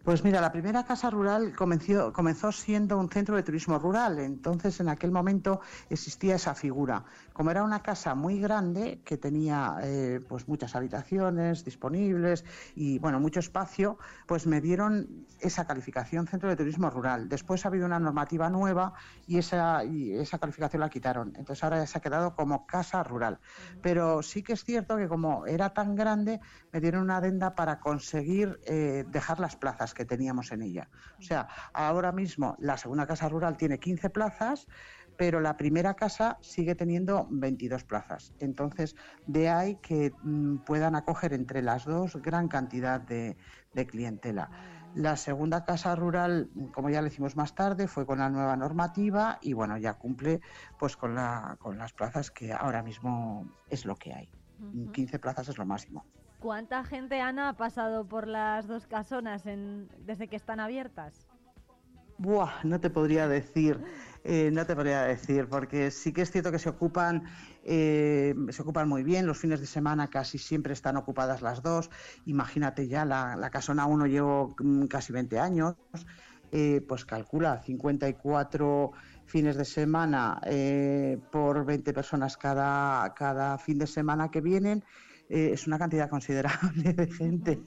[0.03, 4.89] Pues mira, la primera casa rural comenzó, siendo un centro de turismo rural, entonces en
[4.89, 5.61] aquel momento
[5.91, 7.05] existía esa figura.
[7.35, 13.21] Como era una casa muy grande que tenía eh, pues muchas habitaciones disponibles y bueno
[13.21, 17.29] mucho espacio, pues me dieron esa calificación centro de turismo rural.
[17.29, 18.95] Después ha habido una normativa nueva
[19.27, 21.35] y esa, y esa calificación la quitaron.
[21.37, 23.39] Entonces ahora se ha quedado como casa rural.
[23.83, 26.41] Pero sí que es cierto que como era tan grande,
[26.73, 30.89] me dieron una adenda para conseguir eh, dejar las plazas que teníamos en ella.
[31.19, 34.67] O sea, ahora mismo la segunda casa rural tiene 15 plazas,
[35.19, 38.33] pero la primera casa sigue teniendo 22 plazas.
[38.39, 38.97] Entonces,
[39.27, 43.37] de ahí que mm, puedan acoger entre las dos gran cantidad de,
[43.89, 44.51] clientela.
[44.95, 49.39] La segunda casa rural, como ya le hicimos más tarde, fue con la nueva normativa
[49.43, 50.41] y bueno, ya cumple
[50.79, 54.31] pues con, la, con las plazas que ahora mismo es lo que hay.
[54.93, 56.07] 15 plazas es lo máximo.
[56.41, 61.29] ¿Cuánta gente, Ana, ha pasado por las dos casonas desde que están abiertas?
[62.65, 63.79] No te podría decir,
[64.25, 67.25] eh, no te podría decir, porque sí que es cierto que se ocupan,
[67.63, 69.27] eh, se ocupan muy bien.
[69.27, 71.91] Los fines de semana casi siempre están ocupadas las dos.
[72.25, 75.77] Imagínate ya, la, casona 1 llevo mm, casi 20 años,
[76.53, 78.93] eh, pues calcula 54
[79.27, 80.41] fines de semana
[81.31, 84.83] por 20 personas cada, cada fin de semana que vienen
[85.31, 87.63] eh, es una cantidad considerable de gente.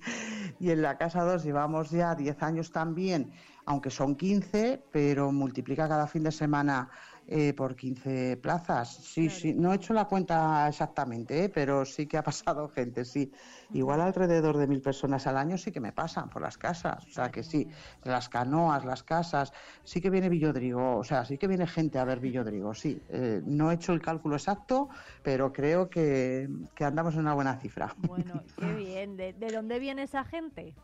[0.59, 3.31] Y en la casa 2 llevamos ya 10 años también,
[3.65, 6.89] aunque son 15, pero multiplica cada fin de semana
[7.27, 8.89] eh, por 15 plazas.
[8.95, 11.49] Sí, sí, no he hecho la cuenta exactamente, ¿eh?
[11.49, 13.31] pero sí que ha pasado gente, sí.
[13.73, 17.11] Igual alrededor de mil personas al año sí que me pasan por las casas, o
[17.11, 17.67] sea que sí,
[18.03, 22.05] las canoas, las casas, sí que viene Villodrigo, o sea, sí que viene gente a
[22.05, 23.01] ver Villodrigo, sí.
[23.09, 24.89] Eh, no he hecho el cálculo exacto,
[25.23, 27.95] pero creo que, andamos en una buena cifra.
[27.97, 29.17] Bueno, qué bien.
[29.17, 30.75] ¿De, de dónde viene esa gente?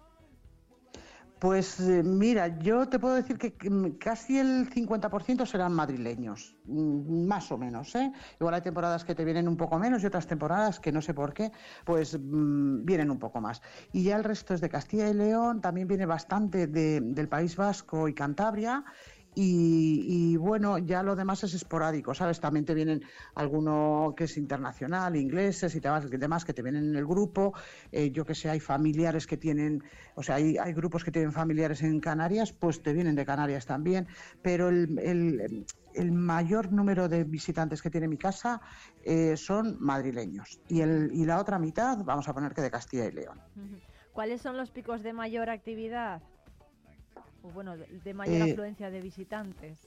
[1.39, 3.55] Pues eh, mira, yo te puedo decir que
[3.97, 7.95] casi el 50% serán madrileños, mm, más o menos.
[7.95, 8.11] ¿eh?
[8.41, 11.13] Igual hay temporadas que te vienen un poco menos y otras temporadas que no sé
[11.13, 11.53] por qué,
[11.85, 13.61] pues mm, vienen un poco más.
[13.93, 17.55] Y ya el resto es de Castilla y León, también viene bastante de- del País
[17.55, 18.83] Vasco y Cantabria.
[19.35, 22.39] Y, y, bueno, ya lo demás es esporádico, ¿sabes?
[22.39, 23.01] También te vienen
[23.35, 27.53] alguno que es internacional, ingleses y demás, que te vienen en el grupo.
[27.91, 29.83] Eh, yo que sé, hay familiares que tienen,
[30.15, 33.65] o sea, hay, hay grupos que tienen familiares en Canarias, pues te vienen de Canarias
[33.65, 34.07] también.
[34.41, 35.65] Pero el, el-
[35.95, 38.61] el mayor número de visitantes que tiene mi casa
[39.03, 40.59] eh, son madrileños.
[40.67, 43.41] Y, el, y la otra mitad, vamos a poner que de Castilla y León.
[44.13, 46.21] ¿Cuáles son los picos de mayor actividad?
[47.43, 49.79] O bueno, de, de mayor Eh, afluencia de visitantes.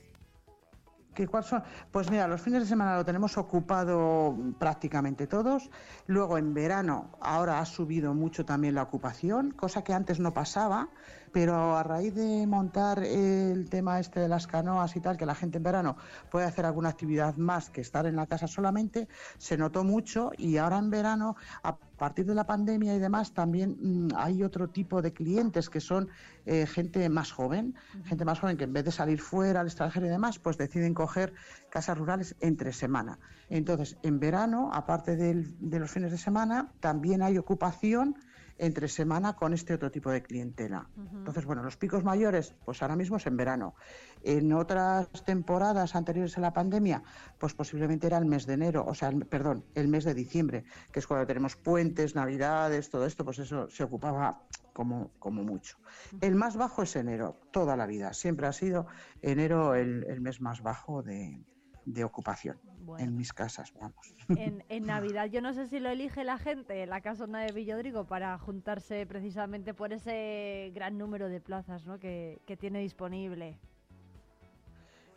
[1.14, 1.62] ¿Qué, cuál son?
[1.90, 5.70] Pues mira, los fines de semana lo tenemos ocupado prácticamente todos.
[6.06, 10.88] Luego en verano, ahora ha subido mucho también la ocupación, cosa que antes no pasaba,
[11.32, 15.34] pero a raíz de montar el tema este de las canoas y tal, que la
[15.34, 15.96] gente en verano
[16.30, 20.58] puede hacer alguna actividad más que estar en la casa solamente, se notó mucho y
[20.58, 25.00] ahora en verano, a partir de la pandemia y demás, también mm, hay otro tipo
[25.02, 26.08] de clientes que son
[26.44, 30.06] eh, gente más joven, gente más joven que en vez de salir fuera al extranjero
[30.06, 31.32] y demás, pues deciden coger
[31.70, 33.18] casas rurales entre semana.
[33.48, 38.16] Entonces, en verano, aparte del- de los fines de semana, también hay ocupación
[38.62, 40.88] entre semana con este otro tipo de clientela.
[40.96, 43.74] Entonces, bueno, los picos mayores, pues ahora mismo es en verano.
[44.22, 47.02] En otras temporadas anteriores a la pandemia,
[47.38, 50.64] pues posiblemente era el mes de enero, o sea, el- perdón, el mes de diciembre,
[50.92, 55.76] que es cuando tenemos puentes, navidades, todo esto, pues eso se ocupaba como, como mucho.
[56.20, 58.12] El más bajo es enero, toda la vida.
[58.12, 58.86] Siempre ha sido
[59.22, 61.44] enero el, el mes más bajo de,
[61.84, 63.04] de ocupación Bueno.
[63.04, 64.14] en mis casas, vamos.
[64.28, 68.04] En, en Navidad, yo no sé si lo elige la gente, la casona de Villodrigo,
[68.04, 71.98] para juntarse precisamente por ese gran número de plazas ¿no?
[71.98, 73.56] que, que tiene disponible.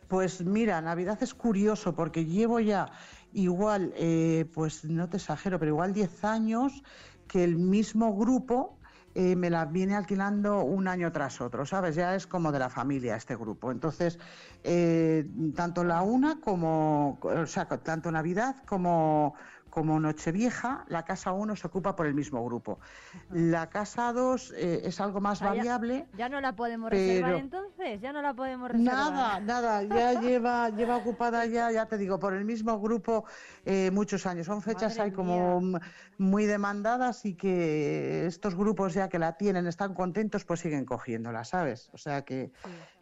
[0.08, 2.92] Pues mira, Navidad es curioso porque llevo ya
[3.32, 6.82] igual, eh, pues no te exagero, pero igual 10 años
[7.26, 8.75] que el mismo grupo
[9.18, 11.94] eh, me la viene alquilando un año tras otro, ¿sabes?
[11.94, 13.72] Ya es como de la familia este grupo.
[13.72, 14.18] Entonces,
[14.62, 19.34] eh, tanto la una como, o sea, tanto Navidad como,
[19.76, 22.80] como Nochevieja, la casa 1 se ocupa por el mismo grupo.
[23.30, 26.06] La casa 2 es algo más Ah, variable.
[26.16, 28.94] Ya no la podemos Pero- reservar entonces, ya no la podemos reservar.
[29.12, 33.26] Nada, nada, ya lleva, lleva ocupada ya, ya te digo, por el mismo grupo
[33.66, 34.46] eh, muchos años.
[34.46, 35.60] Son fechas ahí como
[36.16, 41.44] muy demandadas y que estos grupos ya que la tienen, están contentos, pues siguen cogiéndola,
[41.44, 41.90] ¿sabes?
[41.92, 42.50] O sea que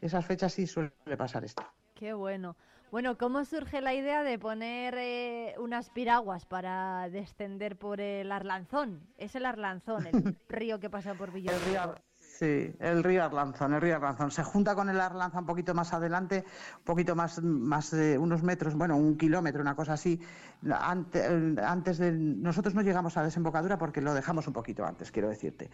[0.00, 1.62] esas fechas sí suele pasar esto.
[1.94, 2.56] Qué bueno.
[2.94, 9.08] Bueno, ¿cómo surge la idea de poner eh, unas piraguas para descender por el Arlanzón?
[9.18, 10.12] Es el Arlanzón, el
[10.48, 11.96] río que pasa por Villodrigo.
[12.36, 14.32] Sí, el río Arlanzón, el río Arlanzón.
[14.32, 16.44] Se junta con el Arlanzón un poquito más adelante,
[16.78, 20.20] un poquito más, más de unos metros, bueno, un kilómetro, una cosa así.
[20.68, 22.10] Ante- eh, antes de.
[22.10, 25.70] Nosotros no llegamos a la desembocadura porque lo dejamos un poquito antes, quiero decirte.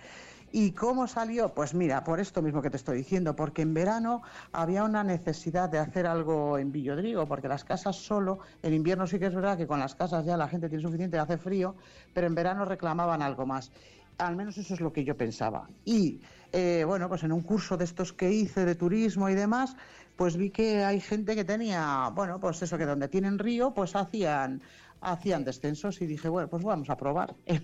[0.52, 1.54] ¿Y cómo salió?
[1.54, 4.20] Pues mira, por esto mismo que te estoy diciendo, porque en verano
[4.52, 9.18] había una necesidad de hacer algo en Villodrigo, porque las casas solo, en invierno sí
[9.18, 11.74] que es verdad que con las casas ya la gente tiene suficiente, hace frío,
[12.12, 13.72] pero en verano reclamaban algo más.
[14.18, 15.66] Al menos eso es lo que yo pensaba.
[15.86, 16.20] Y
[16.52, 19.76] eh, bueno, pues en un curso de estos que hice de turismo y demás,
[20.16, 23.94] pues vi que hay gente que tenía, bueno, pues eso, que donde tienen río, pues
[23.96, 24.62] hacían
[25.02, 27.62] hacían descensos y dije, bueno, pues vamos a probar el.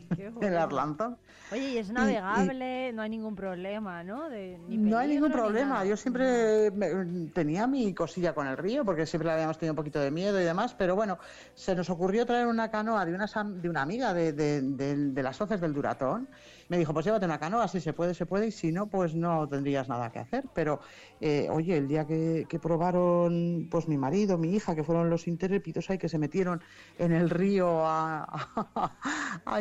[0.57, 1.19] Arlanzón.
[1.53, 4.31] Oye, y es y- navegable, no hay ningún problema, ¿no?
[4.31, 5.75] De, ni No hay ningún peligro ni problema.
[5.75, 5.85] nada.
[5.85, 9.77] Yo siempre me- tenía mi cosilla con el río, porque siempre le habíamos tenido un
[9.77, 11.19] poquito de miedo y demás, pero bueno,
[11.55, 15.37] se nos ocurrió traer una canoa de una, de una amiga de, de- de- las
[15.37, 16.29] socias del Duratón.
[16.69, 19.15] Me dijo, pues llévate una canoa, si se puede, se puede, y si no, pues
[19.15, 20.45] no tendrías nada que hacer.
[20.55, 20.81] Pero,
[21.21, 25.29] eh, oye, el día que, que probaron, pues mi marido, mi hija, que fueron los
[25.29, 26.63] intrépidos ahí, que se metieron
[26.99, 28.27] en el río a,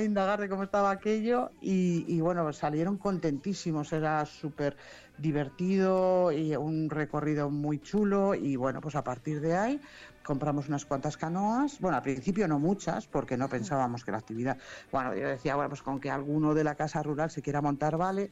[0.04, 4.78] indagar de cómo estaba aquello, y bueno, salieron contentísimos, era súper
[5.18, 9.82] divertido y un recorrido muy chulo y bueno, pues a partir de ahí
[10.26, 14.58] compramos unas cuantas canoas, bueno, al principio no muchas porque no pensábamos que la actividad,
[14.92, 17.96] bueno, yo decía, bueno, pues con que alguno de la casa rural se quiera montar,
[17.96, 18.32] vale.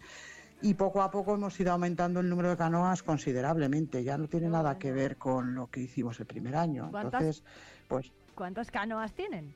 [0.62, 4.04] Y poco a poco hemos ido aumentando el número de canoas considerablemente.
[4.04, 6.90] Ya no tiene nada que ver con lo que hicimos el primer año.
[6.94, 7.44] Entonces,
[7.88, 9.54] pues ¿Cuántas canoas tienen?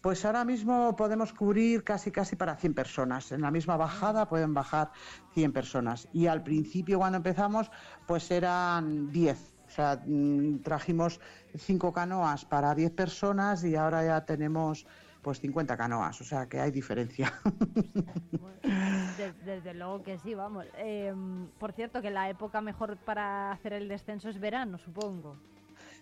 [0.00, 3.32] pues ahora mismo podemos cubrir casi casi para 100 personas.
[3.32, 4.92] En la misma bajada pueden bajar
[5.34, 6.08] 100 personas.
[6.12, 7.70] Y al principio cuando empezamos
[8.06, 9.57] pues eran 10.
[9.78, 11.20] O sea, mm, trajimos
[11.54, 14.84] cinco canoas para 10 personas y ahora ya tenemos
[15.22, 17.32] pues 50 canoas, o sea que hay diferencia.
[19.16, 20.66] Des- desde luego que sí, vamos.
[20.78, 21.14] Eh,
[21.58, 25.36] por cierto, que la época mejor para hacer el descenso es verano, supongo.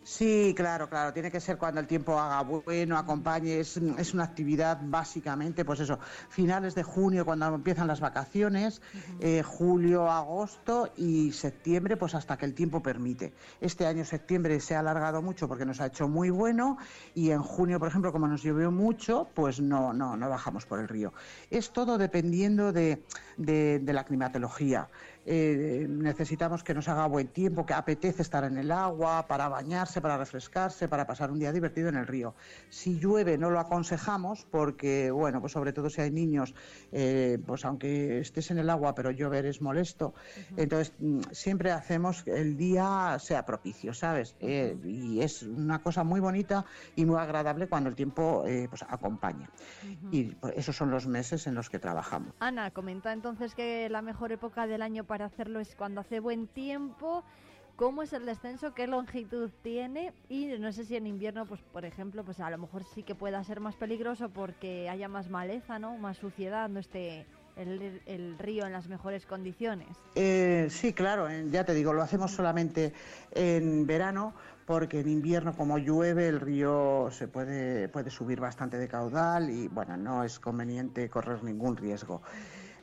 [0.08, 1.12] Sí, claro, claro.
[1.12, 3.58] Tiene que ser cuando el tiempo haga bueno, acompañe.
[3.58, 8.80] Es, es una actividad básicamente, pues eso, finales de junio cuando empiezan las vacaciones,
[9.18, 13.32] eh, julio, agosto y septiembre, pues hasta que el tiempo permite.
[13.60, 16.78] Este año septiembre se ha alargado mucho porque nos ha hecho muy bueno
[17.16, 20.78] y en junio, por ejemplo, como nos llovió mucho, pues no, no, no bajamos por
[20.78, 21.14] el río.
[21.50, 23.02] Es todo dependiendo de,
[23.38, 24.88] de- de la climatología.
[25.28, 30.00] Eh, necesitamos que nos haga buen tiempo, que apetece estar en el agua, para bañarse,
[30.00, 32.34] para refrescarse, para pasar un día divertido en el río.
[32.68, 36.54] Si llueve no lo aconsejamos porque, bueno, pues sobre todo si hay niños,
[36.92, 40.14] eh, pues aunque estés en el agua, pero llover es molesto.
[40.56, 44.36] Entonces, mm, siempre hacemos que el día sea propicio, ¿sabes?
[44.38, 48.82] Eh, y es una cosa muy bonita y muy agradable cuando el tiempo eh, pues
[48.88, 49.50] acompaña.
[50.12, 52.32] Y esos son los meses en los que trabajamos.
[52.38, 56.46] Ana, comenta entonces que la mejor época del año para hacerlo es cuando hace buen
[56.46, 57.24] tiempo.
[57.76, 58.72] ¿Cómo es el descenso?
[58.72, 60.14] ¿Qué longitud tiene?
[60.30, 63.14] Y no sé si en invierno, pues por ejemplo, pues a lo mejor sí que
[63.14, 65.98] pueda ser más peligroso porque haya más maleza, ¿no?
[65.98, 67.26] Más suciedad, no esté
[67.56, 69.88] el, río en las mejores condiciones.
[70.14, 72.92] Eh, sí, claro, en- ya te digo, lo hacemos solamente
[73.32, 74.34] en verano
[74.66, 79.68] porque en invierno como llueve el río se puede, puede subir bastante de caudal y
[79.68, 82.22] bueno, no es conveniente correr ningún riesgo.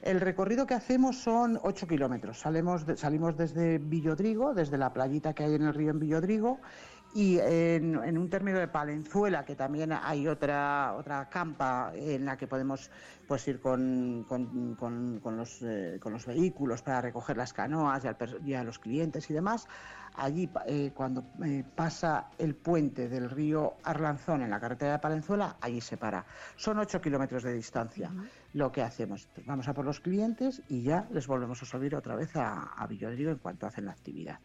[0.04, 2.38] El recorrido que hacemos son 8 kilómetros.
[2.40, 6.60] Salimos, salimos desde Villodrigo, desde la playita que hay en el río en Villodrigo,
[7.16, 12.48] y en, un término de Palenzuela, que también hay otra, otra campa en la que
[12.48, 12.90] podemos
[13.28, 14.76] pues, ir con, con-
[15.22, 18.04] con- los, eh, con los vehículos para recoger las canoas
[18.44, 19.68] y, a los clientes y demás.
[20.16, 25.56] Allí, eh, cuando eh, pasa el puente del río Arlanzón en la carretera de Palenzuela,
[25.62, 26.26] allí se para.
[26.56, 28.12] Son 8 kilómetros de distancia.
[28.54, 32.16] Lo que hacemos, vamos a por los clientes y ya les volvemos a subir otra
[32.16, 34.40] vez a, a Villodrigo en cuanto hacen la actividad.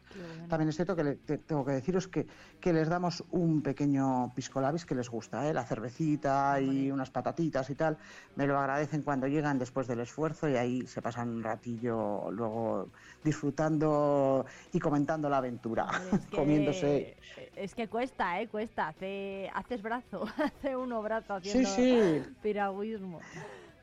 [0.48, 2.26] También es cierto que le- te- tengo que deciros que,
[2.58, 5.52] que les damos un pequeño pisco labis que les gusta, ¿eh?
[5.52, 7.98] la cervecita y unas patatitas y tal.
[8.34, 12.90] Me lo agradecen cuando llegan después del esfuerzo y ahí se pasan un ratillo luego
[13.22, 15.86] disfrutando y comentando la aventura,
[16.30, 17.14] que- comiéndose.
[17.56, 18.48] Es que cuesta, ¿eh?
[18.48, 18.88] Cuesta.
[18.88, 22.22] Hace, haces brazo, hace uno brazo Sí, haciendo sí.
[22.40, 23.20] piragüismo.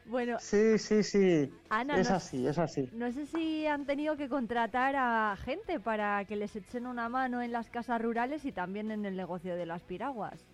[0.07, 1.51] Bueno, Sí, sí, sí.
[1.69, 2.87] Ana, es no- así, es así.
[2.93, 7.41] no sé si han tenido que contratar a gente para que les echen una mano
[7.41, 10.45] en las casas rurales y también en el negocio de las piraguas.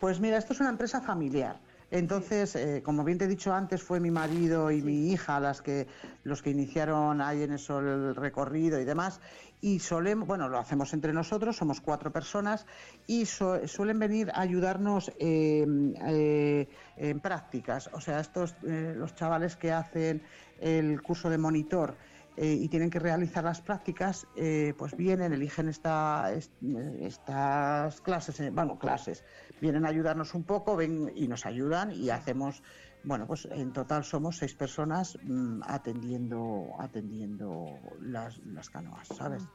[0.00, 1.56] Pues mira, esto es una empresa familiar.
[1.94, 5.62] Entonces, eh, como bien te he dicho antes, fue mi marido y mi hija las
[5.62, 5.86] que
[6.24, 9.20] los que iniciaron ahí en eso el recorrido y demás.
[9.60, 12.66] Y solemos, bueno, lo hacemos entre nosotros, somos cuatro personas
[13.06, 15.64] y so- suelen venir a ayudarnos eh,
[16.04, 17.88] eh, en prácticas.
[17.92, 20.24] O sea, estos los chavales que hacen
[20.58, 21.96] el curso de monitor
[22.36, 26.52] eh, y tienen que realizar las prácticas, eh, pues vienen, eligen esta, est-
[26.98, 29.24] estas clases, bueno, clases,
[29.64, 32.62] vienen a ayudarnos un poco, ven y nos ayudan y hacemos,
[33.02, 39.48] bueno, pues en total somos seis personas mm, atendiendo, atendiendo las, las canoas, ¿sabes?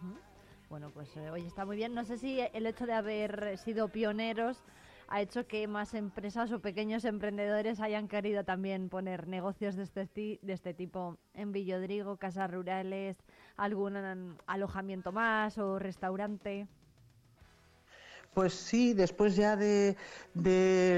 [0.68, 1.94] Bueno, pues eh, oye, está muy bien.
[1.94, 4.64] No sé si el hecho de haber sido pioneros
[5.10, 10.08] ha hecho que más empresas o pequeños emprendedores hayan querido también poner negocios de este,
[10.08, 13.18] ti- de este tipo en Villodrigo, casas rurales,
[13.58, 13.96] algún
[14.48, 16.68] alojamiento más o restaurante.
[18.34, 19.98] Pues sí, después ya de,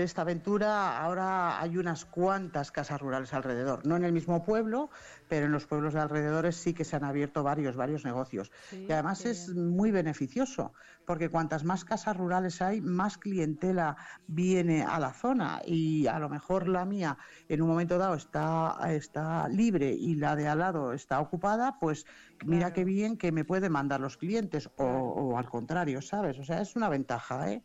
[0.04, 3.86] esta aventura, ahora hay unas cuantas casas rurales alrededor.
[3.86, 4.90] No en el mismo pueblo,
[5.32, 8.52] pero en los pueblos de alrededores sí que se han abierto varios, varios negocios.
[8.70, 10.74] Sí, y además es muy beneficioso,
[11.06, 13.96] porque cuantas más casas rurales hay, más clientela
[14.28, 15.62] viene a la zona.
[15.66, 17.18] Y a lo mejor la mía
[17.48, 22.06] en un momento dado está, está libre y la de al lado está ocupada, pues
[22.46, 26.40] mira qué bien que me puede mandar los clientes o, o al contrario, ¿sabes?
[26.40, 27.64] O sea, es una ventaja, ¿eh?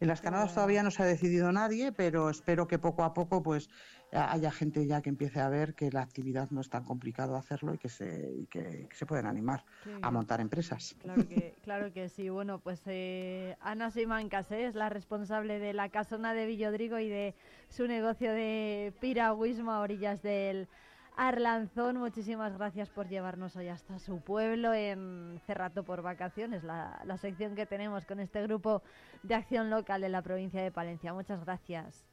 [0.00, 3.42] En las canoas todavía no se ha decidido nadie, pero espero que poco a poco
[3.42, 3.68] pues
[4.12, 7.74] haya gente ya que empiece a ver que la actividad no es tan complicado hacerlo
[7.74, 9.64] y que se, y que, que se pueden animar
[10.02, 10.96] a montar empresas.
[11.00, 12.28] Claro que, claro que sí.
[12.28, 14.66] Bueno, pues eh, Ana Simancas ¿eh?
[14.66, 17.34] es la responsable de la casona de Villodrigo y de
[17.68, 20.68] su negocio de piragüismo a orillas del
[21.16, 21.98] Arlanzón.
[21.98, 27.54] Muchísimas gracias por llevarnos hoy hasta su pueblo en Cerrato por Vacaciones, la, la sección
[27.54, 28.82] que tenemos con este grupo
[29.22, 31.12] de acción local de la provincia de Palencia.
[31.12, 32.09] Muchas gracias.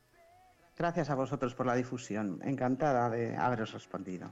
[0.77, 2.39] Gracias a vosotros por la difusión.
[2.43, 4.31] Encantada de haberos respondido.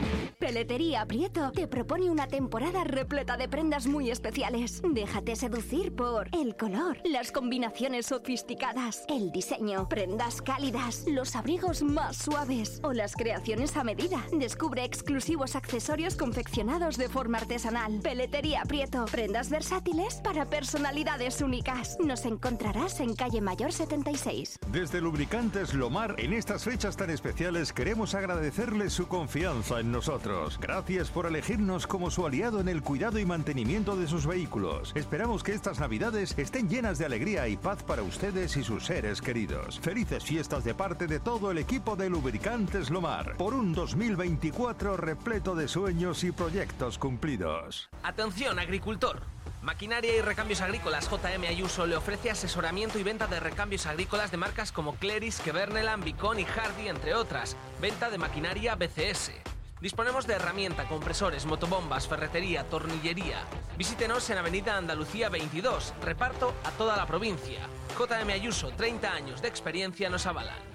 [0.51, 4.81] Peletería Prieto te propone una temporada repleta de prendas muy especiales.
[4.83, 12.17] Déjate seducir por el color, las combinaciones sofisticadas, el diseño, prendas cálidas, los abrigos más
[12.17, 14.25] suaves o las creaciones a medida.
[14.33, 18.01] Descubre exclusivos accesorios confeccionados de forma artesanal.
[18.03, 21.97] Peletería Prieto, prendas versátiles para personalidades únicas.
[22.03, 24.59] Nos encontrarás en calle Mayor 76.
[24.69, 30.40] Desde Lubricantes Lomar, en estas fechas tan especiales queremos agradecerles su confianza en nosotros.
[30.59, 34.91] Gracias por elegirnos como su aliado en el cuidado y mantenimiento de sus vehículos.
[34.95, 39.21] Esperamos que estas navidades estén llenas de alegría y paz para ustedes y sus seres
[39.21, 39.79] queridos.
[39.79, 45.55] Felices fiestas de parte de todo el equipo de Lubricantes Lomar por un 2024 repleto
[45.55, 47.89] de sueños y proyectos cumplidos.
[48.03, 49.21] Atención, agricultor.
[49.61, 54.37] Maquinaria y Recambios Agrícolas JM Ayuso le ofrece asesoramiento y venta de recambios agrícolas de
[54.37, 57.55] marcas como Cleris, Keverneland, Bicon y Hardy, entre otras.
[57.79, 59.50] Venta de maquinaria BCS.
[59.81, 63.39] Disponemos de herramienta, compresores, motobombas, ferretería, tornillería.
[63.79, 65.95] Visítenos en Avenida Andalucía 22.
[66.03, 67.61] Reparto a toda la provincia.
[67.97, 70.71] JM Ayuso, 30 años de experiencia nos avalan.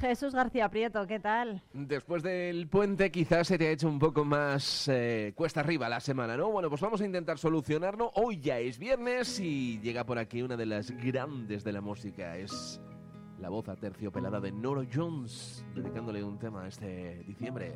[0.00, 1.62] Jesús García Prieto, ¿qué tal?
[1.72, 6.00] Después del puente quizás se te ha hecho un poco más eh, cuesta arriba la
[6.00, 6.50] semana, ¿no?
[6.50, 8.10] Bueno, pues vamos a intentar solucionarlo.
[8.16, 12.36] Hoy ya es viernes y llega por aquí una de las grandes de la música.
[12.36, 12.80] Es
[13.40, 17.74] la voz aterciopelada de Noro Jones, dedicándole un tema este diciembre.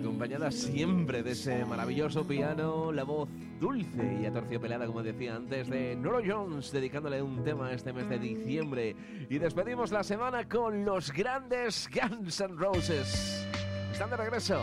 [0.00, 3.28] Acompañada siempre de ese maravilloso piano, la voz
[3.60, 8.18] dulce y aterciopelada, como decía antes, de Noro Jones, dedicándole un tema este mes de
[8.18, 8.96] diciembre.
[9.28, 13.46] Y despedimos la semana con los grandes Guns N' Roses.
[13.92, 14.58] Están de regreso.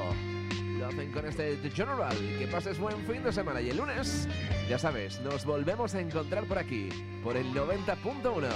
[0.80, 2.18] Lo hacen con este The General.
[2.40, 3.62] Que pases buen fin de semana.
[3.62, 4.28] Y el lunes,
[4.68, 6.90] ya sabes, nos volvemos a encontrar por aquí,
[7.24, 8.48] por el 90.1.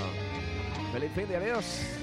[0.91, 2.01] Feliz fin de adiós.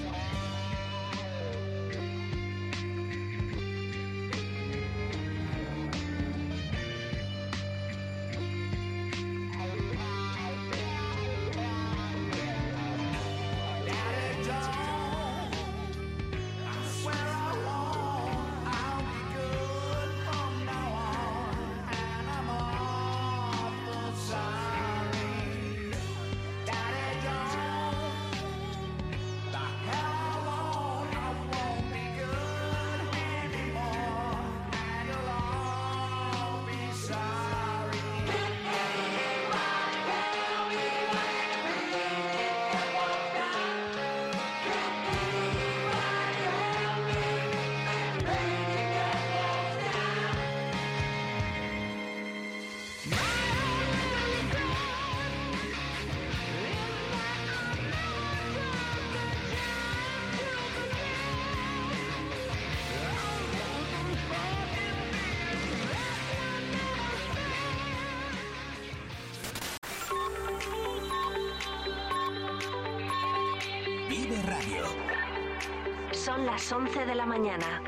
[77.39, 77.81] Mañana.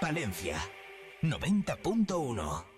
[0.00, 0.56] Palencia
[1.22, 2.75] 90.1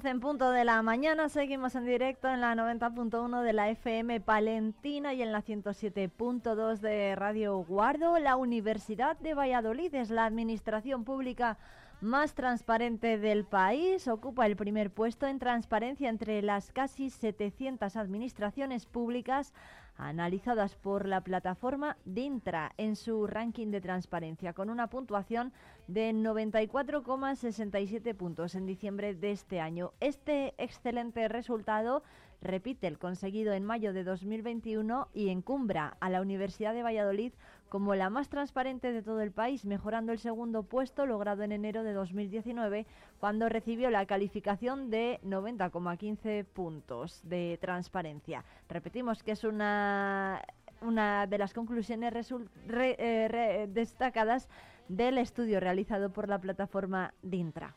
[0.00, 4.22] 11 en punto de la mañana, seguimos en directo en la 90.1 de la FM
[4.22, 8.18] Palentina y en la 107.2 de Radio Guardo.
[8.18, 11.58] La Universidad de Valladolid es la administración pública
[12.00, 14.08] más transparente del país.
[14.08, 19.52] Ocupa el primer puesto en transparencia entre las casi 700 administraciones públicas
[19.96, 25.52] analizadas por la plataforma DINTRA en su ranking de transparencia, con una puntuación
[25.88, 29.92] de 94,67 puntos en diciembre de este año.
[30.00, 32.02] Este excelente resultado
[32.40, 37.34] repite el conseguido en mayo de 2021 y encumbra a la Universidad de Valladolid
[37.70, 41.84] como la más transparente de todo el país, mejorando el segundo puesto logrado en enero
[41.84, 42.84] de 2019,
[43.18, 48.44] cuando recibió la calificación de 90,15 puntos de transparencia.
[48.68, 50.42] Repetimos que es una,
[50.82, 52.34] una de las conclusiones
[52.68, 54.48] eh, destacadas
[54.88, 57.76] del estudio realizado por la plataforma DINTRA.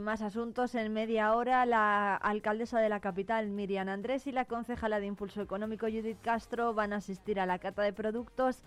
[0.00, 1.66] Más asuntos en media hora.
[1.66, 6.72] La alcaldesa de la capital, Miriam Andrés, y la concejala de Impulso Económico, Judith Castro,
[6.74, 8.62] van a asistir a la cata de productos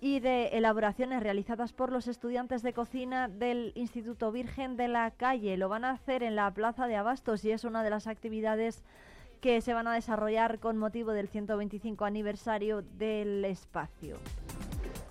[0.00, 5.56] y de elaboraciones realizadas por los estudiantes de cocina del Instituto Virgen de la Calle.
[5.56, 8.84] Lo van a hacer en la Plaza de Abastos y es una de las actividades
[9.44, 14.16] que se van a desarrollar con motivo del 125 aniversario del espacio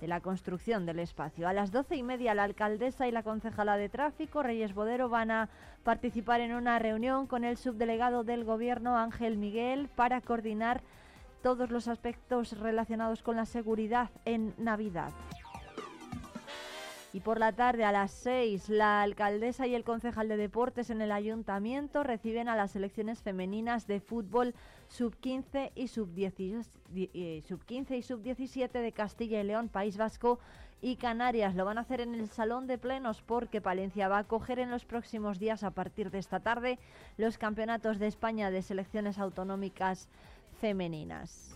[0.00, 1.46] de la construcción del espacio.
[1.46, 5.30] A las doce y media la alcaldesa y la concejala de tráfico, Reyes Bodero, van
[5.30, 5.50] a
[5.84, 10.82] participar en una reunión con el subdelegado del gobierno, Ángel Miguel, para coordinar
[11.40, 15.12] todos los aspectos relacionados con la seguridad en Navidad.
[17.14, 21.00] Y por la tarde a las 6, la alcaldesa y el concejal de deportes en
[21.00, 24.52] el ayuntamiento reciben a las selecciones femeninas de fútbol
[24.88, 30.40] sub-15 y sub-15 y sub-17 de Castilla y León, País Vasco
[30.82, 31.54] y Canarias.
[31.54, 34.72] Lo van a hacer en el Salón de Plenos porque Palencia va a coger en
[34.72, 36.80] los próximos días, a partir de esta tarde,
[37.16, 40.08] los campeonatos de España de selecciones autonómicas
[40.60, 41.54] femeninas.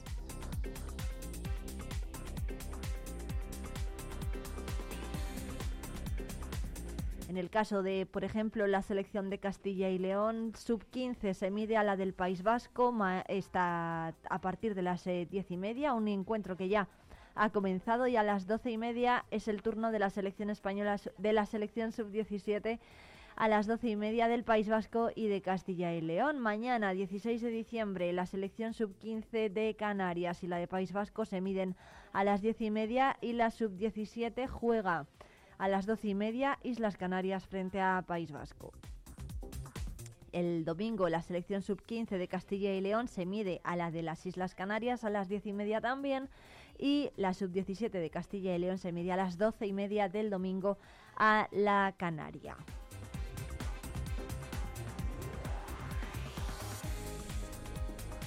[7.28, 11.76] En el caso de, por ejemplo, la selección de Castilla y León, sub-15 se mide
[11.76, 12.94] a la del País Vasco,
[13.28, 16.88] está a partir de las eh, diez y media, un encuentro que ya
[17.34, 20.96] ha comenzado y a las doce y media es el turno de la selección española,
[21.18, 22.78] de la selección sub-17
[23.36, 26.38] a las doce y media del País Vasco y de Castilla y León.
[26.38, 31.42] Mañana, 16 de diciembre, la selección sub-15 de Canarias y la de País Vasco se
[31.42, 31.76] miden
[32.14, 35.06] a las diez y media y la sub-17 juega
[35.58, 38.72] a las doce y media, Islas Canarias frente a País Vasco.
[40.32, 44.24] El domingo la selección sub-15 de Castilla y León se mide a la de las
[44.26, 46.28] Islas Canarias a las diez y media también
[46.78, 50.30] y la sub-17 de Castilla y León se mide a las doce y media del
[50.30, 50.78] domingo
[51.16, 52.56] a la Canaria.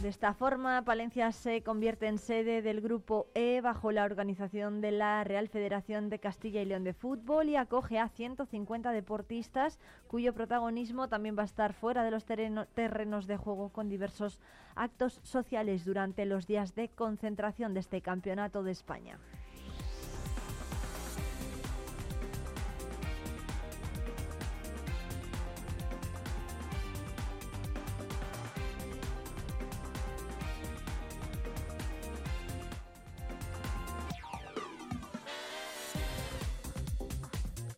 [0.02, 4.90] De esta forma, Palencia se convierte en sede del Grupo E bajo la organización de
[4.90, 10.34] la Real Federación de Castilla y León de Fútbol y acoge a 150 deportistas cuyo
[10.34, 14.40] protagonismo también va a estar fuera de los terrenos de juego con diversos
[14.74, 19.20] actos sociales durante los días de concentración de este Campeonato de España.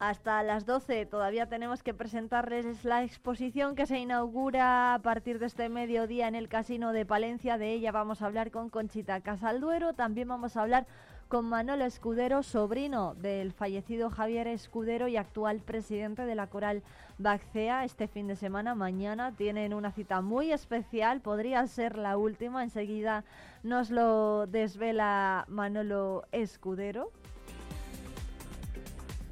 [0.10, 1.06] Hasta las 12.
[1.06, 6.36] Todavía tenemos que presentarles la exposición que se inaugura a partir de este mediodía en
[6.36, 7.58] el Casino de Palencia.
[7.58, 9.94] De ella vamos a hablar con Conchita Casalduero.
[9.94, 10.88] También vamos a hablar
[11.30, 16.84] con Manolo Escudero, sobrino del fallecido Javier Escudero y actual presidente de la coral
[17.18, 17.86] Baxea.
[17.86, 23.24] Este fin de semana, mañana, tienen una cita muy especial, podría ser la última, enseguida
[23.64, 27.10] nos lo desvela Manolo Escudero.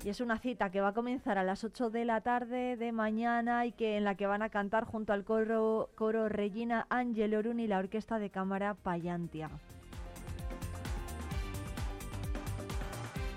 [0.03, 2.91] Y es una cita que va a comenzar a las 8 de la tarde de
[2.91, 7.35] mañana y que en la que van a cantar junto al coro, coro Regina Ángel
[7.35, 9.51] Orun y la orquesta de cámara Payantia.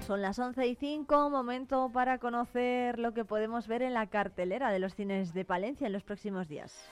[0.06, 4.70] Son las 11 y 5, momento para conocer lo que podemos ver en la cartelera
[4.70, 6.88] de los cines de Palencia en los próximos días.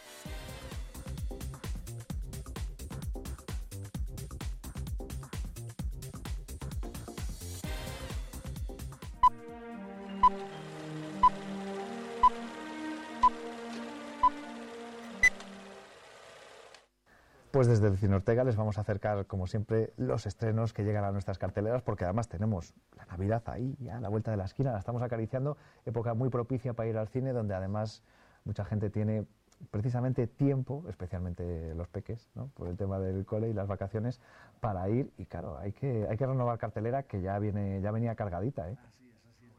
[17.53, 21.13] Pues desde Cine Ortega les vamos a acercar, como siempre, los estrenos que llegan a
[21.13, 24.73] nuestras carteleras, porque además tenemos la Navidad ahí, ya a la vuelta de la esquina,
[24.73, 28.03] la estamos acariciando, época muy propicia para ir al cine, donde además
[28.47, 29.27] mucha gente tiene
[29.71, 32.49] precisamente tiempo, especialmente los peques, ¿no?
[32.55, 34.19] por el tema del cole y las vacaciones,
[34.61, 38.15] para ir, y claro, hay que, hay que renovar cartelera que ya, viene, ya venía
[38.15, 38.71] cargadita.
[38.71, 38.79] ¿eh?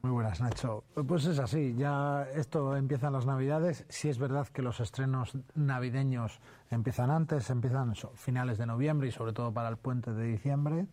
[0.06, 0.84] Muy buenas, Nacho.
[1.08, 3.86] Pues es así, ya esto empiezan las Navidades.
[3.88, 9.32] Sí es verdad que los estrenos navideños empiezan antes, empiezan finales de noviembre y sobre
[9.32, 10.88] todo para el puente de diciembre.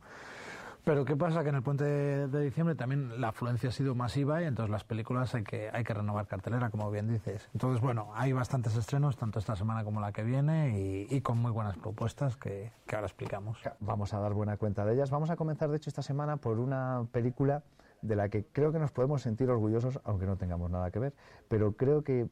[0.85, 1.43] Pero ¿qué pasa?
[1.43, 4.85] Que en el puente de diciembre también la afluencia ha sido masiva y entonces las
[4.85, 7.49] películas hay que, hay que renovar cartelera, como bien dices.
[7.53, 11.37] Entonces, bueno, hay bastantes estrenos, tanto esta semana como la que viene, y, y con
[11.37, 13.59] muy buenas propuestas que, que ahora explicamos.
[13.81, 15.11] Vamos a dar buena cuenta de ellas.
[15.11, 17.65] Vamos a comenzar, de hecho, esta semana por una película
[18.03, 21.15] de la que creo que nos podemos sentir orgullosos, aunque no tengamos nada que ver,
[21.49, 22.29] pero creo que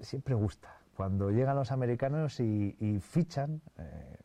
[0.00, 0.76] siempre gusta.
[0.96, 4.16] Cuando llegan los americanos y, y fichan, eh,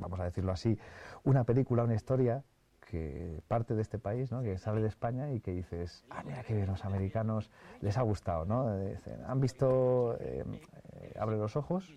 [0.00, 0.78] vamos a decirlo así,
[1.24, 2.44] una película, una historia
[2.86, 4.42] que parte de este país, ¿no?
[4.42, 8.02] que sale de España y que dices, ah, mira qué bien, los americanos les ha
[8.02, 8.72] gustado, ¿no?
[8.78, 10.44] Eh, dicen, Han visto eh,
[10.92, 11.92] eh, Abre los ojos,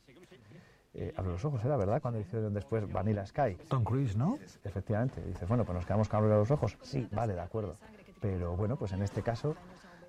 [0.95, 3.55] eh, Abre los ojos, era verdad, cuando hicieron después Vanilla Sky.
[3.69, 4.37] Tom Cruise, ¿no?
[4.63, 6.77] Efectivamente, dices, bueno, pues nos quedamos con Abre los ojos.
[6.81, 7.75] Sí, vale, de acuerdo.
[8.21, 9.55] Pero bueno, pues en este caso,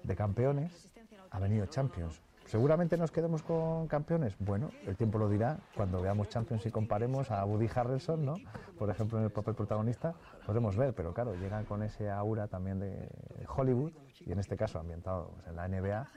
[0.03, 0.89] de campeones,
[1.31, 2.21] ha venido Champions.
[2.47, 4.35] Seguramente nos quedemos con campeones.
[4.41, 8.39] Bueno, el tiempo lo dirá cuando veamos Champions y comparemos a Woody Harrelson, ¿no?
[8.77, 10.15] Por ejemplo, en el papel protagonista,
[10.45, 13.09] podremos ver, pero claro, llegan con ese aura también de
[13.47, 13.93] Hollywood
[14.27, 16.09] y en este caso ambientado pues, en la NBA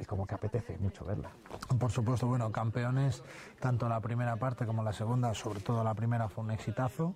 [0.00, 1.30] y como que apetece mucho verla.
[1.78, 3.22] Por supuesto, bueno, campeones,
[3.60, 7.14] tanto la primera parte como la segunda, sobre todo la primera fue un exitazo.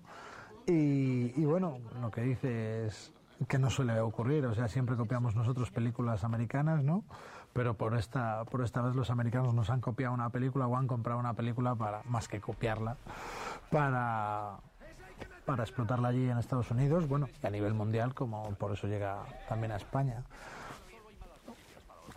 [0.68, 3.12] Y, y bueno, lo que dice es
[3.48, 7.04] que no suele ocurrir, o sea, siempre copiamos nosotros películas americanas, ¿no?
[7.52, 10.86] Pero por esta, por esta vez los americanos nos han copiado una película o han
[10.86, 12.96] comprado una película para, más que copiarla,
[13.70, 14.56] para,
[15.44, 19.18] para explotarla allí en Estados Unidos, bueno, y a nivel mundial, como por eso llega
[19.48, 20.22] también a España.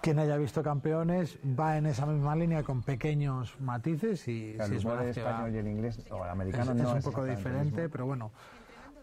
[0.02, 4.78] Quien haya visto campeones va en esa misma línea con pequeños matices y Claro, si
[4.78, 6.98] es verdad que va- español y el inglés, o el es, americano, es no un
[7.00, 8.32] es poco diferente, pero bueno,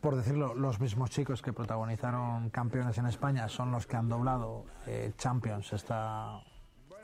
[0.01, 4.65] por decirlo, los mismos chicos que protagonizaron Campeones en España son los que han doblado
[4.87, 6.41] eh, Champions, esta,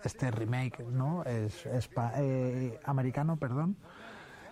[0.05, 1.25] este remake, ¿no?
[1.25, 3.77] Es, espa- eh, americano, perdón.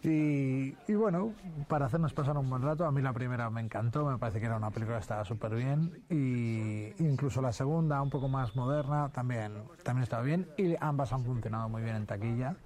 [0.03, 1.35] Y, y bueno,
[1.69, 4.47] para hacernos pasar un buen rato, a mí la primera me encantó, me parece que
[4.47, 9.11] era una película que estaba súper bien, y incluso la segunda, un poco más moderna,
[9.12, 9.53] también,
[9.83, 12.57] también estaba bien, y ambas han funcionado muy bien en taquilla,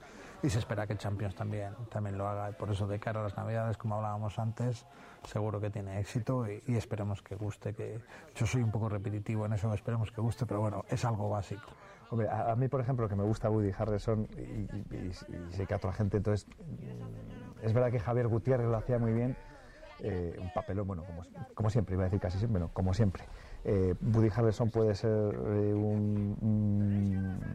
[0.45, 3.25] y se espera que Champions también, también lo haga, y por eso de cara a
[3.25, 4.87] las navidades, como hablábamos antes,
[5.25, 8.01] seguro que tiene éxito, y, y esperemos que guste, que
[8.35, 11.69] yo soy un poco repetitivo en eso, esperemos que guste, pero bueno, es algo básico.
[12.31, 15.13] A, mí, por ejemplo, que me gusta Woody Harrelson y, y- y-
[15.53, 19.13] sé que a otra gente, entonces, mm, es verdad que Javier Gutiérrez lo hacía muy
[19.13, 19.37] bien,
[20.01, 21.25] eh, un papelón, bueno, como,
[21.55, 23.25] como siempre, iba a decir casi siempre, bueno, como siempre.
[23.65, 26.37] Eh, Woody Harrelson puede ser eh, un,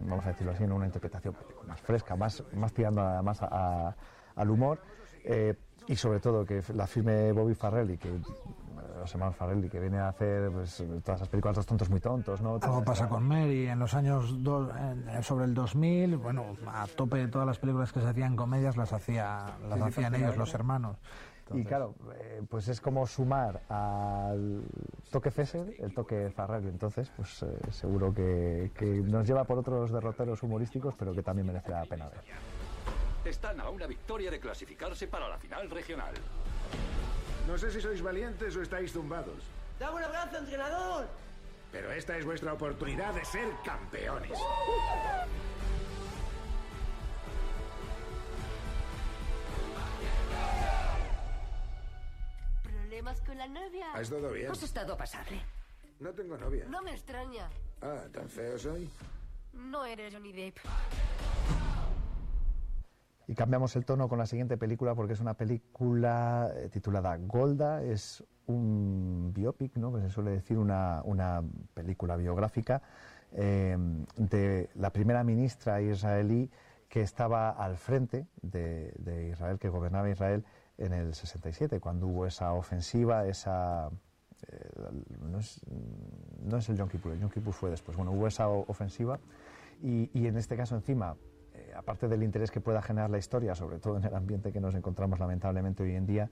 [0.08, 1.36] vamos a decirlo así, una interpretación
[1.68, 3.96] más fresca, más, más tirando además a-
[4.36, 4.80] al humor,
[5.26, 5.54] eh,
[5.90, 8.22] y sobre todo que la firme Bobby Farrelly, que eh,
[9.00, 12.42] los hermanos Farrelly, que viene a hacer pues, todas esas películas, Dos tontos muy tontos,
[12.42, 12.60] ¿no?
[12.62, 17.18] Algo pasa con Mary en los años do- en- sobre el 2000, bueno, a tope
[17.18, 20.54] de todas las películas que se hacían comedias las hacía las Sí, hacían ellos los
[20.54, 20.98] hermanos.
[21.52, 24.62] Y claro, eh, pues es como sumar al
[25.10, 26.68] toque Fesser el toque Farrelly.
[26.68, 31.48] Entonces, pues eh, seguro que, que nos lleva por otros derroteros humorísticos, pero que también
[31.48, 32.22] merece la pena ver.
[33.26, 36.14] Están a una victoria de clasificarse para la final regional.
[37.48, 39.44] No sé si sois valientes o estáis zumbados,
[39.80, 41.08] ¡Dame un abrazo, entrenador!
[41.72, 44.38] pero esta es vuestra oportunidad de ser campeones.
[52.64, 53.92] ¿Problemas con la novia?
[53.94, 54.52] ¿Has todo bien?
[54.52, 55.42] Has estado pasable.
[56.00, 56.66] No tengo novia.
[56.68, 57.50] No me extraña.
[57.82, 58.90] Ah, ¿tan feo soy?
[59.54, 60.58] No eres Johnny Depp.
[63.30, 67.84] Y cambiamos el tono con la siguiente película porque es una película eh, titulada Golda,
[67.84, 69.94] es un biopic, ¿no?
[69.94, 71.44] que se suele decir una, una
[71.76, 72.82] película biográfica
[73.34, 73.78] eh,
[74.18, 76.50] de la primera ministra israelí
[76.88, 80.44] que estaba al frente de, Israel, que gobernaba Israel
[80.80, 83.92] en el 67, cuando hubo esa ofensiva, esa...
[84.48, 84.70] eh,
[85.22, 85.62] no, es,
[86.42, 87.96] no es el Yom Kippur, el Yom Kippur fue después.
[87.96, 89.20] Bueno, hubo esa ofensiva
[89.84, 91.16] y, en este caso encima,
[91.80, 94.76] aparte del interés que pueda generar la historia, sobre todo en el ambiente que nos
[94.76, 96.30] encontramos lamentablemente hoy en día,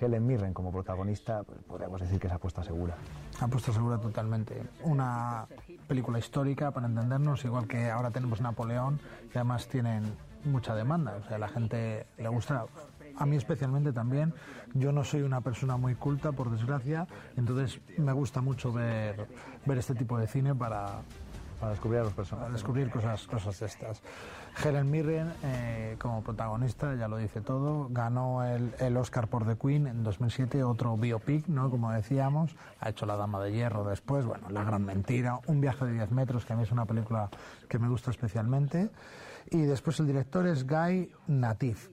[0.00, 2.96] Helen Mirren como protagonista, pues, podríamos decir que es apuesta segura.
[3.40, 4.60] Apuesta segura totalmente.
[4.82, 5.46] Una
[5.86, 9.00] película histórica, para entendernos, igual que ahora tenemos Napoleón,
[9.32, 10.02] y además tienen
[10.44, 11.16] mucha demanda.
[11.16, 12.66] O sea, la gente le gusta.
[13.16, 14.34] A mí especialmente también.
[14.74, 17.06] Yo no soy una persona muy culta, por desgracia,
[17.36, 19.26] entonces me gusta mucho ver,
[19.64, 21.02] ver este tipo de cine para,
[21.58, 22.46] para descubrir a los personajes.
[22.46, 24.02] Para descubrir cosas, cosas estas.
[24.64, 29.56] Helen Mirren, eh, como protagonista, ya lo dice todo, ganó el, el Oscar por The
[29.56, 31.70] Queen en 2007, otro biopic, ¿no?
[31.70, 35.84] Como decíamos, ha hecho La Dama de Hierro después, bueno, La Gran Mentira, Un viaje
[35.84, 37.28] de 10 metros, que a mí es una película
[37.68, 38.90] que me gusta especialmente.
[39.50, 41.88] Y después el director es Guy Natif.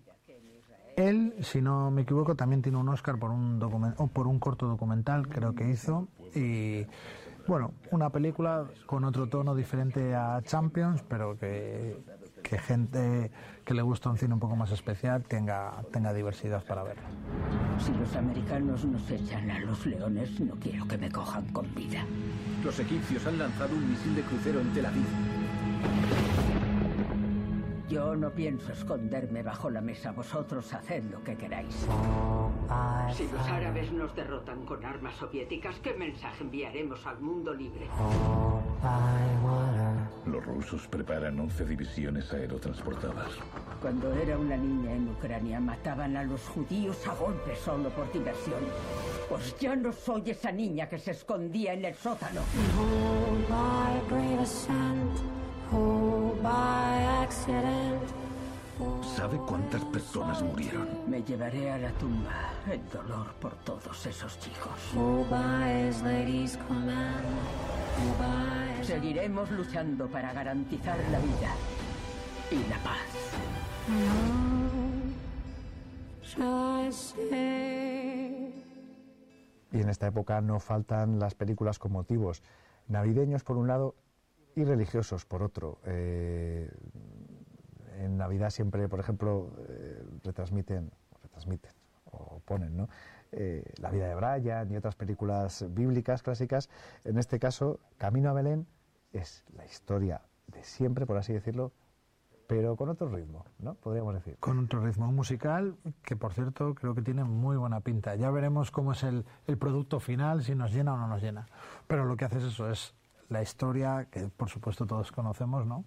[0.98, 4.66] Él, si no me equivoco, también tiene un Oscar por un, document- por un corto
[4.68, 6.08] documental, creo que hizo.
[6.34, 6.86] Y
[7.48, 11.98] bueno, una película con otro tono diferente a Champions, pero que,
[12.48, 13.32] que gente
[13.66, 17.04] que le gusta un cine un poco más especial tenga, tenga diversidad para verlo.
[17.80, 22.06] Si los americanos nos echan a los leones, no quiero que me cojan con vida.
[22.64, 26.65] Los egipcios han lanzado un misil de crucero en Tel Aviv.
[27.88, 30.12] Yo no pienso esconderme bajo la mesa.
[30.12, 31.86] Vosotros haced lo que queráis.
[33.16, 37.88] Si los árabes nos derrotan con armas soviéticas, ¿qué mensaje enviaremos al mundo libre?
[40.26, 43.30] Los rusos preparan 11 divisiones aerotransportadas.
[43.82, 48.62] Cuando era una niña en Ucrania, mataban a los judíos a golpes solo por diversión.
[49.30, 52.42] Pues ya no soy esa niña que se escondía en el sótano.
[52.78, 54.02] Hold by
[59.16, 60.88] ¿Sabe cuántas personas murieron?
[61.08, 62.52] Me llevaré a la tumba.
[62.70, 64.94] El dolor por todos esos chicos.
[68.84, 71.56] Seguiremos luchando para garantizar la vida
[72.52, 73.00] y la paz.
[79.72, 82.44] Y en esta época no faltan las películas con motivos.
[82.88, 83.96] Navideños por un lado
[84.56, 85.80] y religiosos por otro.
[85.86, 86.70] Eh,
[88.00, 90.92] en Navidad siempre, por ejemplo, eh, retransmiten,
[91.22, 91.72] retransmiten
[92.12, 92.90] o ponen ¿no?
[93.32, 96.70] Eh, la vida de Brian y otras películas bíblicas clásicas.
[97.04, 98.66] En este caso, Camino a Belén
[99.12, 101.72] es la historia de siempre, por así decirlo,
[102.48, 103.74] pero con otro ritmo, ¿no?
[103.76, 104.38] Podríamos decir.
[104.40, 108.16] Con otro ritmo musical que, por cierto, creo que tiene muy buena pinta.
[108.16, 111.48] Ya veremos cómo es el, el producto final, si nos llena o no nos llena.
[111.88, 112.94] Pero lo que hace es eso, es
[113.30, 115.86] la historia que, por supuesto, todos conocemos, ¿no?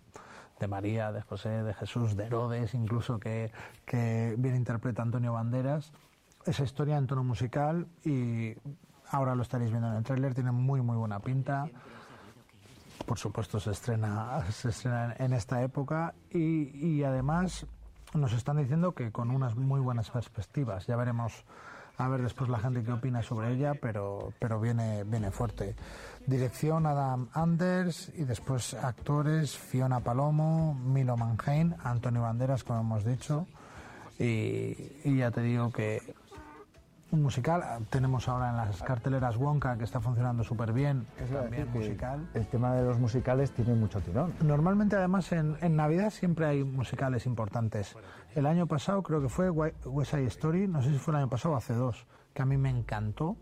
[0.59, 3.52] De María, de José, de Jesús, de Herodes, incluso que,
[3.85, 5.93] que bien interpreta Antonio Banderas.
[6.44, 8.55] Esa historia en tono musical y
[9.10, 11.69] ahora lo estaréis viendo en el tráiler, tiene muy, muy buena pinta
[13.09, 17.66] por supuesto se estrena, se estrena en esta época y, y además
[18.15, 20.86] nos están diciendo que con unas muy buenas perspectivas.
[20.86, 21.44] Ya veremos
[21.98, 25.74] a ver después la gente qué opina sobre ella, pero, pero viene, viene fuerte.
[26.26, 33.46] Dirección Adam Anders y después actores Fiona Palomo, Milo Manheim, Antonio Banderas, como hemos dicho.
[34.18, 36.14] Y, y ya te digo que
[37.10, 42.28] un musical, tenemos ahora en las carteleras Wonka que está funcionando súper bien, también musical.
[42.35, 44.35] El tema de los musicales tiene mucho tirón.
[44.43, 47.97] Normalmente, además, en, en Navidad siempre hay musicales importantes.
[48.35, 51.28] El año pasado creo que fue West Side Story, no sé si fue el año
[51.30, 53.36] pasado o hace dos, que a mí me encantó.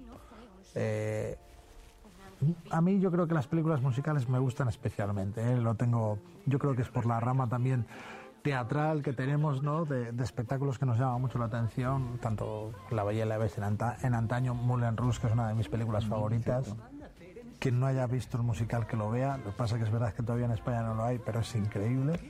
[0.75, 1.37] Eh,
[2.71, 5.41] a mí yo creo que las películas musicales me gustan especialmente.
[5.41, 5.57] ¿eh?
[5.57, 7.87] Lo tengo, yo creo que es por la rama también
[8.47, 9.85] teatral que tenemos, ¿no?
[9.85, 13.67] De, de espectáculos que nos llama mucho la atención, tanto La Bella y la Bestia
[13.67, 16.73] en, anta- en antaño, Moulin Rouge, que es una de mis películas favoritas.
[17.59, 20.15] Quien no haya visto el musical que lo vea, lo que pasa que es verdad
[20.15, 22.21] que todavía en España no lo hay, pero es increíble.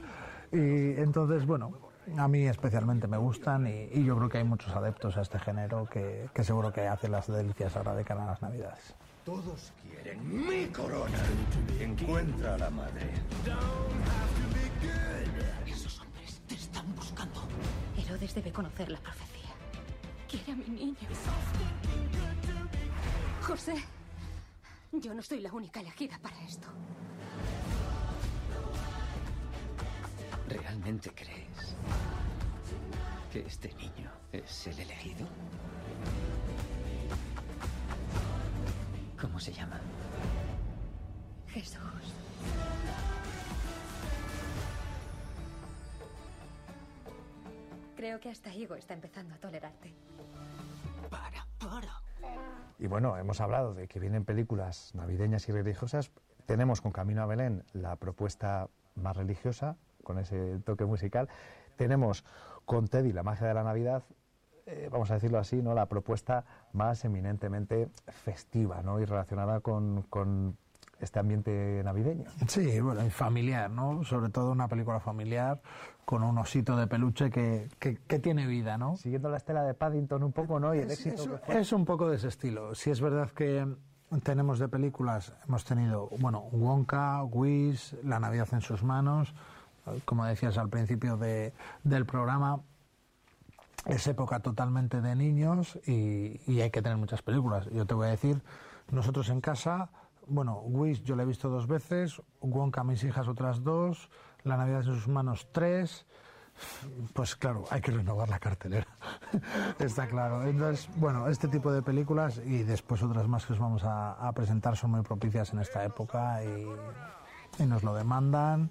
[0.51, 1.73] Y entonces, bueno,
[2.17, 5.39] a mí especialmente me gustan y, y yo creo que hay muchos adeptos a este
[5.39, 8.95] género que, que seguro que hacen las delicias ahora de cara a las Navidades.
[9.27, 11.19] Todos quieren mi corona.
[11.79, 13.11] Encuentra a la madre.
[18.17, 19.51] Herodes debe conocer la profecía.
[20.27, 20.97] Quiere a mi niño.
[23.43, 23.75] José,
[24.91, 26.67] yo no soy la única elegida para esto.
[30.49, 31.77] ¿Realmente crees
[33.31, 35.29] que este niño es el elegido?
[39.21, 39.79] ¿Cómo se llama?
[41.49, 42.15] Jesús.
[47.97, 49.94] Creo que hasta Higo está empezando a tolerarte.
[52.78, 56.12] Y bueno, hemos hablado de que vienen películas navideñas y religiosas.
[56.44, 61.28] Tenemos con Camino a Belén la propuesta más religiosa, con ese toque musical.
[61.77, 62.24] Tenemos
[62.66, 64.05] con Teddy la magia de la Navidad,
[64.66, 65.74] eh, vamos a decirlo así, ¿no?
[65.74, 69.01] la propuesta más eminentemente festiva ¿no?
[69.01, 70.59] y relacionada con, con
[71.01, 72.24] este ambiente navideño.
[72.48, 74.02] Sí, bueno, y familiar, ¿no?
[74.05, 75.60] Sobre todo una película familiar
[76.05, 78.97] con un osito de peluche que, que- que tiene vida, ¿no?
[78.97, 80.74] Siguiendo la estela de Paddington un poco, ¿no?
[80.74, 81.60] Y el Es, éxito es- que fue.
[81.60, 82.74] es un poco de ese estilo.
[82.74, 83.66] Si es verdad que
[84.23, 89.35] tenemos de películas, hemos tenido, bueno, Wonka, Wish, La Navidad en sus manos,
[90.05, 91.52] como decías al principio de-
[91.85, 92.60] del programa,
[93.85, 97.66] es época totalmente de niños y, y hay que tener muchas películas.
[97.73, 98.43] Yo te voy a decir,
[98.90, 99.90] nosotros en casa,
[100.27, 104.11] bueno, Wish yo la he visto dos veces, Wonka mis hijas otras dos,
[104.44, 106.07] La Navidad en sus manos tres.
[107.12, 108.86] Pues claro, hay que renovar la cartelera.
[109.78, 110.43] Está claro.
[110.44, 114.74] Entonces, bueno, este tipo de películas y después otras más que os vamos a, presentar
[114.77, 118.70] son muy propicias en esta época y nos lo demandan.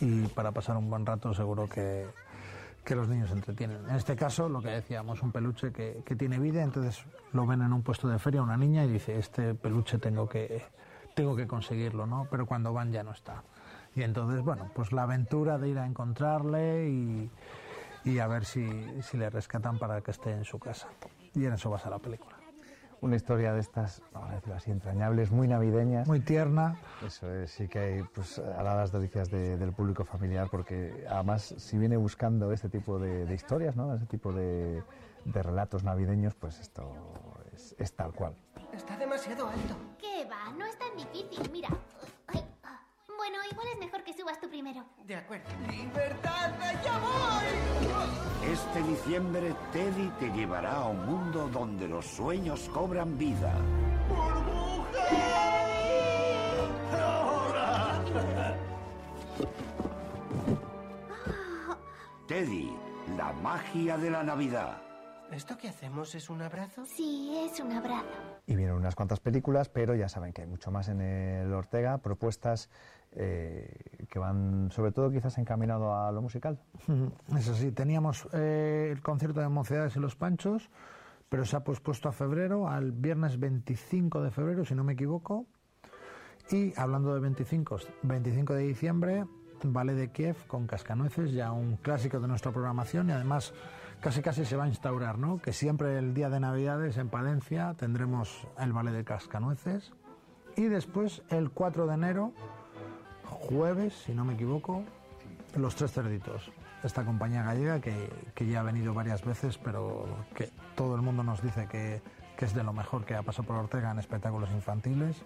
[0.00, 2.06] Y para pasar un buen rato seguro que,
[2.84, 3.88] que los niños entretienen.
[3.88, 7.62] En este caso, lo que decíamos, un peluche que, que tiene vida, entonces lo ven
[7.62, 10.62] en un puesto de feria una niña y dice, este peluche tengo que,
[11.14, 12.28] tengo que conseguirlo, ¿no?
[12.30, 13.42] Pero cuando van ya no está.
[13.94, 17.30] Y entonces, bueno, pues la aventura de ir a encontrarle y,
[18.04, 18.68] y a ver si,
[19.02, 20.88] si le rescatan para que esté en su casa.
[21.34, 22.33] Y en eso basa la película.
[23.04, 26.08] Una historia de estas, vamos a decirlo así, entrañables, muy navideñas.
[26.08, 26.78] Muy tierna.
[27.06, 31.76] Eso es, sí que hay pues, aladas delicias de- del público familiar, porque además, si
[31.76, 33.94] viene buscando este tipo de, de historias, ¿no?
[33.94, 34.82] Ese tipo de,
[35.26, 36.94] de relatos navideños, pues esto
[37.54, 38.32] es, es tal cual.
[38.72, 39.76] Está demasiado alto.
[39.98, 40.50] ¿Qué va?
[40.56, 41.68] No es tan difícil, mira.
[43.14, 43.16] Ah.
[43.16, 44.84] Bueno, igual es mejor que subas tú primero.
[45.04, 45.44] De acuerdo.
[45.70, 46.52] ¡Libertad!
[46.84, 48.52] ¡Ya voy!
[48.52, 53.54] Este diciembre Teddy te llevará a un mundo donde los sueños cobran vida.
[62.26, 62.74] Teddy,
[63.16, 64.84] la magia de la Navidad.
[65.32, 66.84] ¿Esto que hacemos es un abrazo?
[66.86, 68.06] Sí, es un abrazo.
[68.46, 71.98] Y vienen unas cuantas películas, pero ya saben que hay mucho más en el Ortega,
[71.98, 72.70] propuestas
[73.16, 76.60] eh, que van sobre todo quizás encaminado a lo musical.
[77.36, 80.70] Eso sí, teníamos eh, el concierto de Mocedades y los Panchos,
[81.28, 85.46] pero se ha pospuesto a febrero, al viernes 25 de febrero, si no me equivoco.
[86.50, 89.24] Y hablando de 25, 25 de diciembre,
[89.72, 93.54] Ballet de Kiev con Cascanueces, ya un clásico de nuestra programación y además
[94.00, 95.38] casi casi se va a instaurar, ¿no?
[95.38, 99.92] Que siempre el día de Navidades en Palencia tendremos el Ballet de Cascanueces.
[100.56, 102.32] Y después, el 4 de enero,
[103.34, 104.82] jueves, si no me equivoco,
[105.56, 106.50] Los Tres Cerditos.
[106.82, 111.22] Esta compañía gallega que, que ya ha venido varias veces, pero que todo el mundo
[111.22, 112.02] nos dice que,
[112.36, 115.16] que es de lo mejor que ha pasado por Ortega en espectáculos infantiles,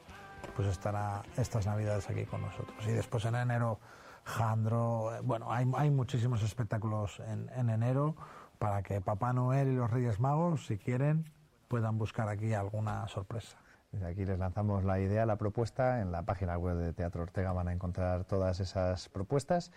[0.55, 2.77] pues estará estas navidades aquí con nosotros.
[2.87, 3.81] Y después en enero,
[4.25, 8.15] Jandro, eh, bueno, hay, hay muchísimos espectáculos en, en enero
[8.59, 11.33] para que Papá Noel y los Reyes Magos, si quieren,
[11.69, 13.59] puedan buscar aquí alguna sorpresa.
[13.93, 16.01] Desde aquí les lanzamos la idea, la propuesta.
[16.01, 19.73] En la página web de Teatro Ortega van a encontrar todas esas propuestas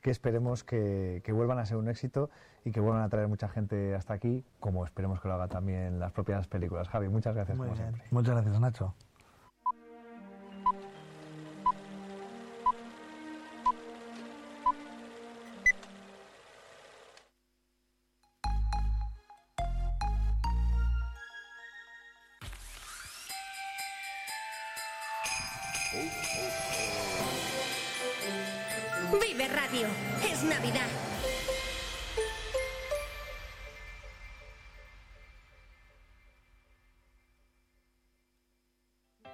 [0.00, 2.28] que esperemos que, que vuelvan a ser un éxito
[2.64, 6.00] y que vuelvan a traer mucha gente hasta aquí, como esperemos que lo haga también
[6.00, 6.88] las propias películas.
[6.88, 7.56] Javi, muchas gracias.
[7.56, 7.90] Muy como bien.
[7.90, 8.08] siempre.
[8.10, 8.94] Muchas gracias, Nacho.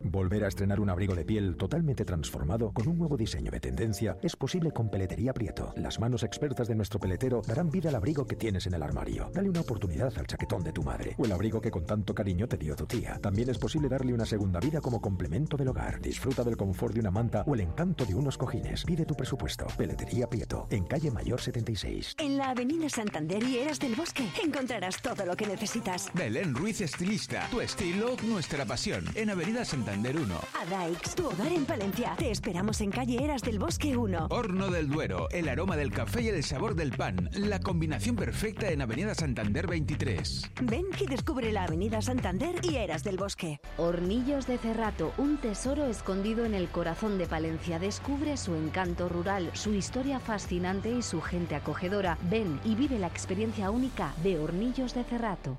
[0.00, 4.18] Volver a estrenar un abrigo de piel totalmente transformado con un nuevo diseño de tendencia
[4.22, 5.72] es posible con Peletería Prieto.
[5.76, 9.30] Las manos expertas de nuestro peletero darán vida al abrigo que tienes en el armario.
[9.32, 12.46] Dale una oportunidad al chaquetón de tu madre o el abrigo que con tanto cariño
[12.46, 13.18] te dio tu tía.
[13.22, 16.00] También es posible darle una segunda vida como complemento del hogar.
[16.00, 18.84] Disfruta del confort de una manta o el encanto de unos cojines.
[18.84, 19.66] Pide tu presupuesto.
[19.78, 22.16] Peletería Prieto, en calle Mayor 76.
[22.18, 26.10] En la Avenida Santander y Eras del Bosque encontrarás todo lo que necesitas.
[26.14, 27.48] Belén Ruiz Estilista.
[27.50, 29.04] Tu estilo, nuestra pasión.
[29.14, 30.34] En Avenida Santander 1.
[30.62, 32.14] Adaix, tu hogar en Palencia.
[32.18, 34.26] Te esperamos en calle Eras del Bosque 1.
[34.30, 35.28] Horno del Duero.
[35.30, 37.30] El aroma del café y el sabor del pan.
[37.32, 40.50] La combinación perfecta en Avenida Santander 23.
[40.62, 43.60] Ven y descubre la Avenida Santander y Eras del Bosque.
[43.76, 47.78] Hornillos de Cerrato, un tesoro escondido en el corazón de Palencia.
[47.78, 52.18] Descubre su encanto rural, su historia fascinante y su gente acogedora.
[52.28, 55.58] Ven y vive la experiencia única de Hornillos de Cerrato.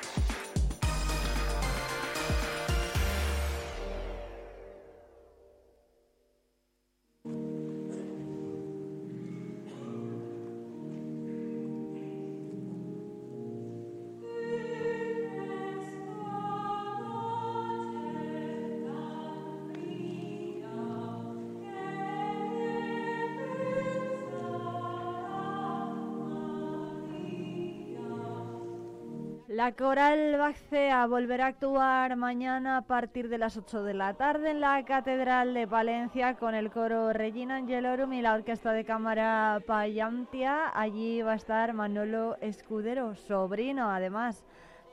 [29.61, 34.49] La Coral Baxea volverá a actuar mañana a partir de las 8 de la tarde
[34.49, 39.61] en la Catedral de Palencia con el coro Regina Angelorum y la Orquesta de Cámara
[39.67, 40.71] Payantia.
[40.73, 44.43] Allí va a estar Manolo Escudero, sobrino además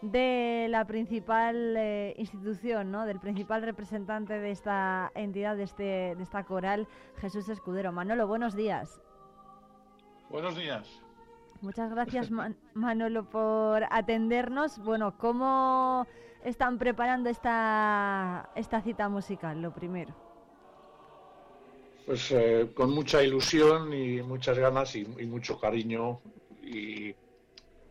[0.02, 3.06] de la principal eh, institución, ¿no?
[3.06, 7.90] del principal representante de esta entidad, de, este, de esta coral, Jesús Escudero.
[7.90, 9.00] Manolo, buenos días.
[10.28, 11.07] Buenos días.
[11.60, 14.78] Muchas gracias, Man- Manolo, por atendernos.
[14.84, 16.06] Bueno, ¿cómo
[16.44, 19.60] están preparando esta, esta cita musical?
[19.60, 20.14] Lo primero.
[22.06, 26.20] Pues eh, con mucha ilusión y muchas ganas y, y mucho cariño
[26.62, 27.14] y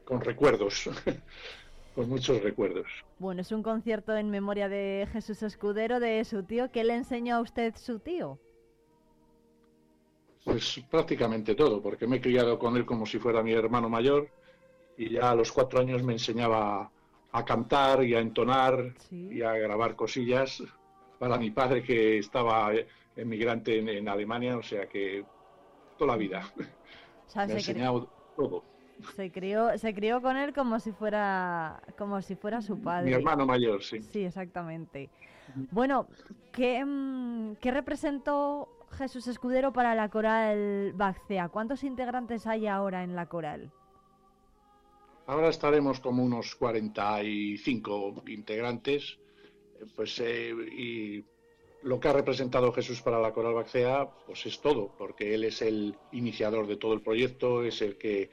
[0.06, 0.90] con recuerdos,
[1.96, 2.88] con muchos recuerdos.
[3.20, 6.72] Bueno, es un concierto en memoria de Jesús Escudero, de su tío.
[6.72, 8.40] ¿Qué le enseñó a usted su tío?
[10.48, 14.30] Pues prácticamente todo, porque me he criado con él como si fuera mi hermano mayor
[14.96, 16.90] y ya a los cuatro años me enseñaba
[17.32, 18.94] a cantar y a entonar
[19.30, 20.64] y a grabar cosillas
[21.20, 22.72] para mi padre que estaba
[23.16, 25.26] emigrante en, en Alemania, o sea que
[25.98, 26.54] toda la vida
[27.28, 28.64] O sea, me ha enseñado todo.
[29.16, 33.10] se crió, se crió con él como si fuera, como si fuera su padre.
[33.10, 34.00] Mi hermano mayor, sí.
[34.12, 35.10] Sí, exactamente.
[35.72, 36.08] Bueno,
[36.54, 41.50] ¿qué, mm, ¿qué representó Jesús Escudero para la coral Baxea?
[41.50, 43.72] ¿Cuántos integrantes hay ahora en la coral?
[45.28, 49.18] Ahora estaremos como unos 45 integrantes,
[49.80, 51.26] eh, pues eh, y
[51.84, 55.62] lo que ha representado Jesús para la Coral Baxea, pues es todo, porque él es
[55.62, 58.30] el iniciador de todo el proyecto, es el que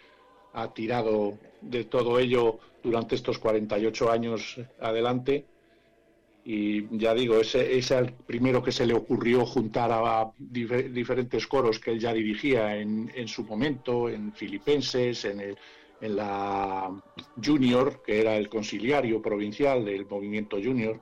[0.53, 5.47] ha tirado de todo ello durante estos 48 años adelante.
[6.47, 11.47] Y ya digo, ese es el primero que se le ocurrió juntar a dife- diferentes
[11.47, 15.59] coros que él ya dirigía en, en su momento, en Filipenses, en, el-
[16.01, 16.91] en la
[17.43, 21.01] Junior, que era el conciliario provincial del movimiento Junior,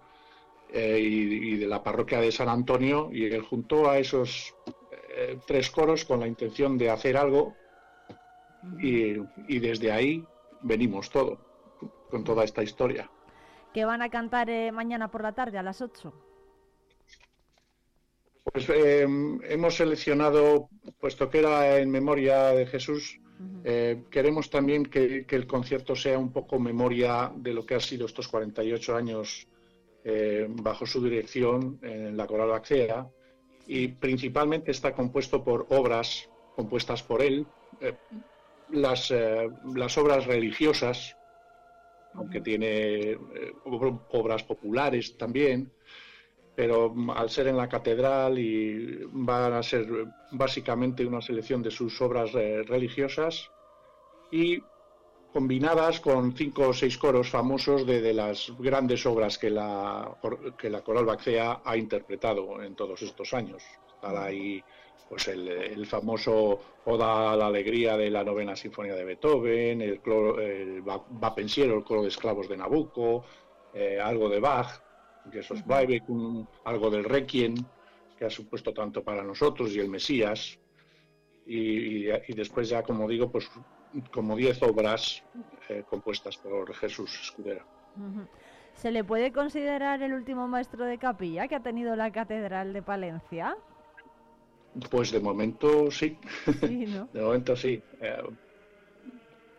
[0.68, 4.54] eh, y, y de la parroquia de San Antonio, y él juntó a esos
[4.90, 7.58] eh, tres coros con la intención de hacer algo,
[8.62, 10.28] y, y desde ahí
[10.60, 11.40] venimos todo,
[12.08, 13.10] con toda esta historia.
[13.72, 16.12] Que van a cantar eh, mañana por la tarde a las 8.
[18.44, 19.06] Pues eh,
[19.48, 20.68] hemos seleccionado,
[21.00, 23.18] puesto que era en memoria de Jesús,
[23.64, 27.80] eh, queremos también que, que el concierto sea un poco memoria de lo que ha
[27.80, 29.48] sido estos 48 años
[30.48, 33.06] bajo su dirección en la Coral Baxea
[33.68, 37.46] y principalmente está compuesto por obras compuestas por él,
[38.70, 39.14] las,
[39.76, 41.16] las obras religiosas,
[42.14, 43.18] aunque tiene eh,
[43.64, 45.72] ob- obras populares también,
[46.54, 51.62] pero mm, al ser en la catedral y van a ser eh, básicamente una selección
[51.62, 53.52] de sus obras eh, religiosas
[54.30, 54.64] y
[55.32, 60.16] combinadas con cinco o seis coros famosos de, las grandes obras que la,
[60.58, 63.62] que la Coral Baxea ha interpretado en todos estos años.
[63.86, 64.64] Estará ahí
[65.08, 70.00] pues el, el famoso Oda a la Alegría de la Novena Sinfonía de Beethoven, el,
[70.02, 73.24] cloro- el Va- Pensiero, el coro de esclavos de Nabucco,
[73.74, 74.80] eh, algo de Bach,
[75.30, 77.54] Jesús Bleibeck, un- algo del Requiem,
[78.18, 80.58] que ha supuesto tanto para nosotros, y el Mesías.
[81.46, 83.48] Y, y- y después ya, como digo, pues
[84.12, 85.22] como 10 obras
[85.68, 87.64] eh, compuestas por Jesús Escudero.
[87.96, 88.26] Ujú.
[88.74, 92.82] ¿Se le puede considerar el último maestro de capilla que ha tenido la Catedral de
[92.82, 93.54] Palencia?
[94.90, 96.18] Pues de momento sí,
[96.60, 97.08] Sí, ¿no?
[97.12, 97.82] de momento sí.
[98.00, 98.22] Eh,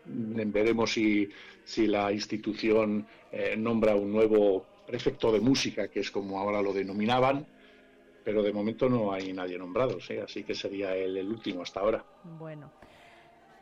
[0.06, 1.28] veremos si,
[1.64, 6.72] si la institución eh, nombra un nuevo prefecto de música, que es como ahora lo
[6.72, 7.46] denominaban,
[8.24, 11.80] pero de momento no hay nadie nombrado, sí, así que sería él el último hasta
[11.80, 12.04] ahora.
[12.38, 12.70] Bueno.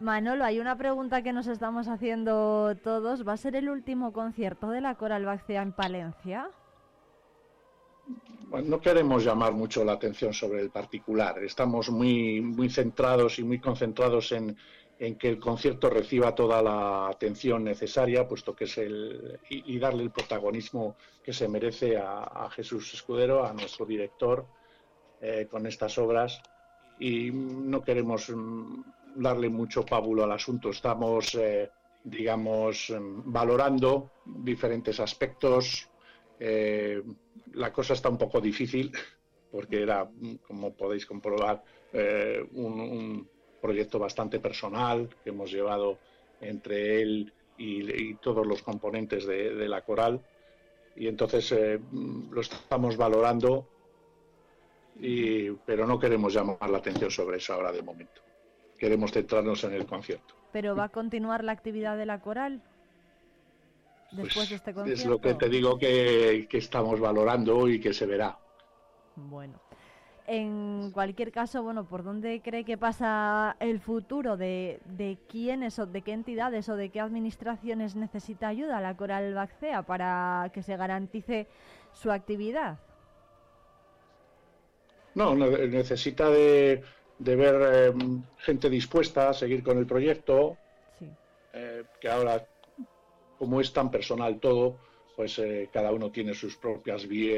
[0.01, 3.27] Manolo, hay una pregunta que nos estamos haciendo todos.
[3.27, 6.49] ¿Va a ser el último concierto de la Coral Baxia en Palencia?
[8.49, 11.43] Bueno, no queremos llamar mucho la atención sobre el particular.
[11.43, 14.57] Estamos muy, muy centrados y muy concentrados en,
[14.99, 19.79] en que el concierto reciba toda la atención necesaria, puesto que es el y, y
[19.79, 24.47] darle el protagonismo que se merece a, a Jesús Escudero, a nuestro director,
[25.21, 26.43] eh, con estas obras.
[26.99, 28.83] Y no queremos mm,
[29.17, 30.71] darle mucho pábulo al asunto.
[30.71, 31.71] Estamos, eh,
[32.05, 35.89] digamos, mm, valorando diferentes aspectos.
[36.45, 37.01] Eh,
[37.55, 38.91] la cosa está un poco difícil
[39.53, 40.11] porque era,
[40.45, 41.63] como podéis comprobar,
[41.93, 43.29] eh, un,
[43.61, 45.99] proyecto bastante personal que hemos llevado
[46.41, 50.21] entre él y, todos los componentes de, la coral.
[50.97, 53.69] Y entonces eh, lo estamos valorando,
[54.99, 58.21] y, pero no queremos llamar la atención sobre eso ahora de momento.
[58.77, 60.35] Queremos centrarnos en el concierto.
[60.51, 62.63] ¿Pero va a continuar la actividad de la Coral?
[64.13, 65.01] Después de este concierto.
[65.03, 68.39] Es lo que te digo que, que estamos valorando y que se verá.
[69.17, 69.59] Bueno.
[70.25, 75.87] En cualquier caso, bueno, ¿por dónde cree que pasa el futuro de, de quiénes o
[75.87, 80.77] de qué entidades o de qué administraciones necesita ayuda la Coral Baxea para que se
[80.77, 81.49] garantice
[81.93, 82.79] su actividad?
[85.15, 86.83] No, ne- necesita de,
[87.19, 87.93] de ver eh,
[88.39, 90.57] gente dispuesta a seguir con el proyecto,
[90.99, 91.11] Sí.
[91.53, 92.47] eh, que ahora,
[93.43, 94.79] como es tan personal todo,
[95.17, 97.35] pues eh, cada uno tiene sus propias vi-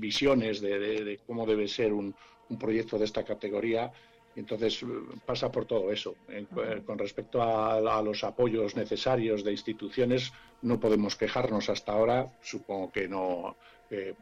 [0.00, 2.12] visiones de, de- de cómo debe ser un,
[2.48, 3.88] un proyecto de esta categoría.
[4.34, 4.86] Entonces eh,
[5.24, 6.18] pasa por todo eso.
[6.26, 11.92] En- eh, con respecto a, a los apoyos necesarios de instituciones, no podemos quejarnos hasta
[11.92, 12.28] ahora.
[12.40, 13.56] Supongo que no,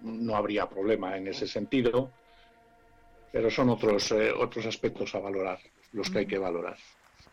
[0.01, 2.13] no habría problema en ese sentido
[3.31, 5.59] pero son otros eh, otros aspectos a valorar,
[5.93, 6.77] los que hay que valorar.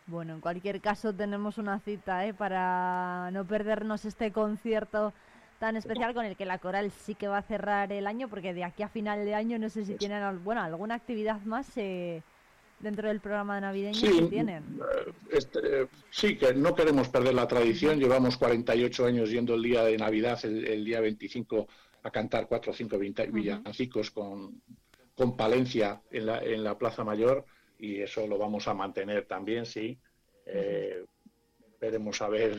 [0.06, 2.34] Bueno, en cualquier caso tenemos una cita ¿eh?
[2.34, 5.12] para no perdernos este concierto
[5.60, 8.54] tan especial con el que la Coral sí que va a cerrar el año, porque
[8.54, 12.22] de aquí a final de año no sé si tienen bueno, alguna actividad más eh,
[12.80, 14.64] dentro del programa navideño Sí, que tienen.
[14.80, 18.00] eh, este, eh, sí, que no queremos perder la tradición.
[18.00, 21.68] Llevamos 48 años yendo el día de Navidad, el, el día 25,
[22.02, 24.62] a cantar cuatro o cinco villancicos con,
[25.14, 27.44] con Palencia en la, en la Plaza Mayor
[27.80, 29.98] y eso lo vamos a mantener también, sí.
[30.46, 31.04] Eh,
[31.80, 32.58] veremos a ver.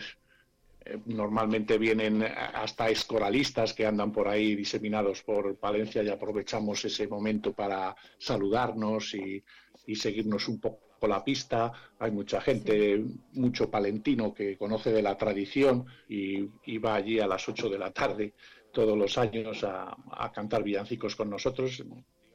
[0.85, 7.07] eh, Normalmente vienen hasta escoralistas que andan por ahí diseminados por Palencia y aprovechamos ese
[7.07, 9.43] momento para saludarnos y,
[9.85, 11.71] y seguirnos un poco la pista.
[11.99, 17.27] Hay mucha gente, mucho palentino que conoce de la tradición y, y va allí a
[17.27, 18.33] las 8 de la tarde
[18.71, 21.83] todos los años a, a cantar villancicos con nosotros.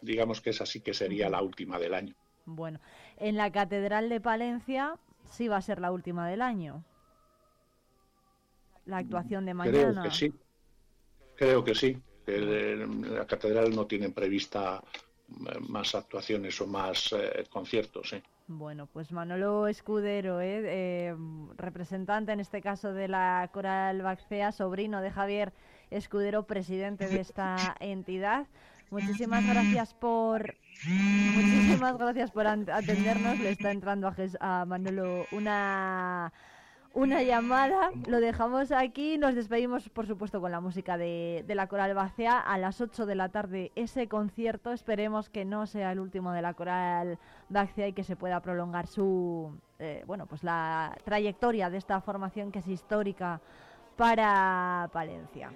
[0.03, 2.15] Digamos que esa sí que sería la última del año.
[2.47, 2.81] Bueno,
[3.19, 4.99] en la Catedral de Palencia
[5.31, 6.83] sí va a ser la última del año.
[8.87, 10.03] La actuación de Creo mañana.
[10.03, 10.33] que sí.
[11.37, 11.97] Creo que sí.
[12.27, 14.83] el- la catedral no tienen prevista
[15.29, 18.09] eh, más actuaciones o más eh, conciertos.
[18.11, 18.23] sí.
[18.49, 20.63] Bueno, pues Manolo Escudero, ¿eh?
[20.65, 21.17] Eh,
[21.57, 25.53] representante en este caso de la Coral Baxea, sobrino de Javier
[25.91, 28.47] Escudero, presidente de esta entidad.
[28.91, 30.55] Muchísimas gracias por
[30.87, 33.39] muchísimas gracias por atendernos.
[33.41, 36.33] Le está entrando a Manolo una
[36.97, 37.91] una llamada.
[38.09, 39.19] Lo dejamos aquí.
[39.19, 42.39] Nos despedimos, por supuesto, con la música de, de la Coral Bacea.
[42.41, 44.73] A las 8 de la tarde ese concierto.
[44.73, 47.19] Esperemos que no sea el último de la Coral
[47.51, 52.51] Bacea y que se pueda prolongar su, eh, bueno, pues la trayectoria de esta formación
[52.51, 53.43] que es histórica
[53.97, 55.51] para Palencia.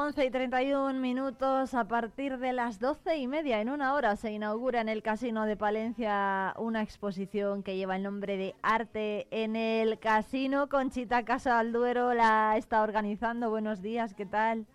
[0.00, 3.60] 11 y 31 minutos a partir de las 12 y media.
[3.60, 8.04] En una hora se inaugura en el Casino de Palencia una exposición que lleva el
[8.04, 10.68] nombre de Arte en el Casino.
[10.68, 13.50] Conchita Casa al Duero la está organizando.
[13.50, 14.66] Buenos días, ¿qué tal?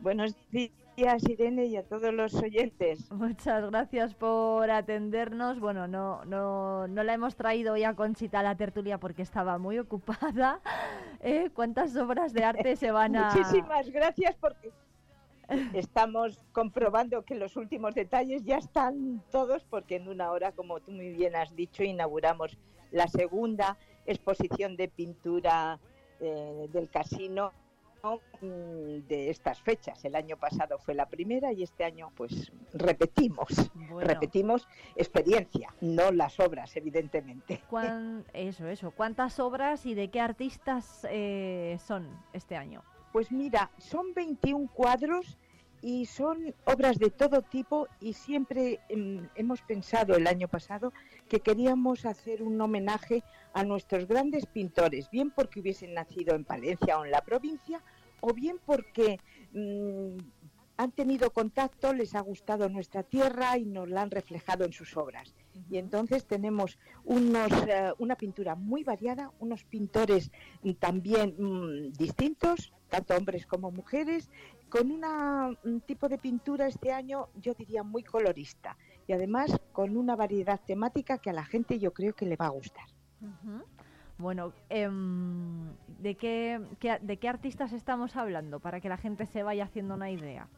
[0.00, 3.10] Buenos días, Irene, y a todos los oyentes.
[3.12, 5.60] Muchas gracias por atendernos.
[5.60, 9.58] Bueno, no, no, no la hemos traído hoy a Conchita a la tertulia porque estaba
[9.58, 10.60] muy ocupada.
[11.20, 11.50] ¿Eh?
[11.52, 13.34] ¿Cuántas obras de arte se van a...?
[13.34, 14.72] Muchísimas gracias porque
[15.74, 20.92] estamos comprobando que los últimos detalles ya están todos porque en una hora, como tú
[20.92, 22.58] muy bien has dicho, inauguramos
[22.90, 23.76] la segunda
[24.06, 25.78] exposición de pintura
[26.20, 27.52] eh, del casino
[28.40, 30.04] de estas fechas.
[30.04, 33.48] El año pasado fue la primera y este año pues repetimos,
[34.00, 37.62] repetimos experiencia, no las obras, evidentemente.
[37.68, 38.90] ¿Cuán- eso, eso.
[38.92, 42.82] ¿Cuántas obras y de qué artistas eh, son este año?
[43.12, 45.38] Pues mira, son 21 cuadros
[45.86, 50.92] y son obras de todo tipo y siempre mm, hemos pensado el año pasado
[51.28, 53.22] que queríamos hacer un homenaje
[53.54, 57.84] a nuestros grandes pintores, bien porque hubiesen nacido en Palencia o en la provincia,
[58.20, 59.20] o bien porque
[59.52, 60.16] mm,
[60.76, 64.96] han tenido contacto, les ha gustado nuestra tierra y nos la han reflejado en sus
[64.96, 65.34] obras.
[65.70, 70.32] Y entonces tenemos unos, eh, una pintura muy variada, unos pintores
[70.80, 74.30] también mm, distintos, tanto hombres como mujeres,
[74.68, 78.76] con una- un tipo de pintura este año, yo diría, muy colorista.
[79.06, 82.46] Y además con una variedad temática que a la gente yo creo que le va
[82.46, 82.86] a gustar.
[84.18, 89.42] Bueno, em, ¿de, qué, qué- ¿de qué artistas estamos hablando para que la gente se
[89.42, 90.48] vaya haciendo una idea?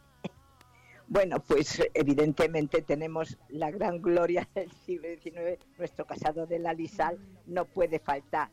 [1.11, 7.19] Bueno, pues evidentemente tenemos la gran gloria del siglo XIX, nuestro casado de la Lisal
[7.47, 8.51] no puede faltar.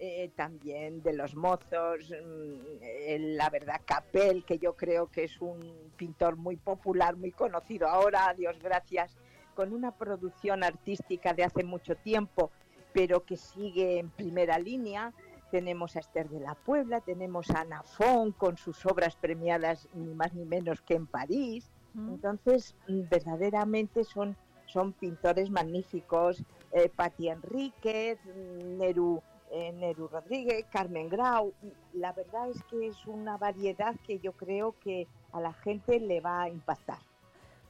[0.00, 5.90] Eh, también de los mozos, eh, la verdad Capel, que yo creo que es un
[5.96, 9.16] pintor muy popular, muy conocido ahora, a Dios gracias,
[9.56, 12.52] con una producción artística de hace mucho tiempo,
[12.92, 15.12] pero que sigue en primera línea.
[15.50, 20.14] Tenemos a Esther de la Puebla, tenemos a Ana Fon con sus obras premiadas ni
[20.14, 21.72] más ni menos que en París.
[21.96, 24.36] Entonces, mm, verdaderamente son,
[24.66, 26.44] son pintores magníficos.
[26.70, 29.20] Eh, Patti Enríquez, mm, Neru,
[29.50, 31.52] eh, Neru Rodríguez, Carmen Grau.
[31.92, 36.20] La verdad es que es una variedad que yo creo que a la gente le
[36.20, 36.98] va a impactar.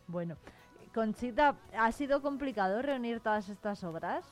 [0.06, 0.36] Bueno,
[0.94, 4.24] Conchita, ¿ha sido complicado reunir todas estas obras?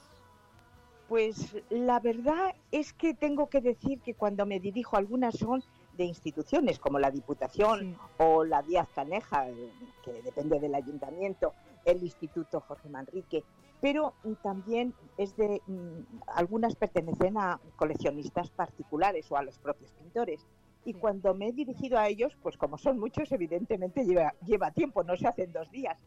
[1.09, 5.63] Pues la verdad es que tengo que decir que cuando me dirijo, algunas son
[5.97, 9.71] de instituciones como la Diputación o la Díaz Caneja, eh,
[10.03, 13.45] que depende del ayuntamiento, el Instituto Jorge Manrique,
[13.81, 19.93] pero mm, también es de mm, algunas pertenecen a coleccionistas particulares o a los propios
[19.93, 20.47] pintores.
[20.85, 25.03] Y cuando me he dirigido a ellos, pues como son muchos, evidentemente lleva, lleva tiempo,
[25.03, 25.99] no se hacen dos días.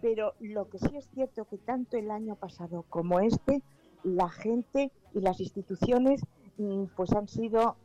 [0.00, 3.62] Pero lo que sí es cierto que tanto el año pasado como este,
[4.02, 6.22] la gente y las instituciones
[6.56, 7.76] mm, pues han sido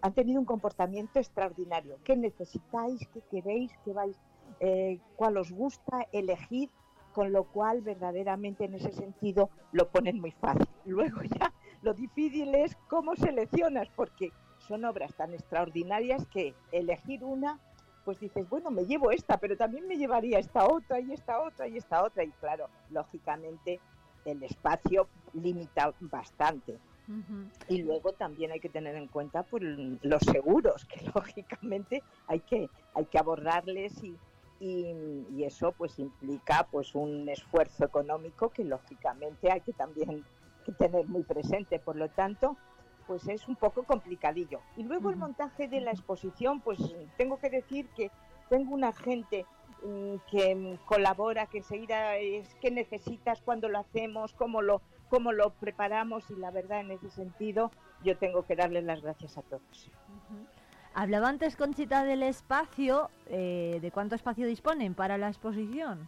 [0.00, 1.98] han tenido un comportamiento extraordinario.
[2.02, 3.06] ¿Qué necesitáis?
[3.12, 3.70] ¿Qué queréis?
[3.84, 4.16] ¿Qué vais?
[4.60, 6.06] eh, ¿Cuál os gusta?
[6.12, 6.70] Elegir,
[7.12, 10.68] con lo cual verdaderamente en ese sentido lo ponen muy fácil.
[10.84, 17.58] Luego ya lo difícil es cómo seleccionas, porque son obras tan extraordinarias que elegir una,
[18.04, 21.68] pues dices, bueno, me llevo esta, pero también me llevaría esta otra y esta otra
[21.68, 22.24] y esta otra.
[22.24, 23.80] Y claro, lógicamente
[24.24, 26.78] el espacio limita bastante.
[27.68, 29.64] Y luego también hay que tener en cuenta pues,
[30.02, 34.16] los seguros, que lógicamente hay que, hay que abordarles y,
[34.60, 40.24] y, y eso pues implica pues un esfuerzo económico que lógicamente hay que también
[40.64, 41.78] que tener muy presente.
[41.78, 42.56] Por lo tanto,
[43.06, 44.60] pues es un poco complicadillo.
[44.76, 46.78] Y luego el montaje de la exposición, pues
[47.16, 48.10] tengo que decir que
[48.48, 49.46] tengo una gente
[49.82, 55.32] mm, que mm, colabora, que enseguida es qué necesitas, cuándo lo hacemos, cómo lo, cómo
[55.32, 57.70] lo preparamos y la verdad en ese sentido
[58.04, 59.90] yo tengo que darles las gracias a todos.
[61.00, 63.08] Hablaba antes, Conchita, del espacio.
[63.30, 66.06] eh, ¿De cuánto espacio disponen para la exposición?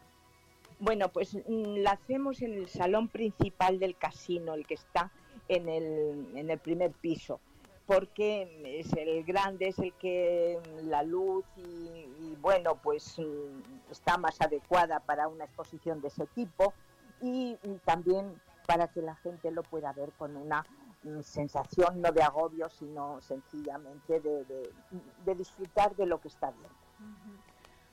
[0.81, 5.11] Bueno, pues mm, la hacemos en el salón principal del casino, el que está
[5.49, 7.41] en el, en el primer piso,
[7.87, 13.91] porque es el grande, es el que mm, la luz y, y, bueno, pues mm,
[13.91, 16.75] está más adecuada para una exposición de ese tipo
[17.23, 17.57] y,
[17.87, 20.82] también para que la gente lo pueda ver con una mm,
[21.23, 24.73] sensación no de agobio, sino sencillamente de, de-
[25.25, 26.69] de disfrutar de lo que está viendo.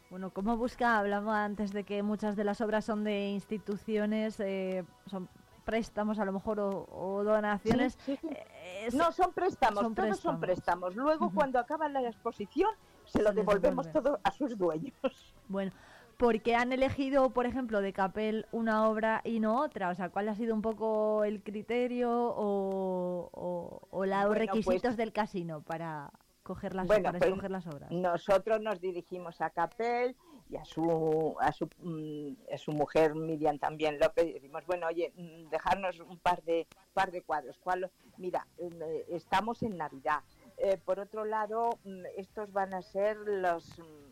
[0.09, 0.97] Bueno, ¿cómo busca?
[0.97, 5.29] Hablamos antes de que muchas de las obras son de instituciones, eh, son
[5.65, 7.93] préstamos a lo mejor o, o donaciones.
[8.05, 8.27] Sí, sí, sí.
[8.33, 10.95] Eh, es- No, son préstamos, son todos son préstamos.
[10.95, 12.69] Luego, cuando acaba la exposición,
[13.05, 14.09] se lo les devolvemos devuelve.
[14.09, 15.35] todo a sus dueños.
[15.47, 15.71] Bueno,
[16.19, 19.89] ¿por qué han elegido, por ejemplo, de Capel una obra y no otra?
[19.89, 24.97] O sea, ¿cuál ha sido un poco el criterio o, o, los Bueno, pues- requisitos
[24.97, 26.11] del casino para
[26.43, 27.89] coger las, Bueno, para pues, escoger las obras?
[27.89, 30.17] Nosotros nos dirigimos a Capel
[30.49, 34.87] y a su, a su, mm, a su mujer Miriam también López y decimos, bueno,
[34.87, 37.57] oye, mm, dejarnos un par de, par de cuadros.
[37.63, 37.89] ¿Cuál?
[38.17, 40.19] Mira, eh, estamos en Navidad.
[40.57, 44.09] Eh, por otro lado, mm, estos van a ser los mm,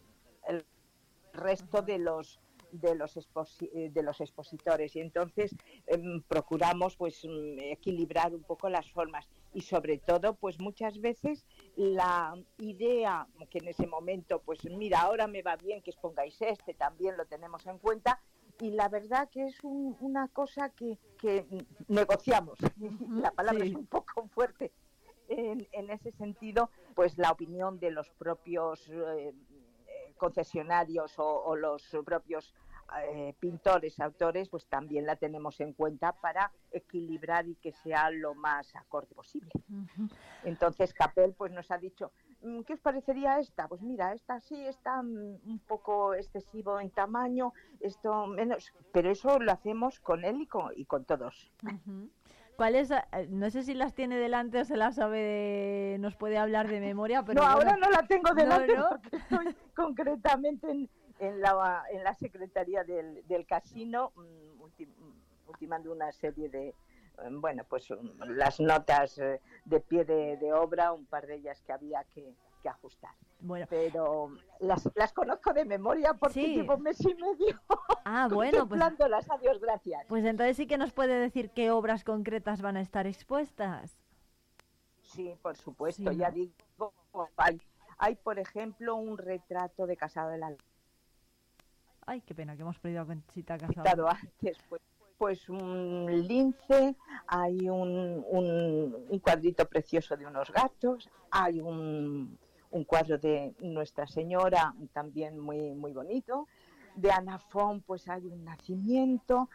[0.47, 0.65] el
[1.37, 2.39] resto de los
[2.73, 4.93] de los exposi- eh, de los expositores.
[4.97, 9.25] Y entonces em, procuramos pues mm, equilibrar un poco las formas.
[9.53, 11.45] Y sobre todo pues muchas veces
[11.77, 16.73] la idea que en ese momento pues mira ahora me va bien que expongáis este
[16.73, 18.19] también lo tenemos en cuenta
[18.59, 21.45] y la verdad que es un- una cosa que, que
[21.87, 22.59] negociamos.
[23.21, 23.69] La palabra sí.
[23.71, 24.73] es un poco fuerte
[25.29, 29.33] en, en ese sentido pues la opinión de los propios eh,
[30.17, 32.53] concesionarios o, o los propios
[33.01, 38.33] eh, pintores, autores, pues también la tenemos en cuenta para equilibrar y que sea lo
[38.33, 39.51] más acorde posible.
[40.43, 43.67] Entonces Capel pues nos ha dicho, "Mm, ¿qué os parecería esta?
[43.67, 49.39] Pues mira, esta sí está mm, un poco excesivo en tamaño, esto menos, pero eso
[49.39, 51.51] lo hacemos con él y con, y con todos.
[51.63, 52.09] Ujú.
[52.23, 52.26] ¿Cuál
[52.65, 52.91] es?
[52.91, 55.97] eh, No sé si las tiene delante o se las sabe de...
[55.99, 58.89] Nos puede hablar de memoria, pero no, ahora no la tengo delante ¿no?
[58.89, 65.49] porque estoy concretamente en, en la, en la secretaría del, del casino mm, ulti- mm,
[65.49, 66.73] ultimando una serie de, eh,
[67.31, 71.61] bueno, pues mm, las notas eh, de pie de, de obra, un par de ellas
[71.63, 73.11] que había que, que ajustar.
[73.39, 73.65] Bueno.
[73.69, 76.55] Pero las, las conozco de memoria porque Sí.
[76.55, 77.61] llevo mes y medio
[78.05, 78.79] Ah, bueno, pues,
[79.59, 80.05] gracias.
[80.07, 83.97] pues entonces sí que nos puede decir qué obras concretas van a estar expuestas.
[85.03, 86.53] Sí, por supuesto, Sí, ya digo,
[87.37, 87.61] hay,
[87.97, 90.53] hay, por ejemplo, un retrato de Casado de la
[92.05, 94.07] Ay, qué pena que hemos perdido a Conchita Casado.
[94.09, 94.81] antes, pues,
[95.17, 96.95] pues un lince,
[97.27, 102.37] hay un, un, un cuadrito precioso de unos gatos, hay un,
[102.77, 106.47] un cuadro de Nuestra Señora también muy, muy bonito,
[106.95, 109.49] de Anafón pues hay un nacimiento,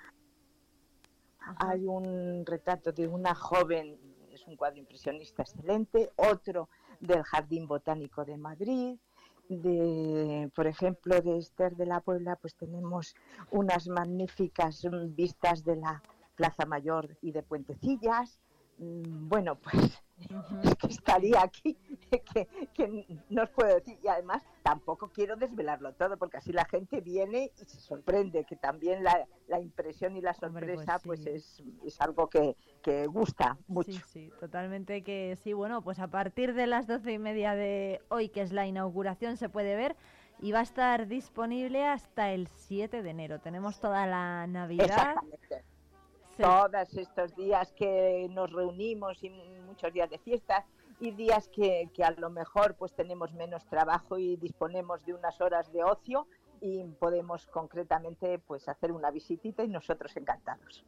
[1.57, 3.97] hay un retrato de una joven,
[4.33, 6.68] es un cuadro impresionista excelente, otro
[7.01, 8.99] del Jardín Botánico de Madrid,
[9.49, 13.15] de, por ejemplo, de Esther de la Puebla, pues tenemos
[13.51, 16.02] unas magníficas vistas de la
[16.36, 18.41] Plaza Mayor y de Puentecillas.
[18.83, 20.02] Mm, Bueno, pues
[20.65, 21.77] es que estaría aquí,
[22.11, 23.99] que, que no os puedo decir.
[24.02, 28.57] Y además tampoco quiero desvelarlo todo, porque así la gente viene y se sorprende, que
[28.57, 31.31] también la, la impresión y la Hombre, pues sorpresa pues, sí.
[31.31, 33.93] es, es algo que, que gusta mucho.
[33.93, 35.52] Sí, sí, totalmente que sí.
[35.52, 39.36] Bueno, pues a partir de las doce y media de hoy, que es la inauguración,
[39.36, 39.97] se puede ver
[40.41, 43.39] y va a estar disponible hasta el 7 de enero.
[43.41, 44.85] Tenemos toda la Navidad.
[44.86, 45.65] Exactamente.
[46.39, 49.31] Todos estos días que nos reunimos y
[49.67, 50.65] muchos días de fiesta
[50.99, 55.41] y días que, que a lo mejor pues tenemos menos trabajo y disponemos de unas
[55.41, 56.27] horas de ocio
[56.61, 60.85] y podemos concretamente pues hacer una visitita y nosotros encantados.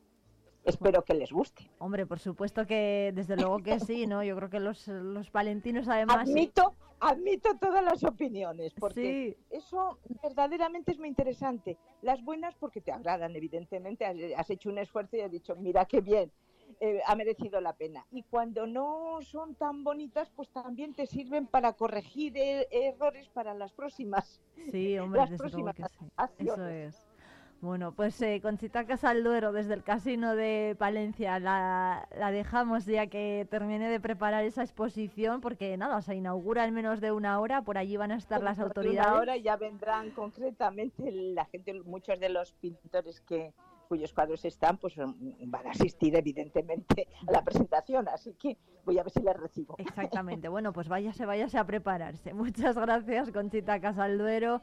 [0.64, 1.70] Espero que les guste.
[1.78, 4.22] Hombre, por supuesto que desde luego que sí, ¿no?
[4.24, 6.28] Yo creo que los, los valentinos además...
[6.28, 11.76] Admito, admito todas las opiniones, porque eso verdaderamente es muy interesante.
[12.02, 15.84] Las buenas porque te agradan, evidentemente, has, has hecho un esfuerzo y has dicho, mira
[15.84, 16.32] qué bien,
[16.80, 18.06] eh, ha merecido la pena.
[18.10, 23.54] Y cuando no son tan bonitas, pues también te sirven para corregir eh, errores para
[23.54, 24.40] las próximas.
[24.70, 26.48] Sí, hombre, las desde luego próximas que sí.
[26.48, 27.03] Eso es.
[27.60, 33.46] Bueno, pues eh, Conchita Casalduero desde el Casino de Palencia la, la dejamos ya que
[33.50, 37.78] termine de preparar esa exposición porque nada, se inaugura en menos de una hora, por
[37.78, 39.10] allí van a estar las de autoridades.
[39.10, 43.54] Una hora ya vendrán concretamente la gente, muchos de los pintores que
[43.88, 48.98] cuyos cuadros están, pues mm, van a asistir evidentemente a la presentación, así que voy
[48.98, 49.76] a ver si les recibo.
[49.78, 52.34] Exactamente, bueno, pues váyase, váyase a prepararse.
[52.34, 54.60] Muchas gracias, Conchita Casalduero.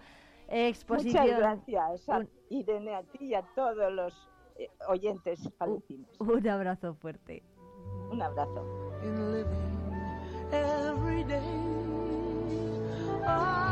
[0.51, 1.23] Exposición.
[1.23, 6.09] Muchas gracias, a Irene, a ti y a todos los eh, oyentes palestinos.
[6.19, 7.41] Un abrazo fuerte.
[8.11, 8.91] Un abrazo.
[9.03, 9.81] in living
[10.51, 11.71] every day.
[13.25, 13.71] I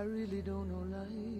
[0.00, 1.39] I really don't know life.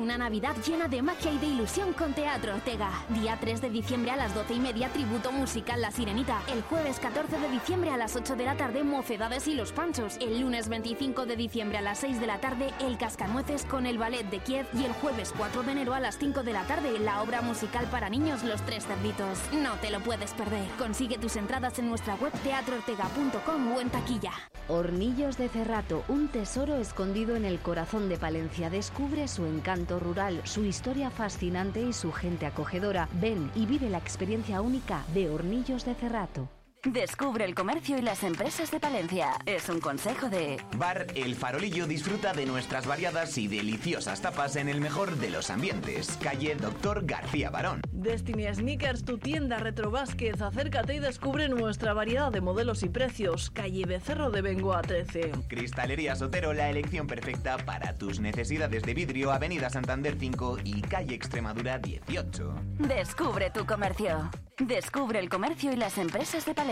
[0.00, 2.90] Una Navidad llena de magia y de ilusión con Teatro Ortega.
[3.10, 6.40] Día 3 de diciembre a las 12 y media, tributo musical La Sirenita.
[6.50, 10.16] El jueves 14 de diciembre a las 8 de la tarde, Mocedades y los Panchos.
[10.18, 13.98] El lunes 25 de diciembre a las 6 de la tarde, El Cascanueces con el
[13.98, 14.66] Ballet de Kiev.
[14.72, 17.86] Y el jueves 4 de enero a las 5 de la tarde, la obra musical
[17.90, 19.38] para niños Los Tres Cerditos.
[19.52, 20.66] No te lo puedes perder.
[20.78, 24.32] Consigue tus entradas en nuestra web teatroortega.com o en taquilla.
[24.68, 28.70] Hornillos de Cerrato, un tesoro escondido en el corazón de Palencia.
[28.70, 33.08] Descubre su encanto rural, su historia fascinante y su gente acogedora.
[33.14, 36.48] Ven y vive la experiencia única de Hornillos de Cerrato.
[36.84, 39.32] Descubre el comercio y las empresas de Palencia.
[39.44, 40.56] Es un consejo de...
[40.78, 45.50] Bar El Farolillo disfruta de nuestras variadas y deliciosas tapas en el mejor de los
[45.50, 46.18] ambientes.
[46.22, 47.82] Calle Doctor García Barón.
[47.92, 50.40] Destiny Sneakers, tu tienda Retro Vázquez.
[50.40, 53.50] Acércate y descubre nuestra variedad de modelos y precios.
[53.50, 55.32] Calle Becerro de Bengoa 13.
[55.48, 59.32] Cristalería Sotero, la elección perfecta para tus necesidades de vidrio.
[59.32, 62.54] Avenida Santander 5 y Calle Extremadura 18.
[62.78, 64.30] Descubre tu comercio.
[64.58, 66.69] Descubre el comercio y las empresas de Palencia.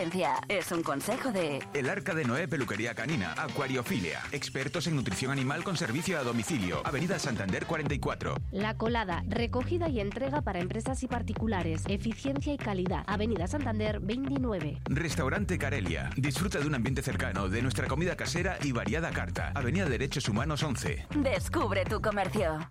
[0.48, 1.58] Es un consejo de...
[1.74, 4.20] El Arca de Noé Peluquería Canina, Acuariofilia.
[4.30, 6.86] Expertos en nutrición animal con servicio a domicilio.
[6.86, 8.36] Avenida Santander 44.
[8.52, 11.82] La Colada, recogida y entrega para empresas y particulares.
[11.88, 13.02] Eficiencia y calidad.
[13.08, 14.82] Avenida Santander 29.
[14.84, 16.10] Restaurante Carelia.
[16.16, 19.50] Disfruta de un ambiente cercano, de nuestra comida casera y variada carta.
[19.56, 21.08] Avenida Derechos Humanos 11.
[21.24, 22.70] Descubre tu comercio.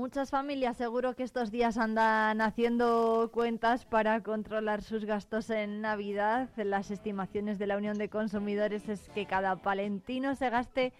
[0.00, 6.48] Muchas familias seguro que estos días andan haciendo cuentas para controlar sus gastos en Navidad.
[6.56, 10.94] Las estimaciones de la Unión de Consumidores es que cada palentino se gaste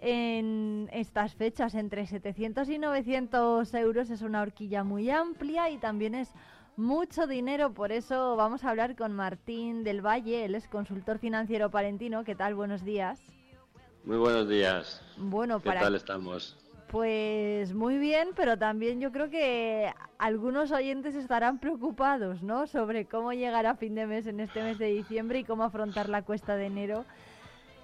[0.00, 4.08] en estas fechas entre 700 y 900 euros.
[4.10, 6.30] Es una horquilla muy amplia y también es
[6.76, 7.74] mucho dinero.
[7.74, 12.22] Por eso vamos a hablar con Martín del Valle, él es consultor financiero palentino.
[12.22, 12.54] ¿Qué tal?
[12.54, 13.20] Buenos días.
[14.04, 15.02] Muy buenos días.
[15.16, 16.63] Bueno, ¿Qué para tal estamos?
[16.90, 22.66] Pues muy bien, pero también yo creo que algunos oyentes estarán preocupados, ¿no?
[22.66, 26.08] Sobre cómo llegar a fin de mes en este mes de diciembre y cómo afrontar
[26.08, 27.04] la cuesta de enero.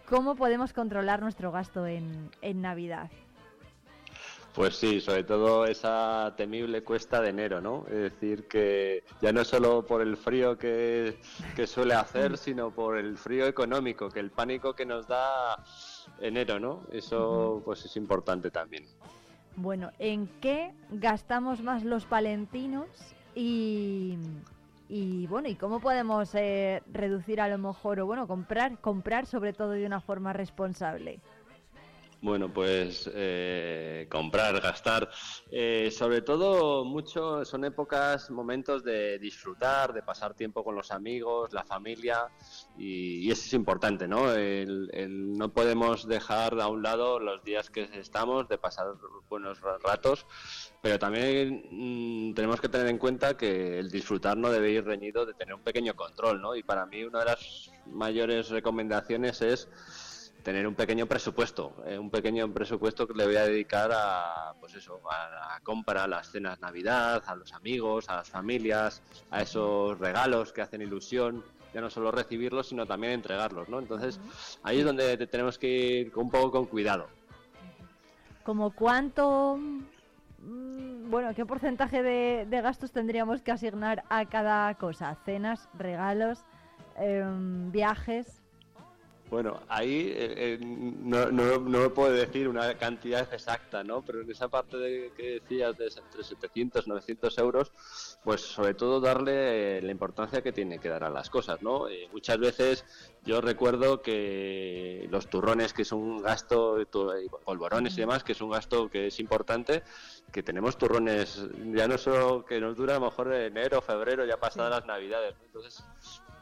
[0.08, 3.10] ¿Cómo podemos controlar nuestro gasto en, en Navidad?
[4.54, 7.86] Pues sí, sobre todo esa temible cuesta de enero, ¿no?
[7.86, 11.18] Es decir, que ya no es solo por el frío que,
[11.54, 15.64] que suele hacer, sino por el frío económico, que el pánico que nos da
[16.20, 16.82] enero, ¿no?
[16.92, 18.84] Eso pues es importante también.
[19.56, 22.88] Bueno, ¿en qué gastamos más los palentinos?
[23.34, 24.16] Y,
[24.88, 29.52] y bueno, ¿y cómo podemos eh, reducir a lo mejor, o bueno, comprar, comprar sobre
[29.52, 31.20] todo de una forma responsable?
[32.22, 35.08] Bueno, pues eh, comprar, gastar.
[35.50, 41.50] Eh, sobre todo, mucho son épocas, momentos de disfrutar, de pasar tiempo con los amigos,
[41.54, 42.28] la familia,
[42.76, 44.34] y, eso es importante, ¿no?
[44.34, 48.86] El- el- no podemos dejar a un lado los días que estamos, de pasar
[49.30, 50.26] buenos ra- ratos,
[50.82, 55.24] pero también mm, tenemos que tener en cuenta que el disfrutar no debe ir reñido
[55.24, 56.54] de tener un pequeño control, ¿no?
[56.54, 59.68] Y para mí una de las mayores recomendaciones es
[60.42, 64.74] tener un pequeño presupuesto, eh, un pequeño presupuesto que le voy a dedicar a, pues
[64.74, 69.42] eso, a la compra, a las cenas Navidad, a los amigos, a las familias, a
[69.42, 71.44] esos regalos que hacen ilusión,
[71.74, 73.78] ya no solo recibirlos, sino también entregarlos, ¿no?
[73.78, 74.18] Entonces,
[74.62, 77.06] ahí es donde te- tenemos que ir un poco con cuidado.
[78.44, 85.16] ¿Como cuánto, mm, bueno, qué porcentaje de, de gastos tendríamos que asignar a cada cosa?
[85.24, 86.40] Cenas, regalos,
[86.96, 88.39] em, viajes.
[89.30, 94.02] Bueno, ahí eh, eh, no, no, no me puedo decir una cantidad exacta, ¿no?
[94.02, 97.72] Pero en esa parte de, que decías de entre 700 900 euros,
[98.24, 101.88] pues sobre todo darle eh, la importancia que tiene que dar a las cosas, ¿no?
[101.88, 102.84] Eh, muchas veces
[103.24, 106.78] yo recuerdo que los turrones, que es un gasto,
[107.44, 109.84] polvorones y demás, que es un gasto que es importante,
[110.32, 114.38] que tenemos turrones ya no solo que nos dura a lo mejor enero, febrero, ya
[114.38, 115.44] pasadas las navidades, ¿no?
[115.44, 115.84] Entonces,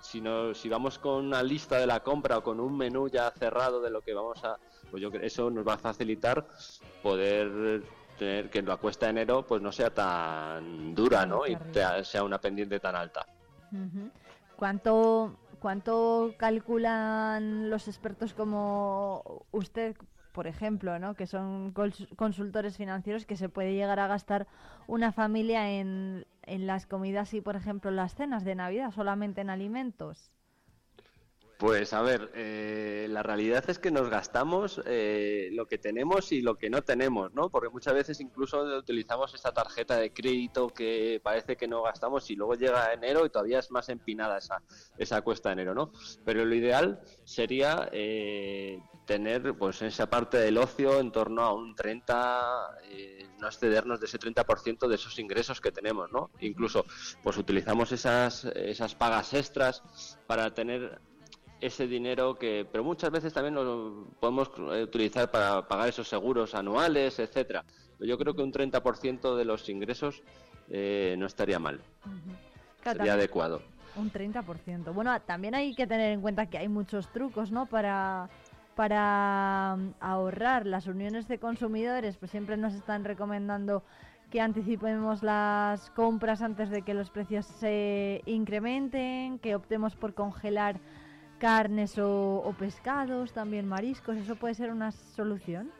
[0.08, 3.30] si, no, si vamos con una lista de la compra o con un menú ya
[3.30, 4.56] cerrado de lo que vamos a,
[4.90, 6.46] pues yo creo eso nos va a facilitar
[7.02, 7.82] poder
[8.18, 11.46] tener que la cuesta de enero pues no sea tan dura, ¿no?
[11.46, 11.58] Y
[12.02, 13.26] sea una pendiente tan alta.
[14.56, 19.94] ¿Cuánto, ¿Cuánto calculan los expertos como usted,
[20.38, 21.16] por ejemplo, ¿no?
[21.16, 24.46] que son cons- consultores financieros, que se puede llegar a gastar
[24.86, 29.50] una familia en, en las comidas y, por ejemplo, las cenas de Navidad, solamente en
[29.50, 30.30] alimentos?
[31.58, 36.40] Pues a ver, eh, la realidad es que nos gastamos eh, lo que tenemos y
[36.40, 37.50] lo que no tenemos, ¿no?
[37.50, 42.36] Porque muchas veces incluso utilizamos esta tarjeta de crédito que parece que no gastamos y
[42.36, 44.62] luego llega enero y todavía es más empinada esa,
[44.98, 45.90] esa cuesta de enero, ¿no?
[46.24, 48.78] Pero lo ideal sería eh,
[49.08, 54.04] tener pues esa parte del ocio en torno a un 30, eh, no excedernos de
[54.04, 56.30] ese 30% de esos ingresos que tenemos, ¿no?
[56.40, 56.84] Incluso
[57.22, 59.82] pues utilizamos esas, esas pagas extras
[60.26, 61.00] para tener
[61.58, 66.54] ese dinero que pero muchas veces también lo podemos eh, utilizar para pagar esos seguros
[66.54, 67.64] anuales etcétera
[67.98, 70.22] yo creo que un 30% de los ingresos
[70.70, 71.80] eh, no estaría mal
[72.80, 73.60] Claro, sería adecuado
[73.96, 74.94] Un 30%.
[74.94, 77.66] Bueno, también hay que tener en cuenta que hay muchos trucos, ¿no?
[77.66, 78.30] Para,
[78.78, 80.64] para mm, ahorrar.
[80.64, 83.82] Las uniones de consumidores pues siempre nos están recomendando
[84.30, 90.78] que anticipemos las compras antes de que los precios se incrementen, que optemos por congelar
[91.40, 94.16] carnes o, o pescados, también mariscos.
[94.16, 95.72] ¿Eso puede ser una solución?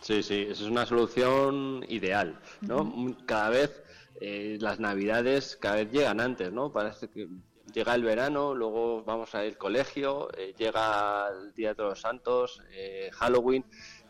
[0.00, 3.16] Sí, sí, esa es una solución ideal, ¿no?
[3.26, 3.82] Cada vez
[4.20, 6.72] eh, las navidades cada vez llegan antes, ¿no?
[6.72, 7.28] Parece que
[7.72, 12.62] llega el verano, luego vamos al colegio, eh, llega el Día de Todos los Santos,
[12.72, 13.64] eh, Halloween,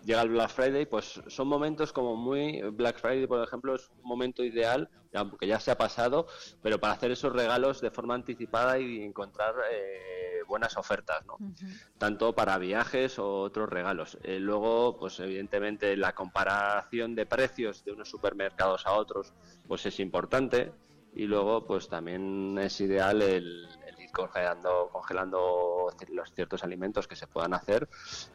[0.05, 2.61] llega el Black Friday, pues son momentos como muy...
[2.63, 6.27] Black Friday, por ejemplo, es un momento ideal, aunque ya se ha pasado,
[6.63, 11.39] pero para hacer esos regalos de forma anticipada y encontrar eh, buenas ofertas, ¿no?
[11.99, 14.19] tanto para viajes o otros regalos.
[14.23, 19.33] Eh, luego, pues evidentemente la comparación de precios de unos supermercados a otros,
[19.67, 20.73] pues es importante.
[21.15, 27.17] Y luego, pues también es ideal el, el ir congelando, congelando los ciertos alimentos que
[27.17, 27.89] se puedan hacer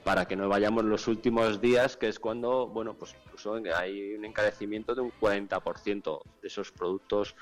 [0.04, 4.26] para que no vayamos los últimos días, que es cuando, bueno, pues incluso hay un
[4.26, 7.36] encarecimiento de un 40% de esos productos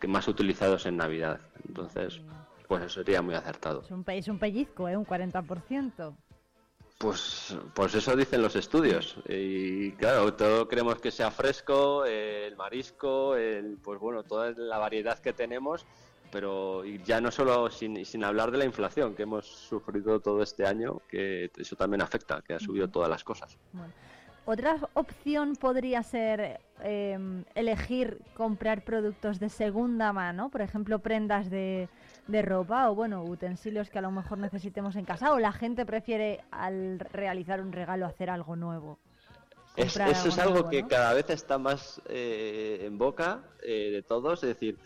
[0.00, 1.40] que más utilizados en Navidad.
[1.66, 2.20] Entonces,
[2.68, 3.82] pues eso sería muy acertado.
[3.82, 4.96] Es un, es un pellizco, ¿eh?
[4.96, 6.16] Un 40%.
[6.98, 9.16] Pues, pues eso dicen los estudios.
[9.28, 15.18] Y claro, todo queremos que sea fresco, el marisco, el, pues bueno, toda la variedad
[15.18, 15.84] que tenemos,
[16.32, 20.66] pero ya no solo sin, sin hablar de la inflación que hemos sufrido todo este
[20.66, 23.58] año, que eso también afecta, que ha subido todas las cosas.
[24.46, 31.88] Otra opción podría ser eh, elegir comprar productos de segunda mano, por ejemplo, prendas de,
[32.26, 35.86] de ropa o bueno, utensilios que a lo mejor necesitemos en casa o la gente
[35.86, 38.98] prefiere al realizar un regalo hacer algo nuevo.
[39.76, 40.88] Es- eso es algo nuevo, que ¿no?
[40.88, 44.78] cada vez está más eh, en boca eh, de todos, es decir,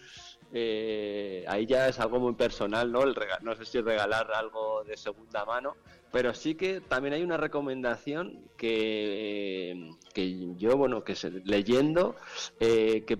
[0.52, 3.02] eh, ahí ya es algo muy personal, ¿no?
[3.04, 5.76] El no sé si regalar algo de segunda mano,
[6.10, 12.16] pero sí que también hay una recomendación que, que yo, bueno, que se- leyendo,
[12.58, 13.16] eh, que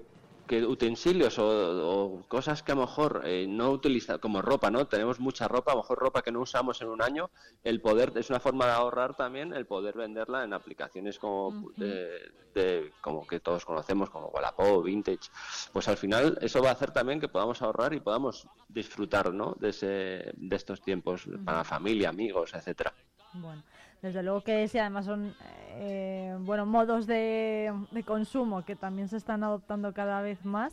[0.51, 4.85] que utensilios o, o cosas que a lo mejor eh, no utiliza como ropa, ¿no?
[4.89, 7.31] Tenemos mucha ropa, a lo mejor ropa que no usamos en un año,
[7.63, 12.19] el poder, es una forma de ahorrar también el poder venderla en aplicaciones como, de,
[12.53, 15.31] de- como que todos conocemos, como Wallapop, Vintage.
[15.73, 19.55] Pues al final eso va a hacer también que podamos ahorrar y podamos disfrutar, ¿no?
[19.61, 22.93] De, ese, de estos tiempos para familia, amigos, etcétera.
[23.35, 23.63] Bueno,
[24.03, 25.35] desde luego que sí, además son
[25.75, 27.73] eh, bueno, modos de,
[28.05, 30.73] consumo que también se están adoptando cada vez más.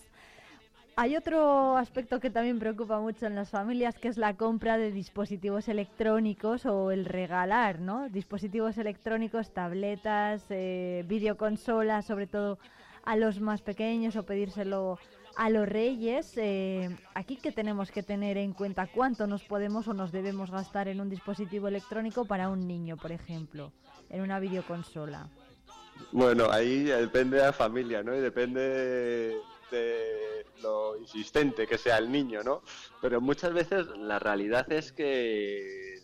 [0.95, 4.91] Hay otro aspecto que también preocupa mucho en las familias, que es la compra de
[4.91, 8.09] dispositivos electrónicos o el regalar, ¿no?
[8.09, 12.57] Dispositivos electrónicos, tabletas, eh, videoconsolas, sobre todo
[13.05, 14.97] a los más pequeños o pedírselo
[15.37, 16.33] a los reyes.
[16.35, 20.87] Eh, aquí que tenemos que tener en cuenta cuánto nos podemos o nos debemos gastar
[20.87, 23.71] en un dispositivo electrónico para un niño, por ejemplo,
[24.09, 25.29] en una videoconsola.
[26.11, 28.11] Bueno, ahí depende de la familia, ¿no?
[28.11, 29.39] Depende
[29.71, 32.63] de lo insistente que sea el niño, ¿no?
[33.01, 36.01] Pero muchas veces la realidad es que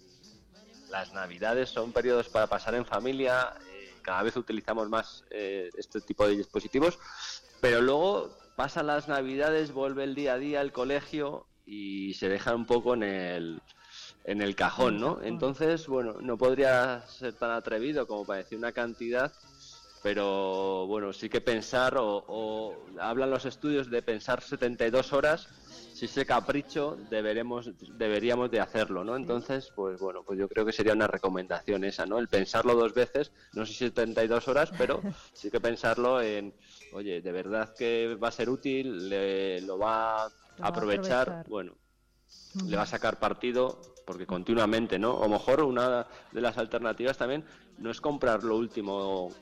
[0.90, 6.02] las navidades son periodos para pasar en familia, eh, cada vez utilizamos más eh, este
[6.02, 7.00] tipo de dispositivos,
[7.62, 12.56] pero luego pasan las navidades, vuelve el día a día, el colegio y se deja
[12.56, 13.62] un poco en el
[14.26, 15.20] en el cajón, ¿no?
[15.22, 19.34] Entonces, bueno, no podría ser tan atrevido como para decir una cantidad,
[20.02, 25.50] pero bueno, sí que pensar, o, o hablan los estudios de pensar 72 horas,
[25.94, 29.16] si ese capricho deberemos, deberíamos de hacerlo, ¿no?
[29.16, 32.18] Entonces, pues bueno, pues yo creo que sería una recomendación esa, ¿no?
[32.18, 35.02] El pensarlo dos veces, no sé si 72 horas, pero
[35.34, 36.54] sí que pensarlo en,
[36.94, 40.32] oye, de verdad que va a ser útil, le- lo va a
[40.62, 41.28] aprovechar.
[41.50, 41.74] bueno,
[42.66, 45.12] le va a sacar partido porque continuamente, ¿no?
[45.14, 47.44] O mejor una de las alternativas también
[47.78, 49.34] no es comprar lo último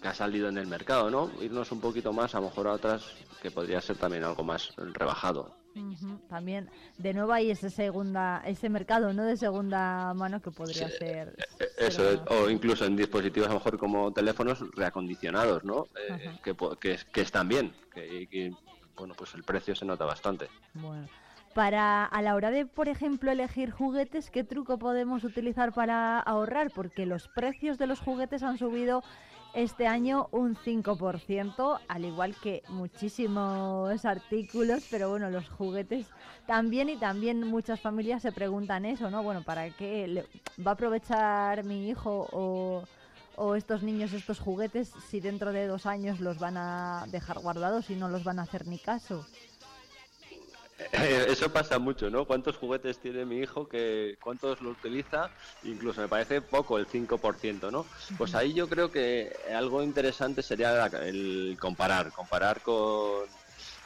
[0.00, 1.30] que ha salido en el mercado, ¿no?
[1.42, 3.04] Irnos un poquito más, a lo mejor a otras
[3.42, 5.57] que podría ser también algo más rebajado.
[6.28, 9.24] También, de nuevo hay ese segunda, ese mercado, ¿no?
[9.24, 11.34] De segunda mano que podría ser.
[11.58, 15.86] Eh, Eso es, o incluso en dispositivos a lo mejor como teléfonos reacondicionados, ¿no?
[16.08, 18.52] Eh, que, que, que están bien, que, que,
[18.96, 20.48] bueno, pues el precio se nota bastante.
[20.74, 21.08] Bueno.
[21.54, 26.70] Para, a la hora de, por ejemplo, elegir juguetes, ¿qué truco podemos utilizar para ahorrar?
[26.72, 29.02] Porque los precios de los juguetes han subido
[29.52, 36.12] este año un 5%, al igual que muchísimos artículos, pero bueno, los juguetes
[36.46, 39.22] también y también muchas familias se preguntan eso, ¿no?
[39.22, 40.28] Bueno, ¿para qué le-
[40.64, 42.88] va a aprovechar mi hijo o,
[43.32, 47.90] o estos niños estos juguetes si dentro de dos años los van a dejar guardados
[47.90, 49.28] y no los van a hacer ni caso?
[50.78, 52.24] Eh, Eso pasa mucho, ¿no?
[52.24, 53.68] ¿Cuántos juguetes tiene mi hijo?
[53.68, 55.30] que ¿Cuántos lo utiliza?
[55.64, 57.84] Incluso me parece poco el 5%, ¿no?
[58.16, 63.26] Pues ahí yo creo que algo interesante sería el comparar, comparar con,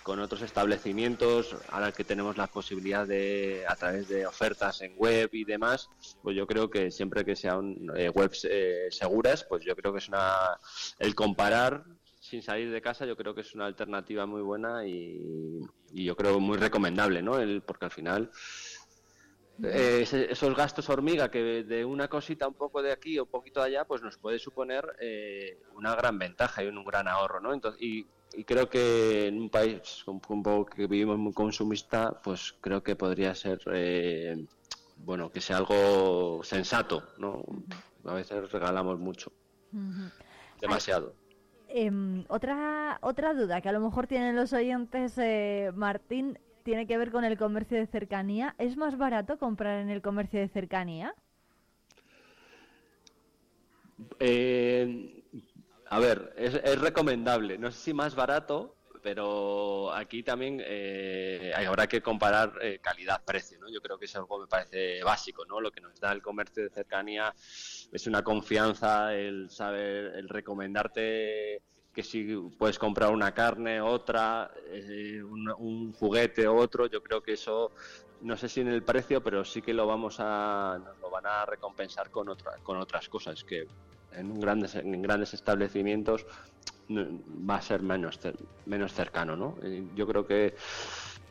[0.03, 5.31] con otros establecimientos, ahora que tenemos la posibilidad de, a través de ofertas en web
[5.33, 5.89] y demás,
[6.23, 9.99] pues yo creo que siempre que sean eh, webs eh, seguras, pues yo creo que
[9.99, 10.59] es una...
[10.99, 11.85] el comparar
[12.33, 15.61] sin salir de casa yo creo que es una alternativa muy buena y,
[15.93, 17.39] y yo creo muy recomendable, ¿no?
[17.39, 18.31] El, porque al final
[19.63, 23.61] eh, esos gastos hormiga que de una cosita un poco de aquí o un poquito
[23.61, 27.53] de allá, pues nos puede suponer eh, una gran ventaja y un gran ahorro, ¿no?
[27.53, 32.19] Entonces, y, y creo que en un país un, un poco que vivimos muy consumista,
[32.25, 34.43] pues creo que podría ser, eh,
[34.97, 37.45] bueno, que sea algo sensato, ¿no?
[38.07, 39.31] A veces regalamos mucho,
[40.63, 41.22] demasiado.
[41.75, 46.99] Em, otra, otra duda que a lo mejor tienen los oyentes, eh, Martín, tiene que
[46.99, 48.55] ver con el comercio de cercanía.
[48.59, 51.15] ¿Es más barato comprar en el comercio de cercanía?
[54.21, 55.25] Eh,
[55.89, 57.57] a ver, es, es recomendable.
[57.57, 63.69] No sé si más barato, pero aquí también eh, habrá que comparar eh, calidad-precio, ¿no?
[63.69, 65.61] Yo creo que es algo me parece básico, ¿no?
[65.61, 71.63] Lo que nos da el comercio de cercanía es una confianza, el saber, el recomendarte
[71.93, 72.25] que si
[72.59, 77.73] puedes comprar una carne, otra, eh, un, un juguete, otro, yo creo que eso,
[78.23, 81.27] no sé si en el precio, pero sí que lo vamos a, nos lo van
[81.27, 83.67] a recompensar con, otra, con otras cosas, que
[84.13, 86.25] en, grandes, en grandes establecimientos
[86.89, 88.19] va a ser menos,
[88.67, 89.57] menos cercano, ¿no?
[89.95, 90.55] Yo creo que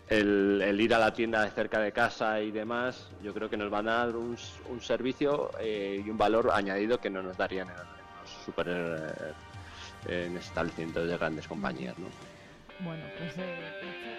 [0.07, 3.69] el, ir a la tienda de cerca de casa y demás, yo creo que nos
[3.69, 4.38] van a dar un,
[4.69, 7.75] un servicio eh, y un valor añadido que no nos darían en,
[8.45, 12.07] super eh, en establecimientos de grandes compañías, ¿no?
[12.83, 13.38] Bueno, pues...
[13.38, 14.10] eh,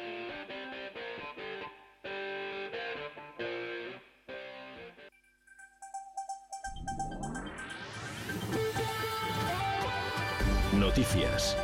[10.93, 11.57] Noticias.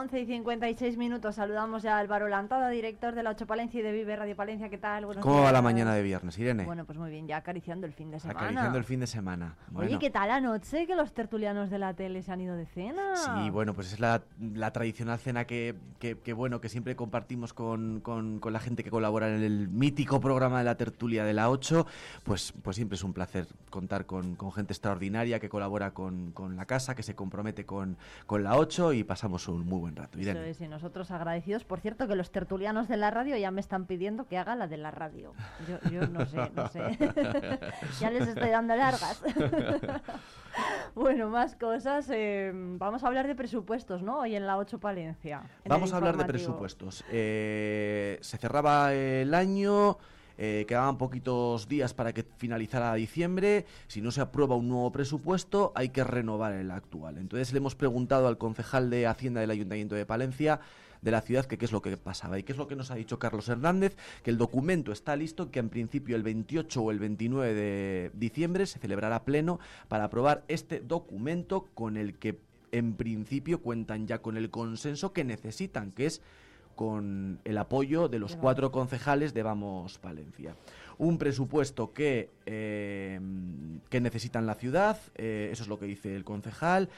[0.00, 1.34] 11 y 56 minutos.
[1.34, 4.70] Saludamos ya a Álvaro Lantada, director de la 8 Palencia y de Vive Radio Palencia.
[4.70, 5.04] ¿Qué tal?
[5.04, 6.64] Buenos ¿Cómo va la mañana de viernes, Irene?
[6.64, 8.40] Bueno, pues muy bien, ya acariciando el fin de semana.
[8.40, 9.56] Acariciando el fin de semana.
[9.74, 9.98] Oye.
[9.98, 13.14] ¿qué tal anoche que los tertulianos de la tele se han ido de cena?
[13.16, 14.22] Sí, bueno, pues es la,
[14.54, 18.82] la tradicional cena que, que- que, bueno, que siempre compartimos con, con- con la gente
[18.82, 21.86] que colabora en el mítico programa de la tertulia de la 8.
[22.24, 26.56] Pues, pues siempre es un placer contar con, con gente extraordinaria que colabora con, con
[26.56, 30.18] la casa, que se compromete con, con la 8 y pasamos un muy buen rato.
[30.18, 31.64] Eso es, y nosotros agradecidos.
[31.64, 34.66] Por cierto, que los tertulianos de la radio ya me están pidiendo que haga la
[34.66, 35.32] de la radio.
[35.68, 36.98] Yo, yo no sé, no sé.
[38.00, 39.22] ya les estoy dando largas.
[40.94, 42.08] bueno, más cosas.
[42.10, 44.20] eh, vamos a hablar de presupuestos, ¿no?
[44.20, 45.42] Hoy en la 8 Palencia.
[45.66, 47.04] Vamos a hablar de presupuestos.
[47.10, 49.98] Eh, se cerraba el año,
[50.42, 53.66] eh, quedaban poquitos días para que finalizara diciembre.
[53.88, 57.18] Si no se aprueba un nuevo presupuesto, hay que renovar el actual.
[57.18, 60.60] Entonces le hemos preguntado al concejal de Hacienda del Ayuntamiento de Palencia
[61.02, 62.94] de la ciudad qué es lo que pasaba y qué es lo que nos ha
[62.94, 66.98] dicho Carlos Hernández, que el documento está listo, que en principio el 28 o el
[66.98, 72.38] 29 de diciembre se celebrará pleno para aprobar este documento con el que
[72.72, 76.22] en principio cuentan ya con el consenso que necesitan, que es
[76.80, 80.56] con el apoyo de los cuatro concejales de Vamos Palencia.
[80.96, 83.20] Un presupuesto que, eh,
[83.90, 86.88] que necesitan la ciudad, eh, eso es lo que dice el concejal,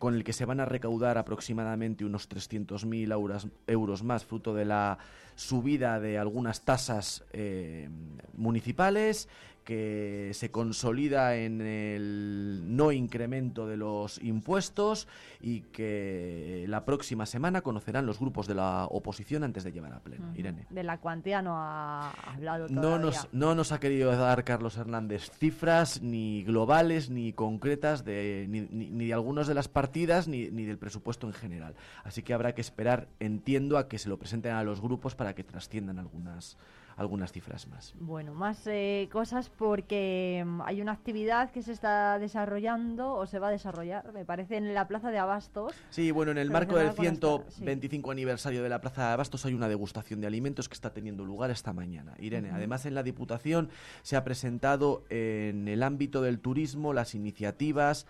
[0.00, 4.64] con el que se van a recaudar aproximadamente unos 300.000 euros, euros más, fruto de
[4.64, 4.98] la
[5.42, 7.88] subida de algunas tasas eh,
[8.34, 9.28] municipales,
[9.64, 15.06] que se consolida en el no incremento de los impuestos
[15.40, 20.00] y que la próxima semana conocerán los grupos de la oposición antes de llevar a
[20.00, 20.32] pleno.
[20.34, 20.66] Irene.
[20.68, 23.06] De la cuantía no ha hablado No todavía.
[23.06, 28.62] nos, no nos ha querido dar Carlos Hernández cifras ni globales ni concretas de, ni,
[28.62, 31.76] ni- ni de algunas de las partidas ni, ni del presupuesto en general.
[32.02, 35.31] Así que habrá que esperar, entiendo, a que se lo presenten a los grupos para
[35.34, 36.56] que trasciendan algunas,
[36.96, 37.94] algunas cifras más.
[37.98, 43.38] Bueno, más eh, cosas porque mm, hay una actividad que se está desarrollando o se
[43.38, 45.72] va a desarrollar, me parece, en la Plaza de Abastos.
[45.90, 47.56] Sí, bueno, en el marco del relacionada con esta- sí.
[47.58, 51.24] 125 aniversario de la Plaza de Abastos hay una degustación de alimentos que está teniendo
[51.24, 52.14] lugar esta mañana.
[52.18, 53.70] Irene, además en la Diputación
[54.02, 58.06] se ha presentado en el ámbito del turismo las iniciativas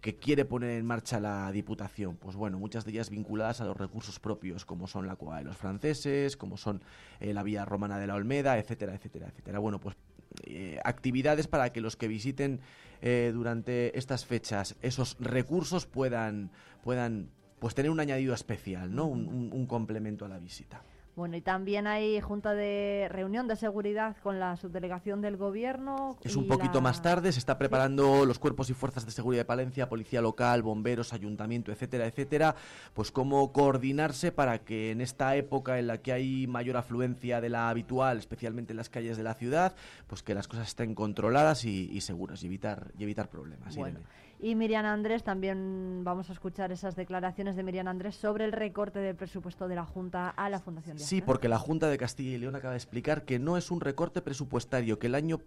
[0.00, 2.16] Que quiere poner en marcha la Diputación.
[2.16, 5.44] Pues bueno, muchas de ellas vinculadas a los recursos propios, como son la Cueva de
[5.44, 6.82] los Franceses, como son
[7.20, 9.58] eh, la Vía Romana de la Olmeda, etcétera, etcétera, etcétera.
[9.58, 9.96] Bueno, pues
[10.44, 12.60] eh, actividades para que los que visiten
[13.00, 16.50] eh, durante estas fechas esos recursos puedan,
[16.82, 19.06] puedan pues tener un añadido especial, ¿no?
[19.06, 20.82] Un complemento a la visita.
[21.18, 26.16] Bueno, y también hay junta de reunión de seguridad con la subdelegación del gobierno.
[26.22, 29.40] Es un poquito la- más tarde, se está preparando los cuerpos y fuerzas de seguridad
[29.40, 32.54] de Palencia, policía local, bomberos, ayuntamiento, etcétera, etcétera,
[32.94, 37.48] pues cómo coordinarse para que en esta época en la que hay mayor afluencia de
[37.48, 39.74] la habitual, especialmente en las calles de la ciudad,
[40.06, 43.74] pues que las cosas estén controladas y, y seguras y evitar, y evitar problemas.
[43.74, 43.98] Bueno.
[44.40, 49.00] Y Miriam Andrés, también vamos a escuchar esas declaraciones de Miriam Andrés sobre el recorte
[49.00, 52.38] del presupuesto de la Junta a la Fundación Sí, porque la Junta de Castilla y
[52.38, 55.40] León acaba de explicar que no es un recorte presupuestario, que el año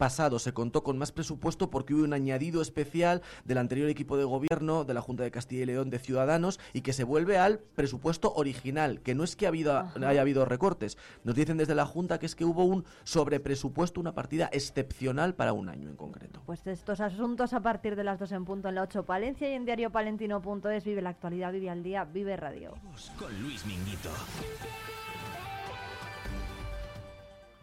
[0.00, 4.24] pasado se contó con más presupuesto porque hubo un añadido especial del anterior equipo de
[4.24, 7.58] gobierno de la Junta de Castilla y León de Ciudadanos y que se vuelve al
[7.58, 10.96] presupuesto original, que no es que ha habido, haya habido recortes.
[11.22, 15.52] Nos dicen desde la Junta que es que hubo un sobrepresupuesto, una partida excepcional para
[15.52, 16.40] un año en concreto.
[16.46, 19.52] Pues estos asuntos a partir de las 2 en punto en la 8 Palencia y
[19.52, 20.82] en diariopalentino.es.
[20.82, 22.72] Vive la actualidad, vive al día, vive radio.
[23.18, 24.08] Con Luis Minguito.